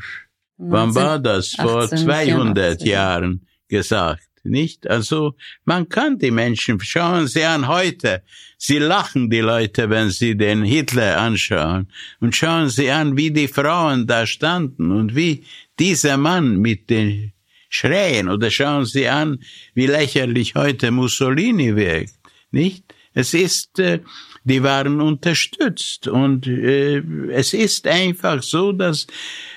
wann 0.58 0.94
war 0.94 1.18
das? 1.18 1.54
Vor 1.54 1.88
200 1.88 2.82
84. 2.82 2.88
Jahren 2.88 3.46
gesagt, 3.68 4.28
nicht? 4.44 4.88
Also, 4.88 5.34
man 5.64 5.88
kann 5.88 6.18
die 6.18 6.30
Menschen, 6.30 6.80
schauen 6.80 7.26
Sie 7.28 7.44
an 7.44 7.68
heute, 7.68 8.22
Sie 8.58 8.78
lachen 8.78 9.30
die 9.30 9.40
Leute, 9.40 9.90
wenn 9.90 10.10
Sie 10.10 10.36
den 10.36 10.62
Hitler 10.62 11.18
anschauen. 11.18 11.88
Und 12.20 12.36
schauen 12.36 12.68
Sie 12.68 12.90
an, 12.90 13.16
wie 13.16 13.30
die 13.30 13.48
Frauen 13.48 14.06
da 14.06 14.26
standen 14.26 14.92
und 14.92 15.14
wie 15.14 15.44
dieser 15.78 16.16
Mann 16.16 16.58
mit 16.58 16.90
den 16.90 17.32
Schreien, 17.68 18.28
oder 18.28 18.50
schauen 18.50 18.84
Sie 18.84 19.08
an, 19.08 19.38
wie 19.74 19.86
lächerlich 19.86 20.54
heute 20.54 20.90
Mussolini 20.90 21.74
wirkt, 21.74 22.14
nicht? 22.50 22.84
Es 23.14 23.34
ist, 23.34 23.78
äh, 23.78 24.00
die 24.44 24.62
waren 24.62 25.00
unterstützt 25.00 26.08
und 26.08 26.46
äh, 26.46 27.02
es 27.30 27.52
ist 27.52 27.86
einfach 27.86 28.42
so, 28.42 28.72
dass 28.72 29.06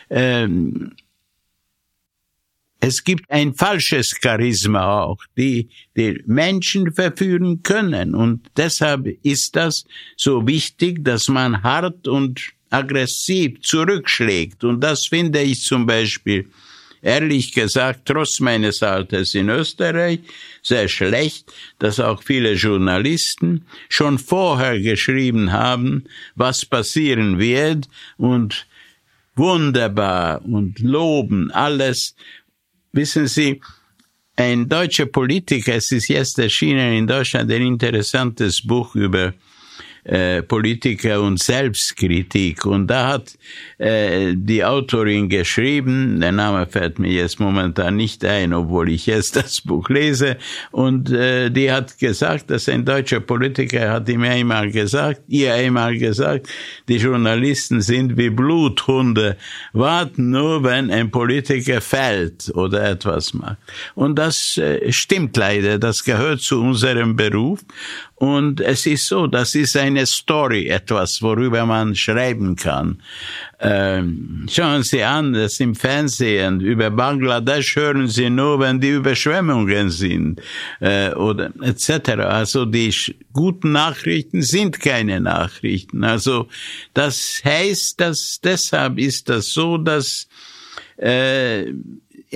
äh, 0.10 0.48
es 2.80 3.04
gibt 3.04 3.32
ein 3.32 3.56
falsches 3.56 4.16
Charisma 4.22 5.04
auch, 5.04 5.24
die 5.38 5.70
die 5.96 6.22
Menschen 6.28 6.92
verführen 6.94 7.64
können 7.64 8.14
und 8.14 8.52
deshalb 8.58 9.08
ist 9.24 9.56
das 9.56 9.86
so 10.18 10.46
wichtig, 10.46 11.04
dass 11.04 11.30
man 11.30 11.64
hart 11.64 12.08
und 12.08 12.52
aggressiv 12.70 13.62
zurückschlägt 13.62 14.64
und 14.64 14.82
das 14.82 15.08
finde 15.08 15.42
ich 15.42 15.64
zum 15.64 15.86
Beispiel 15.86 16.50
ehrlich 17.06 17.54
gesagt, 17.54 18.02
trotz 18.06 18.40
meines 18.40 18.82
Alters 18.82 19.36
in 19.36 19.50
Österreich, 19.50 20.20
sehr 20.64 20.88
schlecht, 20.88 21.54
dass 21.78 22.00
auch 22.00 22.24
viele 22.24 22.54
Journalisten 22.54 23.66
schon 23.90 24.18
vorher 24.18 24.80
geschrieben 24.80 25.52
haben, 25.52 26.06
was 26.36 26.66
passieren 26.66 27.38
wird 27.38 27.88
und 28.18 28.66
wunderbar 29.36 30.44
und 30.44 30.80
loben 30.80 31.52
alles. 31.52 32.16
Wissen 32.92 33.28
Sie, 33.28 33.62
ein 34.36 34.68
deutscher 34.68 35.06
Politiker, 35.06 35.76
es 35.76 35.92
ist 35.92 36.08
jetzt 36.08 36.40
erschienen 36.40 36.94
in 36.94 37.08
Deutschland 37.08 37.52
ein 37.52 37.62
interessantes 37.62 38.66
Buch 38.66 38.96
über 38.96 39.34
äh, 40.06 40.44
Politiker 40.44 41.22
und 41.22 41.40
Selbstkritik. 41.40 42.66
Und 42.66 42.88
da 42.88 43.08
hat 43.08 43.38
äh, 43.80 44.34
die 44.36 44.64
Autorin 44.64 45.30
geschrieben, 45.30 46.20
der 46.22 46.32
Name 46.32 46.68
fällt 46.68 47.00
mir 47.00 47.12
jetzt 47.12 47.40
momentan 47.40 47.96
nicht 47.96 48.24
ein, 48.24 48.54
obwohl 48.54 48.90
ich 48.90 49.08
jetzt 49.08 49.36
das 49.36 49.62
Buch 49.62 49.90
lese, 49.90 50.38
und 50.72 51.12
äh, 51.12 51.50
die 51.50 51.72
hat 51.72 51.98
gesagt, 51.98 52.50
dass 52.50 52.70
ein 52.70 52.86
deutscher 52.86 53.20
Politiker 53.20 53.92
hat 53.92 54.08
ihm 54.08 54.24
einmal 54.24 54.72
gesagt, 54.72 55.22
ihr 55.28 55.54
einmal 55.54 55.98
gesagt, 55.98 56.48
die 56.88 56.98
Journalisten 56.98 57.82
sind 57.82 58.16
wie 58.18 58.30
Bluthunde, 58.30 59.38
warten 59.74 60.30
nur, 60.30 60.64
wenn 60.64 60.92
ein 60.92 61.10
Politiker 61.10 61.82
fällt 61.82 62.52
oder 62.54 62.88
etwas 62.90 63.34
macht. 63.34 63.58
Und 63.96 64.20
das 64.20 64.58
äh, 64.58 64.92
stimmt 64.92 65.36
leider, 65.36 65.80
das 65.80 66.04
gehört 66.04 66.42
zu 66.42 66.62
unserem 66.62 67.16
Beruf. 67.16 67.62
Und 68.18 68.62
es 68.62 68.86
ist 68.86 69.08
so, 69.08 69.28
das 69.28 69.56
ist 69.56 69.76
eine 69.76 70.06
Story, 70.06 70.68
etwas, 70.68 71.22
worüber 71.22 71.66
man 71.66 71.96
schreiben 71.96 72.56
kann. 72.56 73.02
Ähm, 73.60 74.46
schauen 74.50 74.84
Sie 74.84 75.04
an, 75.04 75.34
das 75.34 75.60
im 75.60 75.76
Fernsehen 75.76 76.62
über 76.62 76.92
Bangladesch 76.92 77.76
hören 77.76 78.08
Sie 78.08 78.30
nur, 78.30 78.62
wenn 78.62 78.80
die 78.80 78.92
Überschwemmungen 78.92 79.90
sind 79.90 80.42
äh, 80.80 81.12
oder 81.14 81.52
etc. 81.62 82.12
Also 82.22 82.64
die 82.66 82.94
guten 83.34 83.74
Nachrichten 83.74 84.42
sind 84.42 84.80
keine 84.80 85.20
Nachrichten. 85.20 86.06
Also 86.06 86.48
das 86.94 87.42
heißt, 87.44 88.00
dass 88.00 88.40
deshalb 88.42 88.98
ist 88.98 89.28
das 89.28 89.48
so, 89.48 89.78
dass 89.78 90.30
äh, 90.98 91.74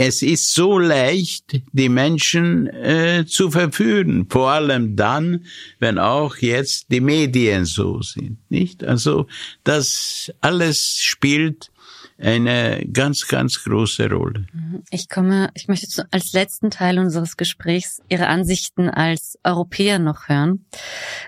es 0.01 0.21
ist 0.21 0.53
so 0.53 0.79
leicht, 0.79 1.61
die 1.73 1.89
Menschen 1.89 2.67
äh, 2.67 3.25
zu 3.27 3.51
verführen, 3.51 4.27
vor 4.29 4.49
allem 4.51 4.95
dann, 4.95 5.43
wenn 5.79 5.99
auch 5.99 6.37
jetzt 6.37 6.85
die 6.89 7.01
Medien 7.01 7.65
so 7.65 8.01
sind, 8.01 8.37
nicht? 8.49 8.85
Also 8.85 9.27
das 9.65 10.31
alles 10.39 10.99
spielt 11.01 11.69
eine 12.17 12.85
ganz, 12.93 13.27
ganz 13.27 13.61
große 13.61 14.09
Rolle. 14.09 14.45
Ich 14.89 15.09
komme, 15.09 15.49
ich 15.53 15.67
möchte 15.67 16.05
als 16.11 16.31
letzten 16.31 16.71
Teil 16.71 16.97
unseres 16.97 17.35
Gesprächs 17.35 18.01
Ihre 18.07 18.27
Ansichten 18.27 18.89
als 18.89 19.37
Europäer 19.43 19.99
noch 19.99 20.29
hören, 20.29 20.63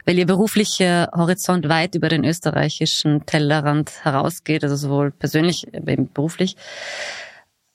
weil 0.05 0.17
Ihr 0.17 0.26
beruflicher 0.26 1.09
Horizont 1.13 1.67
weit 1.67 1.95
über 1.95 2.07
den 2.07 2.24
österreichischen 2.24 3.26
Tellerrand 3.26 4.05
herausgeht, 4.05 4.63
also 4.63 4.78
sowohl 4.78 5.11
persönlich, 5.11 5.67
eben 5.74 6.09
beruflich 6.13 6.55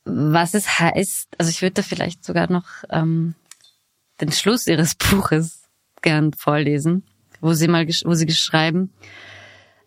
was 0.07 0.55
es 0.55 0.79
heißt. 0.79 1.29
Also 1.39 1.51
ich 1.51 1.61
würde 1.61 1.75
da 1.75 1.83
vielleicht 1.83 2.25
sogar 2.25 2.51
noch 2.51 2.67
ähm, 2.91 3.35
den 4.21 4.33
Schluss 4.33 4.67
ihres 4.67 4.95
Buches 5.11 5.65
gern 6.01 6.33
vorlesen, 6.33 7.05
wo 7.41 7.53
sie 7.53 7.69
mal, 7.69 7.87
wo 7.87 8.15
sie 8.15 8.27
geschrieben, 8.27 8.93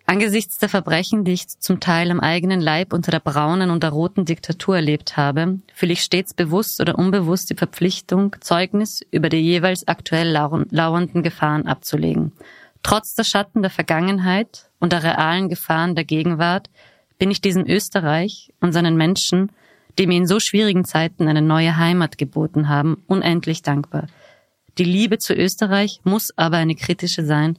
Angesichts 0.10 0.58
der 0.58 0.70
Verbrechen, 0.70 1.24
die 1.24 1.34
ich 1.34 1.48
zum 1.48 1.80
Teil 1.80 2.10
am 2.10 2.20
eigenen 2.20 2.62
Leib 2.62 2.94
unter 2.94 3.12
der 3.12 3.20
braunen 3.20 3.70
und 3.70 3.84
der 3.84 3.92
roten 3.92 4.26
Diktatur 4.26 4.78
erlebt 4.78 5.18
habe, 5.18 5.60
fühle 5.72 5.94
ich 5.94 6.02
stets 6.02 6.34
bewusst 6.34 6.82
oder 6.82 6.98
unbewusst 6.98 7.52
die 7.52 7.56
Verpflichtung, 7.56 8.36
Zeugnis 8.40 9.06
über 9.12 9.30
die 9.30 9.38
jeweils 9.38 9.88
aktuell 9.88 10.32
lauernden 10.32 11.22
Gefahren 11.22 11.68
abzulegen. 11.68 12.32
Trotz 12.82 13.14
der 13.14 13.24
Schatten 13.24 13.62
der 13.62 13.70
Vergangenheit 13.70 14.72
und 14.80 14.94
der 14.94 15.04
realen 15.04 15.48
Gefahren 15.48 15.94
der 15.94 16.06
Gegenwart 16.06 16.72
bin 17.20 17.30
ich 17.30 17.40
diesem 17.40 17.68
Österreich 17.68 18.52
und 18.62 18.72
seinen 18.72 18.98
Menschen 18.98 19.52
die 19.98 20.08
mir 20.08 20.18
in 20.18 20.28
so 20.28 20.40
schwierigen 20.40 20.86
Zeiten 20.86 21.28
eine 21.28 21.42
neue 21.42 21.78
Heimat 21.78 22.18
geboten 22.18 22.70
haben, 22.70 23.04
unendlich 23.08 23.62
dankbar. 23.62 24.08
Die 24.78 24.84
Liebe 24.84 25.18
zu 25.18 25.34
Österreich 25.34 26.00
muss 26.04 26.32
aber 26.38 26.58
eine 26.58 26.76
kritische 26.76 27.26
sein 27.26 27.58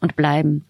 und 0.00 0.16
bleiben. 0.16 0.66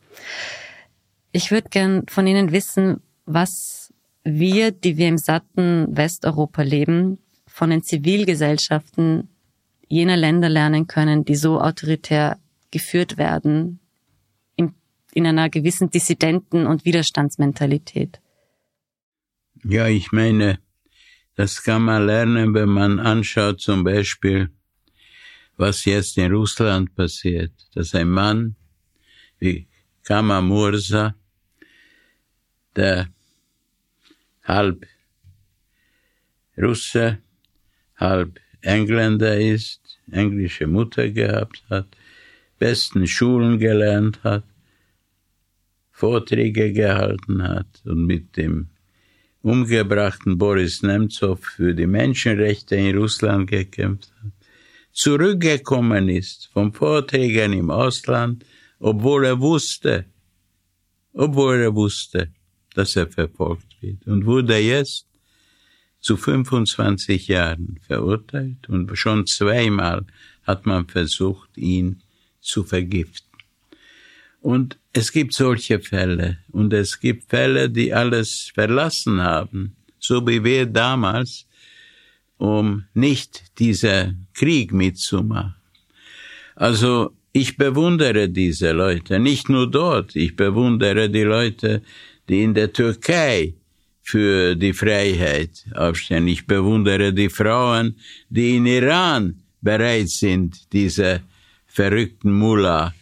Ich 1.32 1.50
würde 1.50 1.68
gern 1.70 2.04
von 2.08 2.26
Ihnen 2.26 2.52
wissen, 2.52 3.00
was 3.26 3.92
wir, 4.24 4.70
die 4.70 4.96
wir 4.96 5.08
im 5.08 5.18
satten 5.18 5.96
Westeuropa 5.96 6.62
leben, 6.62 7.18
von 7.46 7.70
den 7.70 7.82
Zivilgesellschaften 7.82 9.28
jener 9.88 10.16
Länder 10.16 10.48
lernen 10.48 10.86
können, 10.86 11.24
die 11.24 11.34
so 11.34 11.60
autoritär 11.60 12.38
geführt 12.70 13.16
werden, 13.16 13.80
in, 14.56 14.74
in 15.12 15.26
einer 15.26 15.48
gewissen 15.48 15.90
Dissidenten- 15.90 16.66
und 16.66 16.84
Widerstandsmentalität. 16.84 18.20
Ja, 19.64 19.88
ich 19.88 20.12
meine, 20.12 20.58
das 21.38 21.62
kann 21.62 21.82
man 21.82 22.04
lernen, 22.04 22.52
wenn 22.52 22.68
man 22.68 22.98
anschaut 22.98 23.60
zum 23.60 23.84
Beispiel, 23.84 24.50
was 25.56 25.84
jetzt 25.84 26.18
in 26.18 26.32
Russland 26.32 26.92
passiert. 26.96 27.52
Dass 27.74 27.94
ein 27.94 28.08
Mann 28.08 28.56
wie 29.38 29.68
Kama 30.02 30.40
Mursa, 30.40 31.14
der 32.74 33.08
halb 34.42 34.84
Russe, 36.56 37.18
halb 37.94 38.40
Engländer 38.60 39.38
ist, 39.38 40.00
englische 40.10 40.66
Mutter 40.66 41.08
gehabt 41.08 41.62
hat, 41.70 41.86
besten 42.58 43.06
Schulen 43.06 43.60
gelernt 43.60 44.24
hat, 44.24 44.42
Vorträge 45.92 46.72
gehalten 46.72 47.44
hat 47.44 47.80
und 47.84 48.06
mit 48.06 48.36
dem 48.36 48.70
umgebrachten 49.42 50.36
Boris 50.38 50.82
Nemtsov 50.82 51.40
für 51.44 51.74
die 51.74 51.86
Menschenrechte 51.86 52.76
in 52.76 52.96
Russland 52.96 53.50
gekämpft 53.50 54.12
hat, 54.22 54.32
zurückgekommen 54.92 56.08
ist 56.08 56.50
vom 56.52 56.72
Vorträgen 56.72 57.52
im 57.52 57.70
Ausland, 57.70 58.44
obwohl 58.80 59.26
er 59.26 59.40
wusste, 59.40 60.06
obwohl 61.12 61.56
er 61.60 61.74
wusste, 61.74 62.32
dass 62.74 62.96
er 62.96 63.08
verfolgt 63.08 63.80
wird 63.80 64.06
und 64.06 64.26
wurde 64.26 64.58
jetzt 64.58 65.06
zu 66.00 66.16
25 66.16 67.28
Jahren 67.28 67.78
verurteilt 67.86 68.68
und 68.68 68.96
schon 68.96 69.26
zweimal 69.26 70.04
hat 70.44 70.64
man 70.66 70.86
versucht, 70.86 71.56
ihn 71.56 72.02
zu 72.40 72.64
vergiften. 72.64 73.27
Und 74.40 74.78
es 74.92 75.12
gibt 75.12 75.34
solche 75.34 75.80
Fälle 75.80 76.38
und 76.52 76.72
es 76.72 77.00
gibt 77.00 77.30
Fälle, 77.30 77.68
die 77.68 77.92
alles 77.92 78.50
verlassen 78.54 79.20
haben, 79.20 79.76
so 79.98 80.26
wie 80.26 80.42
wir 80.42 80.66
damals, 80.66 81.46
um 82.36 82.84
nicht 82.94 83.58
dieser 83.58 84.14
Krieg 84.32 84.72
mitzumachen. 84.72 85.54
Also 86.54 87.12
ich 87.32 87.56
bewundere 87.56 88.28
diese 88.28 88.72
Leute, 88.72 89.18
nicht 89.18 89.48
nur 89.48 89.70
dort, 89.70 90.16
ich 90.16 90.34
bewundere 90.34 91.10
die 91.10 91.22
Leute, 91.22 91.82
die 92.28 92.42
in 92.42 92.54
der 92.54 92.72
Türkei 92.72 93.54
für 94.02 94.54
die 94.54 94.72
Freiheit 94.72 95.50
aufstehen. 95.74 96.26
Ich 96.28 96.46
bewundere 96.46 97.12
die 97.12 97.28
Frauen, 97.28 97.96
die 98.30 98.56
in 98.56 98.66
Iran 98.66 99.42
bereit 99.60 100.08
sind, 100.08 100.72
diese 100.72 101.20
verrückten 101.66 102.32
Mullah 102.32 102.94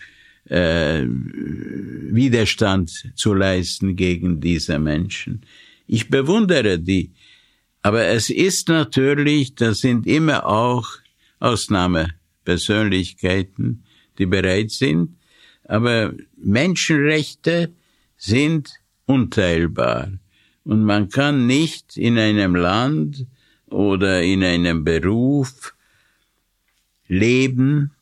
äh, 0.48 1.04
Widerstand 1.06 3.12
zu 3.14 3.34
leisten 3.34 3.96
gegen 3.96 4.40
diese 4.40 4.78
Menschen. 4.78 5.42
Ich 5.86 6.08
bewundere 6.08 6.78
die. 6.78 7.12
Aber 7.82 8.06
es 8.06 8.30
ist 8.30 8.68
natürlich, 8.68 9.54
das 9.54 9.80
sind 9.80 10.06
immer 10.06 10.46
auch 10.46 10.88
Ausnahmepersönlichkeiten, 11.38 13.84
die 14.18 14.24
bereit 14.26 14.70
sind. 14.70 15.16
Aber 15.64 16.14
Menschenrechte 16.36 17.72
sind 18.16 18.70
unteilbar. 19.06 20.12
Und 20.64 20.84
man 20.84 21.08
kann 21.08 21.46
nicht 21.46 21.96
in 21.96 22.18
einem 22.18 22.56
Land 22.56 23.26
oder 23.66 24.22
in 24.22 24.42
einem 24.42 24.82
Beruf 24.84 25.74
leben, 27.08 27.92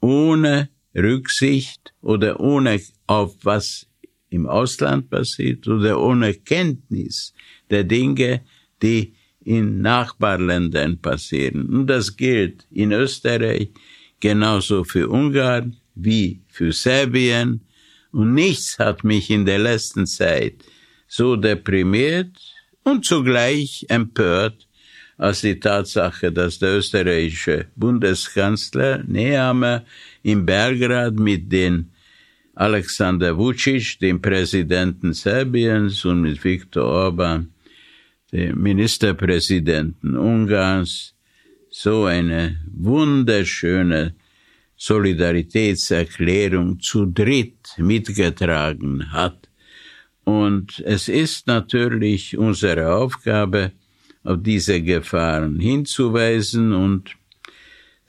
ohne 0.00 0.68
Rücksicht 0.94 1.92
oder 2.00 2.40
ohne 2.40 2.80
auf 3.06 3.36
was 3.42 3.86
im 4.30 4.46
Ausland 4.46 5.10
passiert 5.10 5.66
oder 5.68 6.00
ohne 6.00 6.34
Kenntnis 6.34 7.34
der 7.68 7.84
Dinge, 7.84 8.42
die 8.82 9.14
in 9.42 9.80
Nachbarländern 9.80 10.98
passieren. 11.00 11.68
Und 11.68 11.86
das 11.86 12.16
gilt 12.16 12.66
in 12.70 12.92
Österreich 12.92 13.70
genauso 14.20 14.84
für 14.84 15.08
Ungarn 15.08 15.76
wie 15.94 16.42
für 16.48 16.72
Serbien. 16.72 17.62
Und 18.12 18.34
nichts 18.34 18.78
hat 18.78 19.04
mich 19.04 19.30
in 19.30 19.46
der 19.46 19.58
letzten 19.58 20.06
Zeit 20.06 20.64
so 21.06 21.36
deprimiert 21.36 22.36
und 22.84 23.04
zugleich 23.04 23.86
empört 23.88 24.66
als 25.16 25.42
die 25.42 25.60
Tatsache, 25.60 26.32
dass 26.32 26.58
der 26.58 26.78
österreichische 26.78 27.66
Bundeskanzler 27.76 29.02
Nehammer 29.04 29.84
in 30.22 30.46
Belgrad 30.46 31.14
mit 31.14 31.50
den 31.50 31.90
Alexander 32.54 33.36
Vucic, 33.36 33.98
dem 34.00 34.20
Präsidenten 34.20 35.14
Serbiens, 35.14 36.04
und 36.04 36.22
mit 36.22 36.44
Viktor 36.44 36.84
Orban, 36.84 37.50
dem 38.32 38.62
Ministerpräsidenten 38.62 40.16
Ungarns, 40.16 41.14
so 41.70 42.04
eine 42.04 42.60
wunderschöne 42.66 44.14
Solidaritätserklärung 44.76 46.80
zu 46.80 47.06
dritt 47.06 47.74
mitgetragen 47.76 49.12
hat. 49.12 49.48
Und 50.24 50.82
es 50.84 51.08
ist 51.08 51.46
natürlich 51.46 52.36
unsere 52.36 52.94
Aufgabe, 52.94 53.72
auf 54.22 54.38
diese 54.42 54.82
Gefahren 54.82 55.60
hinzuweisen 55.60 56.72
und 56.72 57.16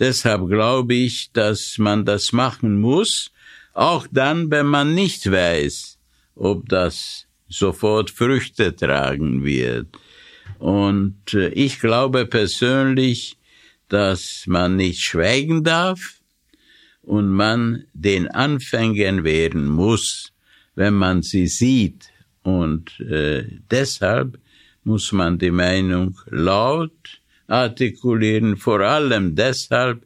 deshalb 0.02 0.50
glaube 0.50 0.96
ich, 0.96 1.32
dass 1.32 1.78
man 1.78 2.04
das 2.04 2.34
machen 2.34 2.82
muss, 2.82 3.32
auch 3.74 4.08
dann, 4.12 4.52
wenn 4.52 4.66
man 4.66 4.94
nicht 4.96 5.32
weiß, 5.32 5.98
ob 6.36 6.68
das 6.68 7.28
sofort 7.48 8.10
Früchte 8.10 8.76
tragen 8.76 9.46
wird. 9.46 9.88
Und 10.60 11.34
äh, 11.34 11.50
ich 11.50 11.80
glaube 11.80 12.26
persönlich, 12.26 13.38
dass 13.88 14.44
man 14.48 14.76
nicht 14.76 15.02
schweigen 15.02 15.64
darf 15.64 16.22
und 17.04 17.30
man 17.30 17.86
den 17.94 18.28
Anfängern 18.28 19.24
wehren 19.24 19.68
muss, 19.68 20.32
wenn 20.76 20.94
man 20.94 21.22
sie 21.22 21.48
sieht. 21.48 22.10
Und 22.44 23.00
äh, 23.02 23.46
deshalb 23.70 24.40
muss 24.84 25.12
man 25.12 25.38
die 25.38 25.52
Meinung 25.52 26.18
laut 26.28 27.21
artikulieren, 27.52 28.58
vor 28.58 28.80
allem 28.80 29.36
deshalb, 29.36 30.04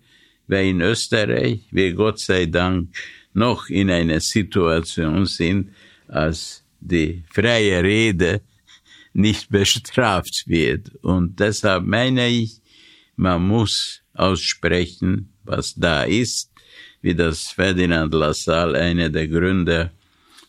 weil 0.48 0.68
in 0.68 0.82
Österreich 0.82 1.62
wir 1.72 1.94
Gott 1.94 2.20
sei 2.20 2.46
Dank 2.48 2.90
noch 3.34 3.70
in 3.70 3.90
einer 3.92 4.20
Situation 4.20 5.26
sind, 5.26 5.70
als 6.08 6.64
die 6.80 7.24
freie 7.32 7.84
Rede 7.84 8.42
nicht 9.14 9.50
bestraft 9.58 10.44
wird. 10.48 10.92
Und 11.02 11.40
deshalb 11.40 11.86
meine 11.86 12.28
ich, 12.28 12.62
man 13.16 13.48
muss 13.48 14.02
aussprechen, 14.14 15.30
was 15.44 15.76
da 15.76 16.04
ist, 16.04 16.52
wie 17.02 17.14
das 17.14 17.50
Ferdinand 17.50 18.14
Lassalle, 18.14 18.80
einer 18.80 19.10
der 19.10 19.28
Gründer 19.28 19.92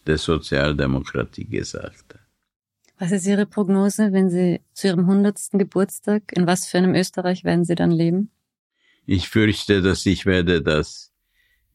der 0.07 0.19
Sozialdemokratie, 0.19 1.45
gesagt 1.45 2.15
hat. 2.15 2.16
Was 2.99 3.13
ist 3.13 3.27
Ihre 3.27 3.45
Prognose, 3.45 4.13
wenn 4.13 4.31
Sie 4.31 4.61
zu 4.73 4.87
Ihrem 4.87 5.07
hundertsten 5.07 5.59
Geburtstag, 5.59 6.33
in 6.35 6.47
was 6.47 6.67
für 6.67 6.79
einem 6.79 6.95
Österreich 6.95 7.45
werden 7.45 7.65
Sie 7.65 7.75
dann 7.75 7.91
leben? 7.91 8.31
Ich 9.05 9.29
fürchte, 9.29 9.83
dass 9.83 10.07
ich 10.07 10.25
werde 10.25 10.63
das 10.63 11.13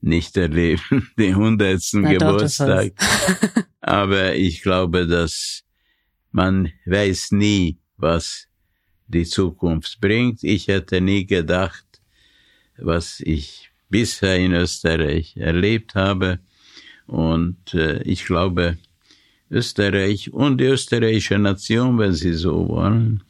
nicht 0.01 0.35
erleben, 0.35 1.11
den 1.19 1.35
hundertsten 1.35 2.03
Geburtstag. 2.03 2.93
Aber 3.81 4.35
ich 4.35 4.63
glaube, 4.63 5.05
dass 5.05 5.63
man 6.31 6.71
weiß 6.85 7.31
nie, 7.33 7.77
was 7.97 8.47
die 9.07 9.25
Zukunft 9.25 10.01
bringt. 10.01 10.43
Ich 10.43 10.67
hätte 10.67 11.01
nie 11.01 11.27
gedacht, 11.27 11.85
was 12.77 13.19
ich 13.19 13.69
bisher 13.89 14.37
in 14.37 14.53
Österreich 14.53 15.37
erlebt 15.37 15.93
habe. 15.93 16.39
Und 17.05 17.73
äh, 17.73 18.01
ich 18.03 18.25
glaube, 18.25 18.77
Österreich 19.51 20.31
und 20.33 20.59
die 20.59 20.65
österreichische 20.65 21.37
Nation, 21.37 21.99
wenn 21.99 22.13
Sie 22.13 22.33
so 22.33 22.67
wollen, 22.69 23.21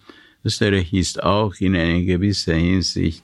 Österreich 0.46 0.94
ist 0.94 1.22
auch 1.22 1.54
in 1.60 1.76
einer 1.76 2.02
gewissen 2.02 2.56
Hinsicht 2.56 3.24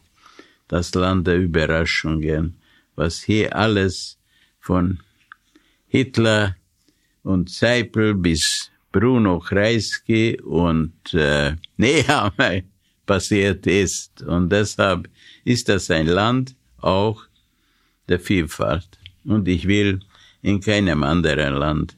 das 0.68 0.93
Land 0.93 1.28
der 1.28 1.38
Überraschungen, 1.38 2.56
was 2.95 3.22
hier 3.22 3.56
alles 3.56 4.18
von 4.60 5.00
Hitler 5.88 6.56
und 7.24 7.50
Zeipel 7.50 8.16
bis 8.16 8.72
Bruno 8.91 9.39
Kreisky 9.39 10.39
und 10.41 11.14
äh, 11.14 11.56
Nehammer 11.78 12.62
passiert 13.06 13.68
ist. 13.68 14.22
Und 14.24 14.52
deshalb 14.52 15.10
ist 15.43 15.70
das 15.70 15.91
ein 15.91 16.08
Land 16.08 16.56
auch 16.80 17.24
der 18.10 18.20
Vielfalt. 18.20 18.88
Und 19.24 19.48
ich 19.48 19.68
will 19.68 20.00
in 20.41 20.62
keinem 20.62 21.04
anderen 21.04 21.56
Land 21.56 21.98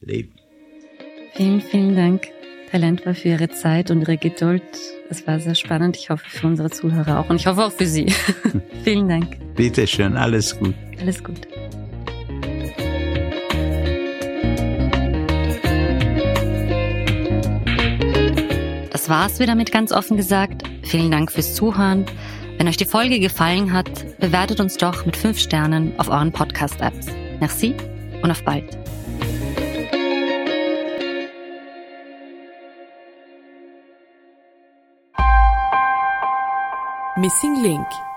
leben. 0.00 0.37
Vielen, 1.38 1.60
vielen 1.60 1.94
Dank, 1.94 2.26
Lendwer, 2.72 3.14
für 3.14 3.28
Ihre 3.28 3.48
Zeit 3.48 3.92
und 3.92 4.00
Ihre 4.00 4.16
Geduld. 4.16 4.60
Es 5.08 5.24
war 5.28 5.38
sehr 5.38 5.54
spannend. 5.54 5.96
Ich 5.96 6.10
hoffe 6.10 6.24
für 6.28 6.48
unsere 6.48 6.68
Zuhörer 6.68 7.20
auch 7.20 7.30
und 7.30 7.36
ich 7.36 7.46
hoffe 7.46 7.64
auch 7.64 7.70
für 7.70 7.86
Sie. 7.86 8.12
vielen 8.82 9.08
Dank. 9.08 9.36
Bitte 9.54 9.86
schön, 9.86 10.16
alles 10.16 10.58
gut. 10.58 10.74
Alles 11.00 11.22
gut. 11.22 11.46
Das 18.90 19.08
war's 19.08 19.38
wieder 19.38 19.54
mit 19.54 19.70
ganz 19.70 19.92
offen 19.92 20.16
gesagt. 20.16 20.64
Vielen 20.82 21.12
Dank 21.12 21.30
fürs 21.30 21.54
Zuhören. 21.54 22.04
Wenn 22.56 22.66
euch 22.66 22.78
die 22.78 22.84
Folge 22.84 23.20
gefallen 23.20 23.72
hat, 23.72 24.18
bewertet 24.18 24.58
uns 24.58 24.76
doch 24.76 25.06
mit 25.06 25.16
fünf 25.16 25.38
Sternen 25.38 25.92
auf 26.00 26.08
euren 26.08 26.32
Podcast-Apps. 26.32 27.06
Merci 27.38 27.76
und 28.22 28.32
auf 28.32 28.42
bald. 28.42 28.87
Missing 37.18 37.62
Link 37.62 38.07